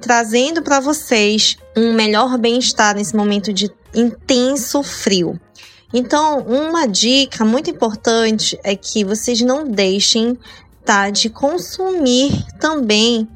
trazendo 0.00 0.62
para 0.62 0.80
vocês 0.80 1.56
um 1.76 1.92
melhor 1.92 2.38
bem-estar 2.38 2.96
nesse 2.96 3.14
momento 3.14 3.52
de 3.52 3.70
intenso 3.94 4.82
frio. 4.82 5.38
Então, 5.92 6.38
uma 6.40 6.86
dica 6.86 7.44
muito 7.44 7.68
importante 7.68 8.58
é 8.62 8.76
que 8.76 9.04
vocês 9.04 9.40
não 9.40 9.64
deixem 9.64 10.38
de 11.12 11.30
consumir 11.30 12.44
também 12.58 13.28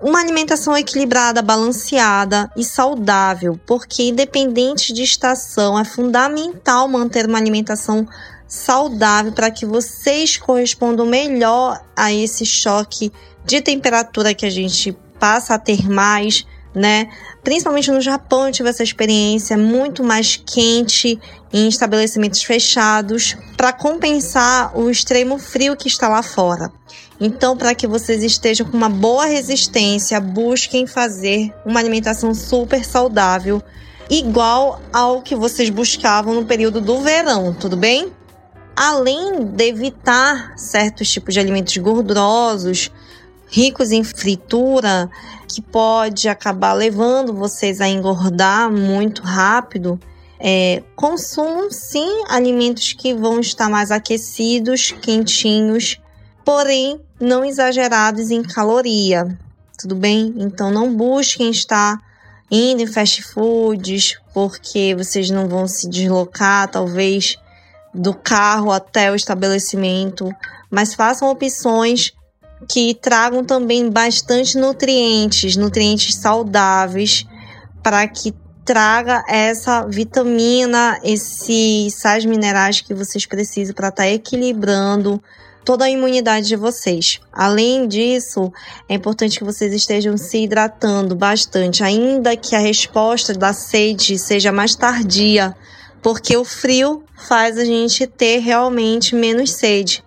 uma 0.00 0.20
alimentação 0.20 0.76
equilibrada, 0.76 1.42
balanceada 1.42 2.50
e 2.56 2.64
saudável, 2.64 3.58
porque 3.66 4.04
independente 4.04 4.92
de 4.92 5.02
estação, 5.02 5.78
é 5.78 5.84
fundamental 5.84 6.88
manter 6.88 7.26
uma 7.26 7.38
alimentação 7.38 8.06
saudável 8.46 9.32
para 9.32 9.50
que 9.50 9.66
vocês 9.66 10.36
correspondam 10.36 11.04
melhor 11.04 11.80
a 11.96 12.12
esse 12.12 12.46
choque 12.46 13.12
de 13.44 13.60
temperatura 13.60 14.34
que 14.34 14.46
a 14.46 14.50
gente 14.50 14.96
passa 15.18 15.54
a 15.54 15.58
ter 15.58 15.88
mais 15.88 16.46
né? 16.74 17.08
Principalmente 17.48 17.90
no 17.90 17.98
Japão 18.02 18.46
eu 18.46 18.52
tive 18.52 18.68
essa 18.68 18.82
experiência 18.82 19.56
muito 19.56 20.04
mais 20.04 20.36
quente 20.36 21.18
em 21.50 21.66
estabelecimentos 21.66 22.42
fechados 22.42 23.38
para 23.56 23.72
compensar 23.72 24.78
o 24.78 24.90
extremo 24.90 25.38
frio 25.38 25.74
que 25.74 25.88
está 25.88 26.10
lá 26.10 26.22
fora. 26.22 26.70
Então, 27.18 27.56
para 27.56 27.74
que 27.74 27.86
vocês 27.86 28.22
estejam 28.22 28.66
com 28.66 28.76
uma 28.76 28.90
boa 28.90 29.24
resistência, 29.24 30.20
busquem 30.20 30.86
fazer 30.86 31.50
uma 31.64 31.80
alimentação 31.80 32.34
super 32.34 32.84
saudável, 32.84 33.62
igual 34.10 34.82
ao 34.92 35.22
que 35.22 35.34
vocês 35.34 35.70
buscavam 35.70 36.34
no 36.34 36.44
período 36.44 36.82
do 36.82 37.00
verão, 37.00 37.54
tudo 37.54 37.78
bem? 37.78 38.12
Além 38.76 39.42
de 39.46 39.64
evitar 39.64 40.52
certos 40.58 41.10
tipos 41.10 41.32
de 41.32 41.40
alimentos 41.40 41.74
gordurosos, 41.78 42.90
ricos 43.50 43.90
em 43.90 44.04
fritura, 44.04 45.10
que 45.48 45.62
pode 45.62 46.28
acabar 46.28 46.74
levando 46.74 47.32
vocês 47.32 47.80
a 47.80 47.88
engordar 47.88 48.70
muito 48.70 49.22
rápido, 49.22 49.98
é, 50.38 50.82
consumam 50.94 51.70
sim 51.70 52.22
alimentos 52.28 52.92
que 52.92 53.14
vão 53.14 53.40
estar 53.40 53.68
mais 53.68 53.90
aquecidos, 53.90 54.92
quentinhos, 54.92 56.00
porém 56.44 57.00
não 57.20 57.44
exagerados 57.44 58.30
em 58.30 58.42
caloria. 58.42 59.26
Tudo 59.78 59.94
bem? 59.96 60.34
Então 60.36 60.70
não 60.70 60.94
busquem 60.94 61.50
estar 61.50 61.98
indo 62.50 62.82
em 62.82 62.86
fast 62.86 63.22
foods, 63.22 64.18
porque 64.32 64.94
vocês 64.96 65.30
não 65.30 65.48
vão 65.48 65.66
se 65.66 65.88
deslocar, 65.88 66.70
talvez, 66.70 67.36
do 67.92 68.14
carro 68.14 68.70
até 68.70 69.10
o 69.10 69.14
estabelecimento, 69.14 70.30
mas 70.70 70.94
façam 70.94 71.30
opções 71.30 72.12
que 72.66 72.94
tragam 72.94 73.44
também 73.44 73.90
bastante 73.90 74.56
nutrientes, 74.58 75.56
nutrientes 75.56 76.14
saudáveis, 76.14 77.26
para 77.82 78.06
que 78.08 78.34
traga 78.64 79.24
essa 79.28 79.86
vitamina, 79.86 81.00
esses 81.02 81.94
sais 81.94 82.24
minerais 82.24 82.80
que 82.80 82.92
vocês 82.92 83.24
precisam 83.24 83.74
para 83.74 83.88
estar 83.88 84.02
tá 84.02 84.08
equilibrando 84.08 85.22
toda 85.64 85.84
a 85.84 85.90
imunidade 85.90 86.48
de 86.48 86.56
vocês. 86.56 87.20
Além 87.32 87.86
disso, 87.86 88.52
é 88.88 88.94
importante 88.94 89.38
que 89.38 89.44
vocês 89.44 89.72
estejam 89.72 90.16
se 90.16 90.42
hidratando 90.42 91.14
bastante, 91.14 91.84
ainda 91.84 92.36
que 92.36 92.54
a 92.54 92.58
resposta 92.58 93.32
da 93.32 93.52
sede 93.52 94.18
seja 94.18 94.50
mais 94.50 94.74
tardia, 94.74 95.54
porque 96.02 96.36
o 96.36 96.44
frio 96.44 97.02
faz 97.16 97.58
a 97.58 97.64
gente 97.64 98.06
ter 98.06 98.38
realmente 98.38 99.14
menos 99.14 99.52
sede 99.52 100.02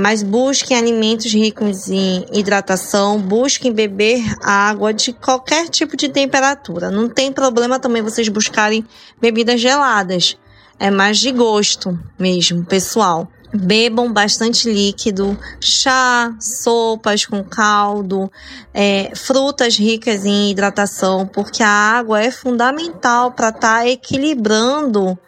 mas 0.00 0.22
busquem 0.22 0.76
alimentos 0.76 1.32
ricos 1.32 1.90
em 1.90 2.24
hidratação, 2.32 3.20
busquem 3.20 3.70
beber 3.70 4.22
água 4.42 4.94
de 4.94 5.12
qualquer 5.12 5.68
tipo 5.68 5.96
de 5.96 6.08
temperatura. 6.08 6.90
Não 6.90 7.08
tem 7.08 7.30
problema 7.30 7.78
também 7.78 8.02
vocês 8.02 8.28
buscarem 8.28 8.84
bebidas 9.20 9.60
geladas, 9.60 10.38
é 10.78 10.90
mais 10.90 11.18
de 11.18 11.30
gosto 11.30 11.98
mesmo, 12.18 12.64
pessoal. 12.64 13.28
Bebam 13.52 14.10
bastante 14.12 14.72
líquido, 14.72 15.36
chá, 15.60 16.32
sopas 16.40 17.26
com 17.26 17.42
caldo, 17.42 18.30
é, 18.72 19.12
frutas 19.14 19.76
ricas 19.76 20.24
em 20.24 20.50
hidratação, 20.50 21.26
porque 21.26 21.62
a 21.62 21.68
água 21.68 22.22
é 22.22 22.30
fundamental 22.30 23.32
para 23.32 23.48
estar 23.48 23.80
tá 23.80 23.86
equilibrando 23.86 25.18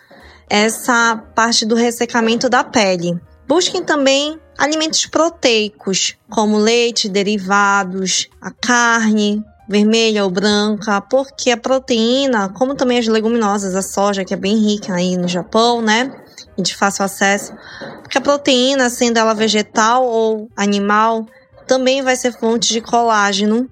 essa 0.49 1.17
parte 1.35 1.67
do 1.67 1.75
ressecamento 1.75 2.49
da 2.49 2.63
pele. 2.63 3.21
Busquem 3.47 3.83
também 3.83 4.41
alimentos 4.59 5.07
proteicos, 5.07 6.17
como 6.31 6.59
leite, 6.59 7.09
derivados, 7.09 8.29
a 8.41 8.51
carne 8.51 9.45
vermelha 9.69 10.25
ou 10.25 10.31
branca, 10.31 11.01
porque 11.01 11.51
a 11.51 11.57
proteína, 11.57 12.49
como 12.51 12.75
também 12.75 12.99
as 12.99 13.07
leguminosas, 13.07 13.75
a 13.75 13.83
soja, 13.83 14.25
que 14.25 14.35
é 14.35 14.37
bem 14.37 14.57
rica 14.57 14.95
aí 14.95 15.17
no 15.17 15.29
Japão, 15.29 15.81
né? 15.81 16.13
E 16.59 16.63
de 16.63 16.77
fácil 16.77 17.05
acesso, 17.05 17.55
porque 18.03 18.19
a 18.19 18.21
proteína, 18.21 18.91
sendo 18.91 19.19
ela 19.19 19.33
vegetal 19.33 20.05
ou 20.05 20.51
animal, 20.57 21.27
também 21.67 22.03
vai 22.03 22.17
ser 22.17 22.33
fonte 22.33 22.73
de 22.73 22.81
colágeno 22.81 23.69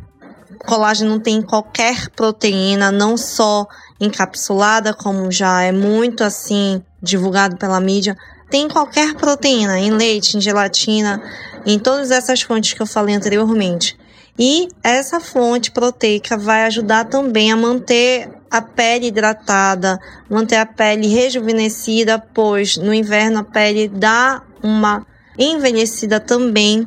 colágeno 0.67 1.19
tem 1.19 1.41
qualquer 1.41 2.09
proteína, 2.11 2.91
não 2.93 3.17
só 3.17 3.67
encapsulada, 4.01 4.93
como 4.93 5.31
já 5.31 5.63
é 5.63 5.73
muito 5.73 6.23
assim 6.25 6.83
divulgado 7.03 7.57
pela 7.57 7.81
mídia, 7.81 8.17
tem 8.51 8.69
qualquer 8.69 9.15
proteína, 9.15 9.79
em 9.79 9.93
leite, 9.93 10.37
em 10.37 10.41
gelatina, 10.41 11.23
em 11.65 11.79
todas 11.79 12.11
essas 12.11 12.43
fontes 12.43 12.73
que 12.73 12.83
eu 12.83 12.87
falei 12.87 13.15
anteriormente. 13.15 13.97
E 14.39 14.69
essa 14.83 15.21
fonte 15.21 15.71
proteica 15.71 16.37
vai 16.37 16.65
ajudar 16.65 17.05
também 17.05 17.53
a 17.53 17.57
manter 17.57 18.31
a 18.51 18.61
pele 18.61 19.07
hidratada, 19.07 19.99
manter 20.29 20.57
a 20.57 20.67
pele 20.67 21.07
rejuvenescida, 21.09 22.19
pois 22.19 22.77
no 22.77 22.93
inverno 22.93 23.41
a 23.41 23.45
pele 23.45 23.89
dá 23.89 24.43
uma 24.63 25.07
envelhecida 25.39 26.19
também 26.19 26.87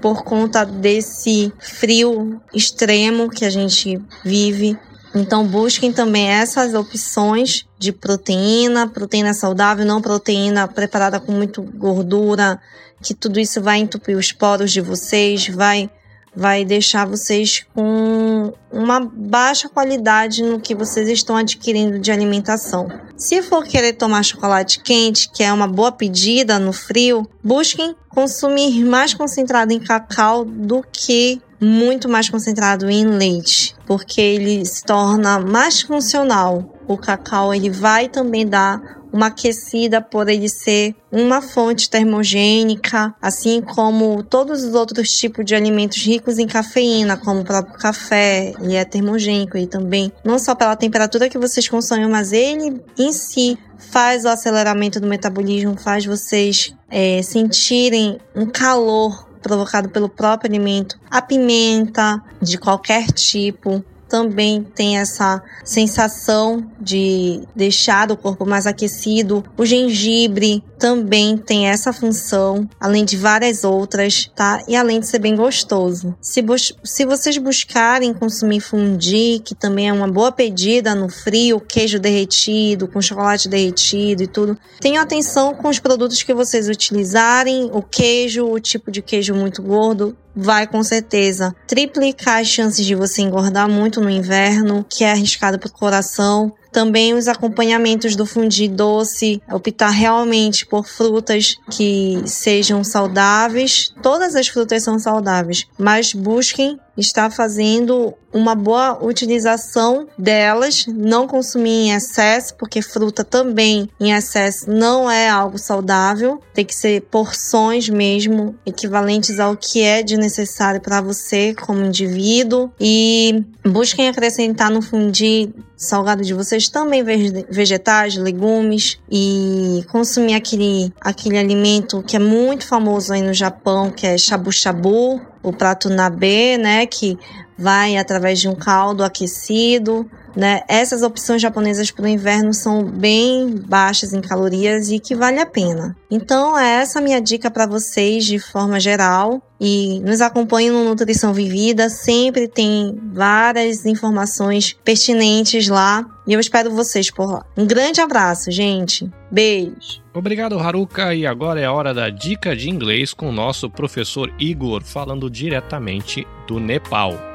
por 0.00 0.24
conta 0.24 0.64
desse 0.64 1.52
frio 1.58 2.40
extremo 2.52 3.30
que 3.30 3.44
a 3.44 3.50
gente 3.50 4.00
vive. 4.24 4.78
Então 5.14 5.46
busquem 5.46 5.92
também 5.92 6.28
essas 6.28 6.74
opções 6.74 7.66
de 7.78 7.92
proteína, 7.92 8.88
proteína 8.88 9.32
saudável, 9.32 9.86
não 9.86 10.02
proteína 10.02 10.66
preparada 10.66 11.20
com 11.20 11.30
muito 11.30 11.62
gordura, 11.62 12.60
que 13.00 13.14
tudo 13.14 13.38
isso 13.38 13.62
vai 13.62 13.78
entupir 13.78 14.16
os 14.16 14.32
poros 14.32 14.72
de 14.72 14.80
vocês, 14.80 15.46
vai 15.48 15.88
vai 16.36 16.64
deixar 16.64 17.06
vocês 17.06 17.64
com 17.74 18.52
uma 18.70 19.00
baixa 19.00 19.68
qualidade 19.68 20.42
no 20.42 20.58
que 20.58 20.74
vocês 20.74 21.08
estão 21.08 21.36
adquirindo 21.36 21.98
de 21.98 22.10
alimentação. 22.10 22.88
Se 23.16 23.40
for 23.40 23.64
querer 23.64 23.92
tomar 23.92 24.24
chocolate 24.24 24.80
quente, 24.80 25.30
que 25.30 25.44
é 25.44 25.52
uma 25.52 25.68
boa 25.68 25.92
pedida 25.92 26.58
no 26.58 26.72
frio, 26.72 27.28
busquem 27.42 27.94
consumir 28.08 28.84
mais 28.84 29.14
concentrado 29.14 29.72
em 29.72 29.78
cacau 29.78 30.44
do 30.44 30.84
que 30.92 31.40
muito 31.64 32.08
mais 32.08 32.28
concentrado 32.28 32.88
em 32.90 33.06
leite, 33.06 33.74
porque 33.86 34.20
ele 34.20 34.64
se 34.64 34.84
torna 34.84 35.40
mais 35.40 35.80
funcional. 35.80 36.74
O 36.86 36.96
cacau 36.98 37.54
ele 37.54 37.70
vai 37.70 38.08
também 38.08 38.46
dar 38.46 39.04
uma 39.14 39.26
aquecida 39.26 40.02
por 40.02 40.28
ele 40.28 40.48
ser 40.48 40.92
uma 41.10 41.40
fonte 41.40 41.88
termogênica, 41.88 43.14
assim 43.22 43.62
como 43.62 44.24
todos 44.24 44.64
os 44.64 44.74
outros 44.74 45.08
tipos 45.10 45.44
de 45.44 45.54
alimentos 45.54 46.04
ricos 46.04 46.36
em 46.36 46.48
cafeína, 46.48 47.16
como 47.16 47.40
o 47.40 47.44
próprio 47.44 47.78
café, 47.78 48.52
ele 48.60 48.74
é 48.74 48.84
termogênico 48.84 49.56
e 49.56 49.68
também 49.68 50.12
não 50.24 50.36
só 50.36 50.52
pela 50.56 50.74
temperatura 50.74 51.28
que 51.28 51.38
vocês 51.38 51.68
consomem, 51.68 52.08
mas 52.08 52.32
ele 52.32 52.82
em 52.98 53.12
si 53.12 53.56
faz 53.78 54.24
o 54.24 54.28
aceleramento 54.28 54.98
do 54.98 55.06
metabolismo, 55.06 55.76
faz 55.76 56.04
vocês 56.04 56.74
é, 56.90 57.22
sentirem 57.22 58.18
um 58.34 58.46
calor 58.46 59.32
provocado 59.44 59.90
pelo 59.90 60.08
próprio 60.08 60.50
alimento, 60.50 60.98
a 61.10 61.20
pimenta 61.20 62.20
de 62.40 62.56
qualquer 62.56 63.12
tipo, 63.12 63.84
também 64.08 64.62
tem 64.62 64.98
essa 64.98 65.42
sensação 65.64 66.64
de 66.80 67.42
deixar 67.54 68.10
o 68.10 68.16
corpo 68.16 68.46
mais 68.46 68.66
aquecido. 68.66 69.44
O 69.56 69.66
gengibre 69.66 70.62
também 70.84 71.38
tem 71.38 71.66
essa 71.66 71.94
função, 71.94 72.68
além 72.78 73.06
de 73.06 73.16
várias 73.16 73.64
outras, 73.64 74.30
tá? 74.36 74.62
E 74.68 74.76
além 74.76 75.00
de 75.00 75.06
ser 75.06 75.18
bem 75.18 75.34
gostoso. 75.34 76.14
Se, 76.20 76.44
se 76.84 77.06
vocês 77.06 77.38
buscarem 77.38 78.12
consumir 78.12 78.60
fundi, 78.60 79.40
que 79.42 79.54
também 79.54 79.88
é 79.88 79.92
uma 79.94 80.06
boa 80.06 80.30
pedida 80.30 80.94
no 80.94 81.08
frio, 81.08 81.58
queijo 81.58 81.98
derretido, 81.98 82.86
com 82.86 83.00
chocolate 83.00 83.48
derretido 83.48 84.24
e 84.24 84.26
tudo, 84.26 84.58
tenham 84.78 85.02
atenção 85.02 85.54
com 85.54 85.70
os 85.70 85.78
produtos 85.78 86.22
que 86.22 86.34
vocês 86.34 86.68
utilizarem, 86.68 87.70
o 87.72 87.80
queijo, 87.80 88.44
o 88.44 88.60
tipo 88.60 88.90
de 88.90 89.00
queijo 89.00 89.34
muito 89.34 89.62
gordo, 89.62 90.14
vai 90.36 90.66
com 90.66 90.82
certeza 90.82 91.54
triplicar 91.66 92.40
as 92.40 92.48
chances 92.48 92.84
de 92.84 92.94
você 92.94 93.22
engordar 93.22 93.68
muito 93.68 94.00
no 94.00 94.10
inverno, 94.10 94.84
que 94.88 95.04
é 95.04 95.12
arriscado 95.12 95.58
para 95.58 95.68
o 95.68 95.72
coração. 95.72 96.52
Também 96.74 97.14
os 97.14 97.28
acompanhamentos 97.28 98.16
do 98.16 98.26
fundi 98.26 98.66
doce, 98.66 99.40
optar 99.48 99.90
realmente 99.90 100.66
por 100.66 100.88
frutas 100.88 101.54
que 101.70 102.20
sejam 102.26 102.82
saudáveis. 102.82 103.94
Todas 104.02 104.34
as 104.34 104.48
frutas 104.48 104.82
são 104.82 104.98
saudáveis, 104.98 105.68
mas 105.78 106.12
busquem 106.12 106.76
estar 106.96 107.30
fazendo 107.30 108.14
uma 108.32 108.54
boa 108.54 108.98
utilização 109.00 110.08
delas, 110.18 110.86
não 110.88 111.28
consumir 111.28 111.70
em 111.70 111.92
excesso, 111.92 112.54
porque 112.56 112.82
fruta 112.82 113.22
também 113.22 113.88
em 114.00 114.12
excesso 114.12 114.68
não 114.68 115.08
é 115.08 115.28
algo 115.28 115.56
saudável, 115.56 116.40
tem 116.52 116.64
que 116.64 116.74
ser 116.74 117.02
porções 117.02 117.88
mesmo 117.88 118.56
equivalentes 118.66 119.38
ao 119.38 119.56
que 119.56 119.82
é 119.82 120.02
de 120.02 120.16
necessário 120.16 120.80
para 120.80 121.00
você 121.00 121.54
como 121.54 121.84
indivíduo. 121.84 122.72
E 122.80 123.44
busquem 123.64 124.08
acrescentar 124.08 124.70
no 124.70 124.82
fundi 124.82 125.54
salgado 125.76 126.22
de 126.22 126.34
vocês 126.34 126.68
também 126.68 127.04
vegetais, 127.48 128.16
legumes 128.16 128.98
e 129.10 129.84
consumir 129.90 130.34
aquele, 130.34 130.92
aquele 131.00 131.38
alimento 131.38 132.02
que 132.02 132.16
é 132.16 132.18
muito 132.18 132.66
famoso 132.66 133.12
aí 133.12 133.22
no 133.22 133.34
Japão, 133.34 133.90
que 133.90 134.06
é 134.06 134.16
shabu 134.18 134.50
shabu, 134.50 135.20
o 135.44 135.52
prato 135.52 135.88
nabe, 135.88 136.58
né, 136.58 136.86
que 136.86 137.16
vai 137.56 137.96
através 137.96 138.40
de 138.40 138.48
um 138.48 138.54
caldo 138.54 139.04
aquecido, 139.04 140.10
né? 140.36 140.62
Essas 140.68 141.02
opções 141.02 141.40
japonesas 141.40 141.90
para 141.90 142.04
o 142.04 142.08
inverno 142.08 142.52
são 142.52 142.84
bem 142.84 143.56
baixas 143.66 144.12
em 144.12 144.20
calorias 144.20 144.90
e 144.90 144.98
que 144.98 145.14
vale 145.14 145.38
a 145.38 145.46
pena. 145.46 145.96
Então, 146.10 146.58
é 146.58 146.80
essa 146.80 147.00
minha 147.00 147.20
dica 147.20 147.50
para 147.50 147.66
vocês 147.66 148.24
de 148.24 148.38
forma 148.38 148.78
geral. 148.80 149.42
E 149.60 150.00
nos 150.00 150.20
acompanhem 150.20 150.70
no 150.70 150.84
Nutrição 150.84 151.32
Vivida, 151.32 151.88
sempre 151.88 152.48
tem 152.48 153.00
várias 153.14 153.86
informações 153.86 154.76
pertinentes 154.84 155.68
lá. 155.68 156.04
E 156.26 156.32
eu 156.32 156.40
espero 156.40 156.70
vocês 156.70 157.10
por 157.10 157.30
lá. 157.30 157.46
Um 157.56 157.66
grande 157.66 158.00
abraço, 158.00 158.50
gente. 158.50 159.10
Beijo. 159.30 160.02
Obrigado, 160.12 160.58
Haruka. 160.58 161.14
E 161.14 161.26
agora 161.26 161.60
é 161.60 161.64
a 161.64 161.72
hora 161.72 161.94
da 161.94 162.10
dica 162.10 162.54
de 162.54 162.68
inglês 162.68 163.14
com 163.14 163.28
o 163.28 163.32
nosso 163.32 163.70
professor 163.70 164.30
Igor, 164.38 164.82
falando 164.82 165.30
diretamente 165.30 166.26
do 166.46 166.60
Nepal. 166.60 167.33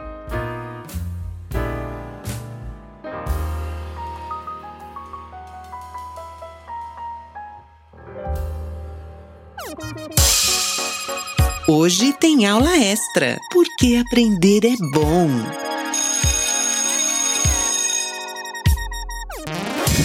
Hoje 11.72 12.14
tem 12.14 12.48
aula 12.48 12.76
extra, 12.80 13.40
porque 13.52 13.96
aprender 13.98 14.66
é 14.66 14.76
bom. 14.92 15.30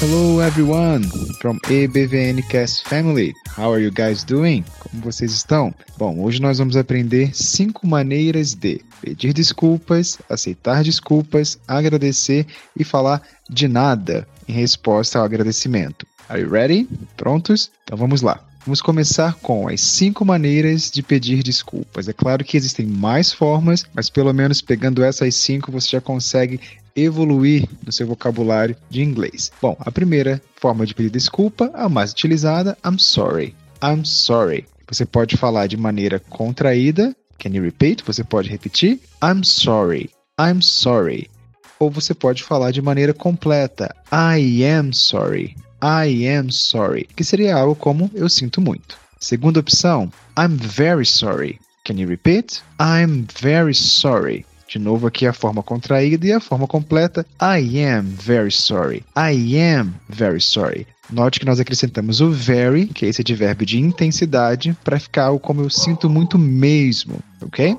Hello 0.03 0.43
everyone 0.43 1.07
from 1.41 1.59
EBVNcast 1.71 2.87
family. 2.87 3.33
How 3.57 3.73
are 3.73 3.83
you 3.83 3.91
guys 3.91 4.23
doing? 4.25 4.63
Como 4.79 5.03
vocês 5.03 5.33
estão? 5.33 5.75
Bom, 5.97 6.21
hoje 6.21 6.39
nós 6.39 6.59
vamos 6.59 6.77
aprender 6.77 7.35
cinco 7.35 7.87
maneiras 7.87 8.53
de 8.53 8.83
pedir 9.01 9.33
desculpas, 9.33 10.19
aceitar 10.29 10.85
desculpas, 10.85 11.59
agradecer 11.67 12.47
e 12.79 12.85
falar 12.85 13.23
de 13.49 13.69
nada 13.69 14.29
em 14.47 14.53
resposta 14.53 15.19
ao 15.19 15.25
agradecimento. 15.25 16.07
Are 16.29 16.43
you 16.43 16.51
ready? 16.51 16.87
Prontos? 17.17 17.71
Então 17.85 17.97
vamos 17.97 18.21
lá. 18.21 18.39
Vamos 18.65 18.81
começar 18.81 19.35
com 19.43 19.69
as 19.69 19.83
cinco 19.83 20.25
maneiras 20.25 20.91
de 20.91 21.03
pedir 21.03 21.43
desculpas. 21.43 22.09
É 22.09 22.15
claro 22.15 22.43
que 22.43 22.57
existem 22.57 22.87
mais 22.87 23.31
formas, 23.31 23.85
mas 23.93 24.09
pelo 24.09 24.33
menos 24.33 24.63
pegando 24.63 25.05
essas 25.05 25.35
cinco 25.35 25.71
você 25.71 25.91
já 25.91 26.01
consegue 26.01 26.59
evoluir 26.97 27.69
no 27.85 27.93
seu 27.93 28.07
vocabulário 28.07 28.75
de 28.89 29.03
inglês. 29.03 29.53
Bom, 29.61 29.77
a 29.81 29.91
primeira 29.91 30.41
forma 30.57 30.87
de 30.87 30.95
pedir 30.95 31.11
desculpa, 31.11 31.71
a 31.75 31.91
mais 31.91 32.13
utilizada, 32.13 32.75
I'm 32.83 32.99
sorry. 32.99 33.55
I'm 33.83 34.03
sorry. 34.07 34.67
Você 34.89 35.05
pode 35.05 35.37
falar 35.37 35.67
de 35.67 35.77
maneira 35.77 36.19
contraída, 36.19 37.15
can 37.39 37.51
you 37.51 37.63
repeat? 37.63 38.03
Você 38.07 38.25
pode 38.25 38.49
repetir, 38.49 38.99
I'm 39.23 39.45
sorry. 39.45 40.09
I'm 40.41 40.63
sorry. 40.63 41.29
Ou 41.79 41.91
você 41.91 42.15
pode 42.15 42.43
falar 42.43 42.71
de 42.71 42.81
maneira 42.81 43.13
completa, 43.13 43.95
I 44.11 44.65
am 44.65 44.91
sorry. 44.95 45.55
I 45.85 46.27
am 46.27 46.51
sorry, 46.51 47.07
que 47.15 47.23
seria 47.23 47.57
algo 47.57 47.77
como 47.77 48.11
eu 48.15 48.27
sinto 48.27 48.59
muito. 48.59 48.97
Segunda 49.21 49.61
opção, 49.61 50.11
I'm 50.35 50.57
very 50.57 51.05
sorry. 51.05 51.61
Can 51.85 51.99
you 51.99 52.09
repeat? 52.09 52.63
I'm 52.81 53.27
very 53.39 53.75
sorry. 53.75 54.47
De 54.67 54.79
novo 54.79 55.07
aqui 55.07 55.27
a 55.27 55.35
forma 55.35 55.63
contraída 55.63 56.27
e 56.27 56.33
a 56.33 56.41
forma 56.41 56.67
completa. 56.67 57.27
I 57.39 57.85
am 57.85 58.05
very 58.05 58.51
sorry. 58.51 59.05
I 59.15 59.59
am 59.59 59.93
very 60.09 60.41
sorry. 60.41 60.87
Note 61.11 61.39
que 61.39 61.45
nós 61.45 61.61
acrescentamos 61.61 62.23
o 62.23 62.31
very, 62.31 62.87
que 62.87 63.05
é 63.05 63.11
esse 63.11 63.21
advérbio 63.21 63.67
de 63.67 63.79
intensidade, 63.79 64.75
para 64.83 64.99
ficar 64.99 65.25
algo 65.25 65.39
como 65.39 65.61
eu 65.61 65.69
sinto 65.69 66.09
muito 66.09 66.39
mesmo, 66.39 67.19
ok? 67.43 67.77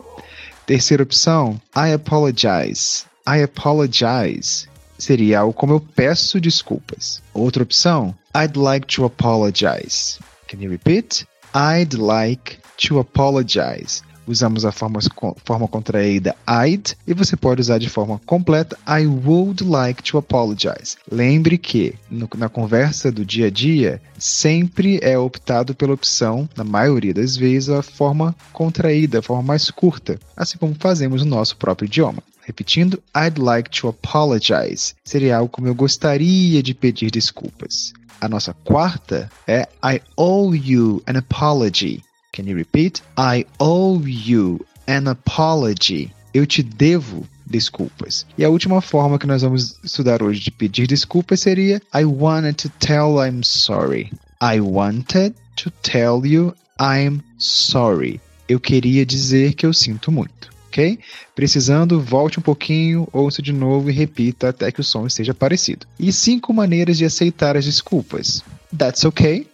Terceira 0.68 1.02
opção, 1.02 1.60
I 1.76 1.92
apologize. 1.94 3.06
I 3.28 3.42
apologize 3.42 4.68
seria 4.98 5.40
algo 5.40 5.54
como 5.54 5.74
eu 5.74 5.80
peço 5.80 6.40
desculpas. 6.40 7.22
Outra 7.34 7.64
opção, 7.64 8.16
I'd 8.36 8.58
like 8.58 8.88
to 8.96 9.06
apologize. 9.06 10.20
Can 10.48 10.62
you 10.62 10.70
repeat? 10.70 11.26
I'd 11.54 11.98
like 11.98 12.60
to 12.88 13.00
apologize. 13.00 14.04
usamos 14.28 14.66
a 14.66 14.72
forma, 14.72 15.00
forma 15.44 15.68
contraída 15.68 16.36
I'd 16.48 16.96
e 17.08 17.14
você 17.14 17.36
pode 17.36 17.62
usar 17.62 17.78
de 17.78 17.90
forma 17.90 18.20
completa 18.26 18.78
I 18.88 19.06
would 19.06 19.64
like 19.64 20.04
to 20.04 20.18
apologize. 20.18 20.98
Lembre 21.12 21.58
que 21.58 21.96
no, 22.10 22.28
na 22.38 22.50
conversa 22.50 23.12
do 23.12 23.26
dia 23.26 23.48
a 23.48 23.50
dia 23.50 24.02
sempre 24.18 25.00
é 25.02 25.18
optado 25.18 25.76
pela 25.76 25.94
opção, 25.94 26.50
na 26.56 26.64
maioria 26.64 27.14
das 27.14 27.36
vezes, 27.36 27.70
a 27.70 27.82
forma 27.82 28.36
contraída, 28.52 29.20
a 29.20 29.22
forma 29.22 29.44
mais 29.44 29.70
curta, 29.70 30.20
assim 30.36 30.58
como 30.58 30.76
fazemos 30.80 31.24
no 31.24 31.30
nosso 31.30 31.58
próprio 31.58 31.86
idioma. 31.86 32.24
Repetindo, 32.46 33.02
I'd 33.16 33.40
like 33.40 33.72
to 33.82 33.88
apologize. 33.88 34.94
Seria 35.04 35.38
algo 35.38 35.50
como 35.50 35.68
eu 35.68 35.74
gostaria 35.74 36.62
de 36.62 36.76
pedir 36.76 37.10
desculpas. 37.10 37.92
A 38.22 38.30
nossa 38.30 38.54
quarta 38.54 39.32
é 39.48 39.68
I 39.84 40.00
owe 40.16 40.56
you 40.56 41.02
an 41.08 41.18
apology. 41.18 42.04
Can 42.32 42.44
you 42.44 42.56
repeat? 42.56 43.02
I 43.18 43.48
owe 43.60 44.08
you 44.08 44.64
an 44.88 45.10
apology. 45.10 46.12
Eu 46.36 46.46
te 46.46 46.62
devo 46.62 47.28
desculpas. 47.48 48.28
E 48.38 48.46
a 48.46 48.50
última 48.50 48.80
forma 48.80 49.18
que 49.18 49.26
nós 49.26 49.42
vamos 49.42 49.80
estudar 49.84 50.22
hoje 50.22 50.42
de 50.42 50.52
pedir 50.52 50.86
desculpas 50.86 51.40
seria 51.40 51.82
I 51.96 52.06
wanted 52.06 52.56
to 52.56 52.70
tell 52.80 53.26
I'm 53.26 53.44
sorry. 53.44 54.12
I 54.40 54.60
wanted 54.60 55.34
to 55.56 55.72
tell 55.82 56.24
you 56.24 56.54
I'm 56.80 57.22
sorry. 57.40 58.22
Eu 58.48 58.60
queria 58.60 59.04
dizer 59.04 59.56
que 59.56 59.66
eu 59.66 59.74
sinto 59.74 60.12
muito 60.12 60.55
ok? 60.76 61.00
Precisando, 61.34 62.02
volte 62.02 62.40
um 62.40 62.42
pouquinho, 62.42 63.08
ouça 63.14 63.42
de 63.42 63.54
novo 63.54 63.90
e 63.90 63.94
repita 63.94 64.50
até 64.50 64.72
que 64.72 64.82
o 64.82 64.84
som 64.84 65.08
esteja 65.08 65.34
parecido. 65.34 65.88
E 65.98 66.12
cinco 66.12 66.54
maneiras 66.54 66.98
de 66.98 67.06
aceitar 67.06 67.56
as 67.56 67.64
desculpas. 67.64 68.44
That's 68.78 69.06
okay, 69.06 69.48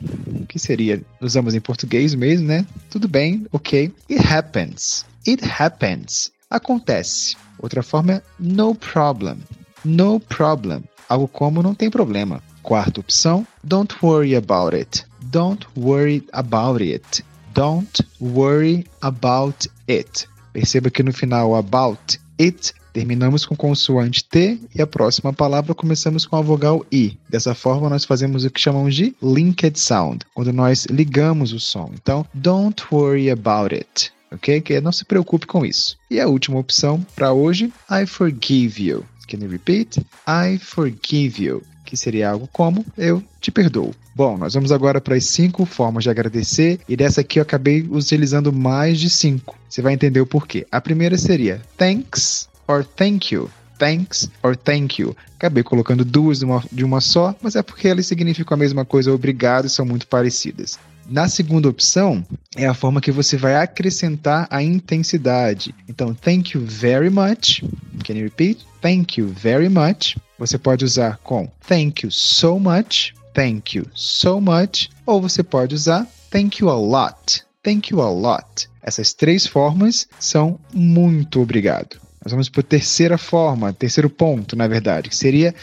que 0.47 0.57
seria, 0.57 1.01
usamos 1.21 1.53
em 1.53 1.61
português 1.61 2.15
mesmo, 2.15 2.47
né? 2.47 2.65
Tudo 2.89 3.07
bem, 3.07 3.45
ok. 3.51 3.91
It 4.09 4.25
happens. 4.25 5.05
It 5.27 5.43
happens. 5.45 6.31
Acontece. 6.49 7.35
Outra 7.59 7.83
forma 7.83 8.13
é 8.13 8.21
no 8.39 8.73
problem. 8.73 9.37
No 9.85 10.19
problem. 10.19 10.83
Algo 11.07 11.27
como 11.27 11.61
não 11.61 11.75
tem 11.75 11.89
problema. 11.89 12.41
Quarta 12.63 12.99
opção, 12.99 13.45
don't 13.63 13.93
worry 14.01 14.35
about 14.35 14.75
it. 14.75 15.05
Don't 15.23 15.67
worry 15.77 16.25
about 16.31 16.83
it. 16.83 17.23
Don't 17.53 18.03
worry 18.19 18.85
about 19.01 19.67
it. 19.89 20.30
Perceba 20.53 20.89
que 20.89 21.03
no 21.03 21.13
final 21.13 21.55
about 21.55 22.19
it 22.39 22.73
terminamos 22.93 23.45
com 23.45 23.55
consoante 23.55 24.23
T 24.23 24.59
e 24.75 24.81
a 24.81 24.87
próxima 24.87 25.31
palavra 25.31 25.73
começamos 25.73 26.25
com 26.25 26.35
a 26.35 26.41
vogal 26.41 26.85
I. 26.91 27.17
Dessa 27.29 27.55
forma, 27.55 27.89
nós 27.89 28.05
fazemos 28.05 28.43
o 28.43 28.49
que 28.49 28.59
chamamos 28.59 28.95
de 28.95 29.15
linked 29.21 29.79
sound, 29.79 30.25
quando 30.33 30.51
nós 30.51 30.85
ligamos 30.85 31.53
o 31.53 31.59
som. 31.59 31.91
Então, 31.93 32.25
don't 32.33 32.83
worry 32.91 33.29
about 33.29 33.73
it. 33.73 34.11
Ok? 34.31 34.61
Que 34.61 34.79
não 34.79 34.91
se 34.91 35.05
preocupe 35.05 35.45
com 35.45 35.65
isso. 35.65 35.97
E 36.09 36.19
a 36.19 36.27
última 36.27 36.59
opção 36.59 37.05
para 37.15 37.33
hoje, 37.33 37.71
I 37.89 38.05
forgive 38.05 38.81
you. 38.81 39.05
Can 39.27 39.37
you 39.37 39.49
repeat? 39.49 39.99
I 40.27 40.57
forgive 40.57 41.41
you 41.41 41.63
que 41.91 41.97
seria 41.97 42.29
algo 42.29 42.47
como 42.53 42.85
eu 42.97 43.21
te 43.41 43.51
perdoo. 43.51 43.93
Bom, 44.15 44.37
nós 44.37 44.53
vamos 44.53 44.71
agora 44.71 45.01
para 45.01 45.13
as 45.15 45.25
cinco 45.25 45.65
formas 45.65 46.05
de 46.05 46.09
agradecer 46.09 46.79
e 46.87 46.95
dessa 46.95 47.19
aqui 47.19 47.37
eu 47.37 47.43
acabei 47.43 47.81
utilizando 47.81 48.53
mais 48.53 48.97
de 48.97 49.09
cinco. 49.09 49.57
Você 49.67 49.81
vai 49.81 49.93
entender 49.93 50.21
o 50.21 50.25
porquê. 50.25 50.65
A 50.71 50.79
primeira 50.79 51.17
seria 51.17 51.61
thanks 51.77 52.47
or 52.65 52.85
thank 52.85 53.35
you. 53.35 53.49
Thanks 53.77 54.31
or 54.41 54.55
thank 54.55 55.01
you. 55.01 55.13
Acabei 55.35 55.63
colocando 55.63 56.05
duas 56.05 56.39
de 56.39 56.45
uma, 56.45 56.63
de 56.71 56.85
uma 56.85 57.01
só, 57.01 57.35
mas 57.41 57.57
é 57.57 57.61
porque 57.61 57.89
elas 57.89 58.05
significam 58.05 58.55
a 58.55 58.57
mesma 58.57 58.85
coisa, 58.85 59.11
obrigado, 59.11 59.67
são 59.67 59.85
muito 59.85 60.07
parecidas. 60.07 60.79
Na 61.09 61.27
segunda 61.27 61.67
opção, 61.67 62.25
é 62.55 62.67
a 62.67 62.73
forma 62.73 63.01
que 63.01 63.11
você 63.11 63.35
vai 63.35 63.55
acrescentar 63.55 64.47
a 64.49 64.63
intensidade. 64.63 65.75
Então, 65.89 66.13
thank 66.13 66.55
you 66.55 66.63
very 66.65 67.09
much. 67.09 67.61
Can 68.05 68.13
you 68.13 68.23
repeat? 68.23 68.65
Thank 68.81 69.19
you 69.19 69.27
very 69.27 69.67
much. 69.67 70.15
Você 70.41 70.57
pode 70.57 70.83
usar 70.83 71.17
com 71.17 71.47
thank 71.67 72.03
you 72.03 72.11
so 72.11 72.59
much, 72.59 73.13
thank 73.31 73.77
you 73.77 73.85
so 73.93 74.41
much, 74.41 74.89
ou 75.05 75.21
você 75.21 75.43
pode 75.43 75.75
usar 75.75 76.07
thank 76.31 76.63
you 76.63 76.67
a 76.67 76.75
lot, 76.75 77.43
thank 77.61 77.93
you 77.93 78.01
a 78.01 78.09
lot. 78.09 78.67
Essas 78.81 79.13
três 79.13 79.45
formas 79.45 80.07
são 80.19 80.59
muito 80.73 81.39
obrigado. 81.39 82.01
Nós 82.25 82.31
vamos 82.31 82.49
para 82.49 82.61
a 82.61 82.63
terceira 82.63 83.19
forma, 83.19 83.71
terceiro 83.71 84.09
ponto, 84.09 84.55
na 84.55 84.67
verdade, 84.67 85.09
que 85.09 85.15
seria 85.15 85.53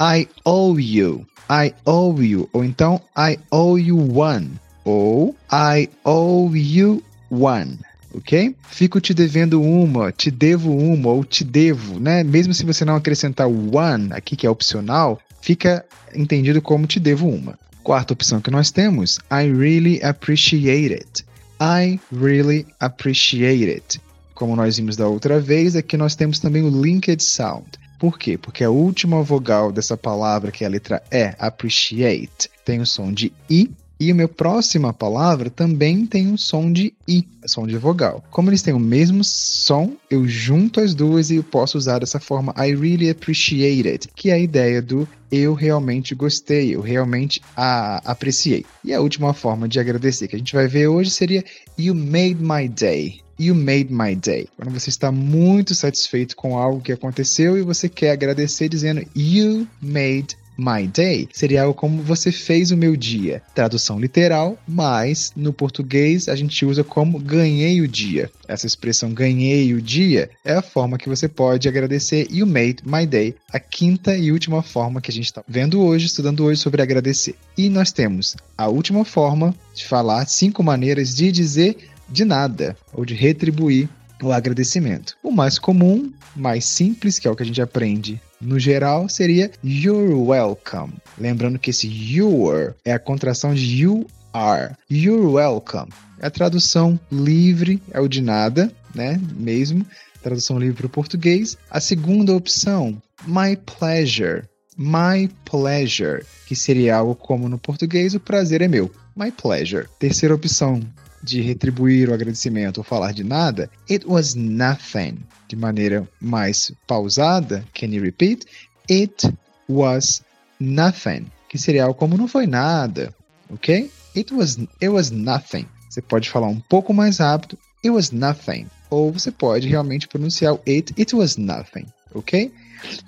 I 0.00 0.28
owe 0.44 0.80
you, 0.80 1.26
I 1.50 1.74
owe 1.84 2.24
you, 2.24 2.48
ou 2.52 2.64
então 2.64 3.00
I 3.16 3.40
owe 3.50 3.82
you 3.82 3.98
one 4.16 4.52
ou 4.84 5.34
I 5.50 5.90
owe 6.04 6.56
you 6.56 7.02
one. 7.28 7.76
Ok? 8.18 8.54
Fico 8.68 9.00
te 9.00 9.14
devendo 9.14 9.62
uma, 9.62 10.10
te 10.10 10.30
devo 10.30 10.76
uma 10.76 11.10
ou 11.10 11.24
te 11.24 11.44
devo, 11.44 12.00
né? 12.00 12.24
Mesmo 12.24 12.52
se 12.52 12.64
você 12.64 12.84
não 12.84 12.96
acrescentar 12.96 13.46
one 13.46 14.08
aqui, 14.12 14.36
que 14.36 14.46
é 14.46 14.50
opcional, 14.50 15.20
fica 15.40 15.84
entendido 16.14 16.60
como 16.60 16.86
te 16.86 16.98
devo 16.98 17.28
uma. 17.28 17.58
Quarta 17.82 18.12
opção 18.12 18.40
que 18.40 18.50
nós 18.50 18.70
temos, 18.70 19.18
I 19.30 19.50
really 19.50 20.02
appreciate 20.02 20.92
it. 20.92 21.24
I 21.60 22.00
really 22.12 22.66
appreciate 22.80 23.70
it. 23.70 24.00
Como 24.34 24.54
nós 24.54 24.76
vimos 24.76 24.96
da 24.96 25.08
outra 25.08 25.40
vez, 25.40 25.74
aqui 25.76 25.96
nós 25.96 26.14
temos 26.14 26.38
também 26.38 26.62
o 26.62 26.82
linked 26.82 27.22
sound. 27.22 27.66
Por 27.98 28.18
quê? 28.18 28.36
Porque 28.36 28.62
a 28.62 28.70
última 28.70 29.22
vogal 29.22 29.72
dessa 29.72 29.96
palavra, 29.96 30.52
que 30.52 30.64
é 30.64 30.66
a 30.66 30.70
letra 30.70 31.02
E, 31.10 31.34
appreciate, 31.38 32.50
tem 32.64 32.80
o 32.80 32.86
som 32.86 33.12
de 33.12 33.32
I 33.50 33.70
e 34.00 34.10
a 34.10 34.14
minha 34.14 34.28
próxima 34.28 34.92
palavra 34.92 35.50
também 35.50 36.06
tem 36.06 36.28
um 36.28 36.36
som 36.36 36.72
de 36.72 36.94
I, 37.06 37.26
som 37.46 37.66
de 37.66 37.76
vogal. 37.76 38.22
Como 38.30 38.48
eles 38.48 38.62
têm 38.62 38.74
o 38.74 38.78
mesmo 38.78 39.24
som, 39.24 39.92
eu 40.08 40.26
junto 40.26 40.80
as 40.80 40.94
duas 40.94 41.30
e 41.30 41.42
posso 41.42 41.76
usar 41.76 41.98
dessa 41.98 42.20
forma 42.20 42.54
I 42.56 42.74
really 42.74 43.10
appreciate 43.10 43.88
it, 43.88 44.08
que 44.14 44.30
é 44.30 44.34
a 44.34 44.38
ideia 44.38 44.80
do 44.80 45.08
eu 45.30 45.52
realmente 45.52 46.14
gostei, 46.14 46.74
eu 46.74 46.80
realmente 46.80 47.42
a 47.56 47.96
apreciei. 48.10 48.64
E 48.84 48.94
a 48.94 49.00
última 49.00 49.34
forma 49.34 49.68
de 49.68 49.78
agradecer 49.78 50.28
que 50.28 50.36
a 50.36 50.38
gente 50.38 50.54
vai 50.54 50.66
ver 50.66 50.86
hoje 50.86 51.10
seria 51.10 51.44
You 51.76 51.94
made 51.94 52.36
my 52.36 52.68
day. 52.68 53.20
You 53.38 53.54
made 53.54 53.92
my 53.92 54.16
day. 54.16 54.48
Quando 54.56 54.70
você 54.72 54.90
está 54.90 55.12
muito 55.12 55.74
satisfeito 55.74 56.34
com 56.34 56.56
algo 56.56 56.80
que 56.80 56.92
aconteceu 56.92 57.56
e 57.56 57.62
você 57.62 57.88
quer 57.88 58.12
agradecer 58.12 58.68
dizendo 58.68 59.04
You 59.14 59.66
made 59.80 60.36
My 60.60 60.88
day 60.88 61.28
seria 61.32 61.62
algo 61.62 61.72
como 61.72 62.02
você 62.02 62.32
fez 62.32 62.72
o 62.72 62.76
meu 62.76 62.96
dia. 62.96 63.40
Tradução 63.54 64.00
literal, 64.00 64.58
mas 64.66 65.32
no 65.36 65.52
português 65.52 66.28
a 66.28 66.34
gente 66.34 66.66
usa 66.66 66.82
como 66.82 67.20
ganhei 67.20 67.80
o 67.80 67.86
dia. 67.86 68.28
Essa 68.48 68.66
expressão 68.66 69.14
ganhei 69.14 69.72
o 69.72 69.80
dia 69.80 70.28
é 70.44 70.54
a 70.54 70.62
forma 70.62 70.98
que 70.98 71.08
você 71.08 71.28
pode 71.28 71.68
agradecer 71.68 72.26
You 72.28 72.44
made 72.44 72.78
my 72.84 73.06
day, 73.06 73.36
a 73.52 73.60
quinta 73.60 74.16
e 74.16 74.32
última 74.32 74.60
forma 74.60 75.00
que 75.00 75.12
a 75.12 75.14
gente 75.14 75.26
está 75.26 75.44
vendo 75.46 75.80
hoje, 75.80 76.06
estudando 76.06 76.44
hoje 76.44 76.60
sobre 76.60 76.82
agradecer. 76.82 77.36
E 77.56 77.68
nós 77.68 77.92
temos 77.92 78.34
a 78.56 78.66
última 78.66 79.04
forma 79.04 79.54
de 79.72 79.86
falar 79.86 80.26
cinco 80.26 80.64
maneiras 80.64 81.14
de 81.14 81.30
dizer 81.30 81.76
de 82.08 82.24
nada 82.24 82.76
ou 82.92 83.04
de 83.04 83.14
retribuir 83.14 83.88
o 84.20 84.32
agradecimento. 84.32 85.16
O 85.22 85.30
mais 85.30 85.56
comum, 85.56 86.12
mais 86.34 86.64
simples, 86.64 87.18
que 87.18 87.28
é 87.28 87.30
o 87.30 87.36
que 87.36 87.44
a 87.44 87.46
gente 87.46 87.62
aprende 87.62 88.20
no 88.40 88.58
geral, 88.58 89.08
seria 89.08 89.50
you're 89.64 90.14
welcome. 90.14 90.94
Lembrando 91.18 91.58
que 91.58 91.70
esse 91.70 91.88
you're 91.88 92.74
é 92.84 92.92
a 92.92 92.98
contração 92.98 93.54
de 93.54 93.82
you 93.82 94.06
are. 94.32 94.74
You're 94.90 95.26
welcome. 95.26 95.92
A 96.20 96.30
tradução 96.30 96.98
livre 97.10 97.82
é 97.90 98.00
o 98.00 98.08
de 98.08 98.20
nada, 98.20 98.72
né? 98.94 99.20
Mesmo. 99.36 99.86
Tradução 100.22 100.58
livre 100.58 100.74
para 100.76 100.86
o 100.86 100.90
português. 100.90 101.56
A 101.70 101.80
segunda 101.80 102.34
opção, 102.34 103.00
my 103.26 103.56
pleasure. 103.56 104.44
My 104.76 105.28
pleasure, 105.44 106.24
que 106.46 106.54
seria 106.54 106.96
algo 106.96 107.16
como 107.16 107.48
no 107.48 107.58
português, 107.58 108.14
o 108.14 108.20
prazer 108.20 108.62
é 108.62 108.68
meu. 108.68 108.88
My 109.16 109.32
pleasure. 109.32 109.88
Terceira 109.98 110.34
opção, 110.34 110.80
de 111.22 111.40
retribuir 111.40 112.08
o 112.08 112.14
agradecimento 112.14 112.78
ou 112.78 112.84
falar 112.84 113.12
de 113.12 113.24
nada, 113.24 113.70
it 113.90 114.06
was 114.06 114.34
nothing. 114.34 115.18
De 115.48 115.56
maneira 115.56 116.08
mais 116.20 116.72
pausada, 116.86 117.64
can 117.74 117.86
you 117.86 118.02
repeat? 118.02 118.46
It 118.90 119.30
was 119.68 120.22
nothing. 120.60 121.26
Que 121.48 121.58
seria 121.58 121.84
algo 121.84 121.98
como 121.98 122.16
não 122.16 122.28
foi 122.28 122.46
nada, 122.46 123.14
ok? 123.50 123.90
It 124.14 124.32
was, 124.34 124.58
it 124.80 124.88
was 124.88 125.10
nothing. 125.10 125.66
Você 125.88 126.02
pode 126.02 126.28
falar 126.28 126.48
um 126.48 126.60
pouco 126.60 126.92
mais 126.92 127.18
rápido, 127.18 127.58
it 127.84 127.90
was 127.90 128.10
nothing. 128.10 128.66
Ou 128.90 129.12
você 129.12 129.30
pode 129.30 129.68
realmente 129.68 130.06
pronunciar 130.08 130.54
o 130.54 130.60
it, 130.66 130.94
it 130.98 131.14
was 131.14 131.36
nothing, 131.36 131.86
ok? 132.14 132.52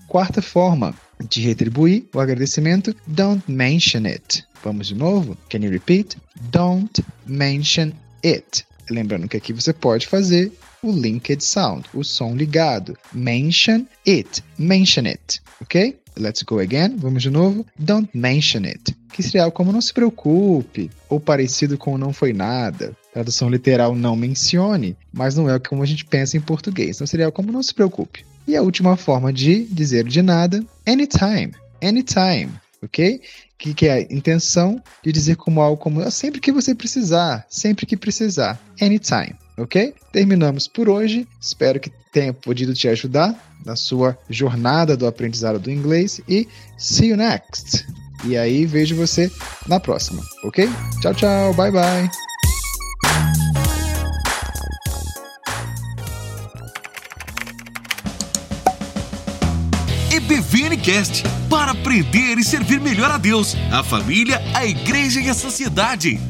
Quarta 0.09 0.43
forma 0.43 0.95
de 1.29 1.41
retribuir 1.43 2.07
o 2.15 2.21
agradecimento, 2.21 2.95
don't 3.07 3.43
mention 3.51 4.07
it. 4.07 4.45
Vamos 4.63 4.89
de 4.89 4.95
novo? 4.95 5.37
Can 5.49 5.59
you 5.59 5.71
repeat? 5.71 6.17
Don't 6.51 7.03
mention 7.27 7.93
it. 8.25 8.65
Lembrando 8.91 9.29
que 9.29 9.37
aqui 9.37 9.53
você 9.53 9.73
pode 9.73 10.07
fazer 10.07 10.53
o 10.83 10.91
linked 10.91 11.45
sound, 11.45 11.87
o 11.95 12.03
som 12.03 12.35
ligado. 12.35 12.97
Mention 13.13 13.87
it. 14.07 14.43
Mention 14.59 15.07
it. 15.07 15.41
Ok? 15.61 15.99
Let's 16.19 16.43
go 16.43 16.59
again. 16.59 16.97
Vamos 16.97 17.23
de 17.23 17.31
novo. 17.31 17.65
Don't 17.79 18.09
mention 18.15 18.65
it. 18.65 18.97
Que 19.13 19.23
seria 19.23 19.45
algo 19.45 19.57
como 19.57 19.73
não 19.73 19.81
se 19.81 19.93
preocupe, 19.93 20.91
ou 21.09 21.21
parecido 21.21 21.79
com 21.79 21.97
não 21.97 22.13
foi 22.13 22.33
nada. 22.33 22.97
Tradução 23.13 23.49
literal 23.49 23.95
não 23.95 24.17
mencione, 24.17 24.97
mas 25.13 25.37
não 25.37 25.49
é 25.49 25.59
como 25.59 25.83
a 25.83 25.87
gente 25.87 26.05
pensa 26.05 26.37
em 26.37 26.41
português. 26.41 26.97
Então 26.97 27.07
seria 27.07 27.27
algo 27.27 27.37
como 27.37 27.53
não 27.53 27.63
se 27.63 27.75
preocupe. 27.75 28.25
E 28.47 28.57
a 28.57 28.63
última 28.63 28.97
forma 28.97 29.33
de 29.33 29.65
dizer 29.67 30.05
de 30.05 30.23
nada, 30.23 30.65
anytime. 30.87 31.53
Anytime, 31.83 32.51
ok? 32.83 33.21
Que, 33.61 33.75
que 33.75 33.87
é 33.87 33.93
a 33.93 34.01
intenção 34.01 34.83
de 35.05 35.13
dizer 35.13 35.37
como 35.37 35.61
algo 35.61 35.77
como 35.77 36.11
sempre 36.11 36.41
que 36.41 36.51
você 36.51 36.75
precisar, 36.75 37.47
sempre 37.51 37.85
que 37.85 37.95
precisar, 37.95 38.59
anytime, 38.81 39.35
ok? 39.59 39.95
Terminamos 40.11 40.67
por 40.67 40.89
hoje. 40.89 41.29
Espero 41.39 41.79
que 41.79 41.93
tenha 42.11 42.33
podido 42.33 42.73
te 42.73 42.89
ajudar 42.89 43.39
na 43.65 43.77
sua 43.77 44.19
jornada 44.31 44.97
do 44.97 45.07
aprendizado 45.07 45.59
do 45.59 45.71
inglês 45.71 46.23
e 46.27 46.49
see 46.79 47.09
you 47.09 47.17
next. 47.17 47.87
E 48.25 48.37
aí 48.37 48.65
vejo 48.65 48.97
você 48.97 49.31
na 49.67 49.79
próxima, 49.79 50.23
ok? 50.43 50.67
Tchau, 51.03 51.15
tchau, 51.15 51.55
bye 51.55 51.71
bye. 51.71 52.30
EBVNcast 60.91 61.23
para 61.49 61.71
aprender 61.71 62.37
e 62.37 62.43
servir 62.43 62.81
melhor 62.81 63.11
a 63.11 63.19
Deus, 63.19 63.57
a 63.71 63.83
família, 63.83 64.41
a 64.53 64.67
igreja 64.67 65.21
e 65.21 65.29
a 65.29 65.35
sociedade. 65.35 66.21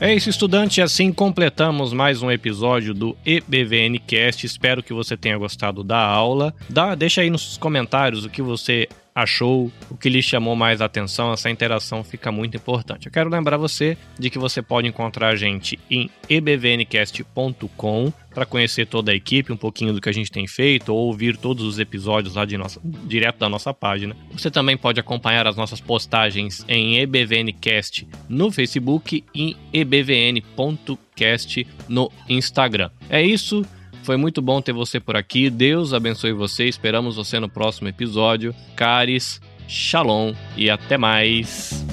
É 0.00 0.12
isso, 0.14 0.28
estudante. 0.28 0.82
Assim 0.82 1.12
completamos 1.12 1.92
mais 1.92 2.22
um 2.22 2.30
episódio 2.30 2.92
do 2.92 3.16
EBVNcast. 3.24 4.44
Espero 4.44 4.82
que 4.82 4.92
você 4.92 5.16
tenha 5.16 5.38
gostado 5.38 5.84
da 5.84 5.98
aula. 5.98 6.54
Dá, 6.68 6.94
deixa 6.94 7.20
aí 7.20 7.30
nos 7.30 7.56
comentários 7.56 8.24
o 8.24 8.30
que 8.30 8.42
você 8.42 8.88
achou, 9.22 9.70
o 9.90 9.96
que 9.96 10.08
lhe 10.08 10.22
chamou 10.22 10.54
mais 10.54 10.80
atenção, 10.80 11.32
essa 11.32 11.50
interação 11.50 12.04
fica 12.04 12.30
muito 12.30 12.56
importante. 12.56 13.06
Eu 13.06 13.12
quero 13.12 13.28
lembrar 13.28 13.56
você 13.56 13.98
de 14.16 14.30
que 14.30 14.38
você 14.38 14.62
pode 14.62 14.86
encontrar 14.86 15.30
a 15.30 15.36
gente 15.36 15.76
em 15.90 16.08
ebvncast.com 16.30 18.12
para 18.32 18.46
conhecer 18.46 18.86
toda 18.86 19.10
a 19.10 19.14
equipe, 19.14 19.52
um 19.52 19.56
pouquinho 19.56 19.92
do 19.92 20.00
que 20.00 20.08
a 20.08 20.12
gente 20.12 20.30
tem 20.30 20.46
feito, 20.46 20.94
ou 20.94 21.08
ouvir 21.08 21.36
todos 21.36 21.64
os 21.64 21.80
episódios 21.80 22.36
lá 22.36 22.44
de 22.44 22.56
nossa, 22.56 22.80
direto 22.84 23.38
da 23.38 23.48
nossa 23.48 23.74
página. 23.74 24.14
Você 24.30 24.52
também 24.52 24.76
pode 24.76 25.00
acompanhar 25.00 25.48
as 25.48 25.56
nossas 25.56 25.80
postagens 25.80 26.64
em 26.68 26.98
ebvncast 26.98 28.06
no 28.28 28.52
Facebook 28.52 29.24
e 29.34 29.56
ebvn.cast 29.72 31.66
no 31.88 32.12
Instagram. 32.28 32.90
É 33.10 33.20
isso. 33.20 33.66
Foi 34.08 34.16
muito 34.16 34.40
bom 34.40 34.62
ter 34.62 34.72
você 34.72 34.98
por 34.98 35.16
aqui. 35.16 35.50
Deus 35.50 35.92
abençoe 35.92 36.32
você. 36.32 36.64
Esperamos 36.64 37.16
você 37.16 37.38
no 37.38 37.46
próximo 37.46 37.88
episódio. 37.88 38.54
Caris, 38.74 39.38
Shalom 39.68 40.32
e 40.56 40.70
até 40.70 40.96
mais. 40.96 41.84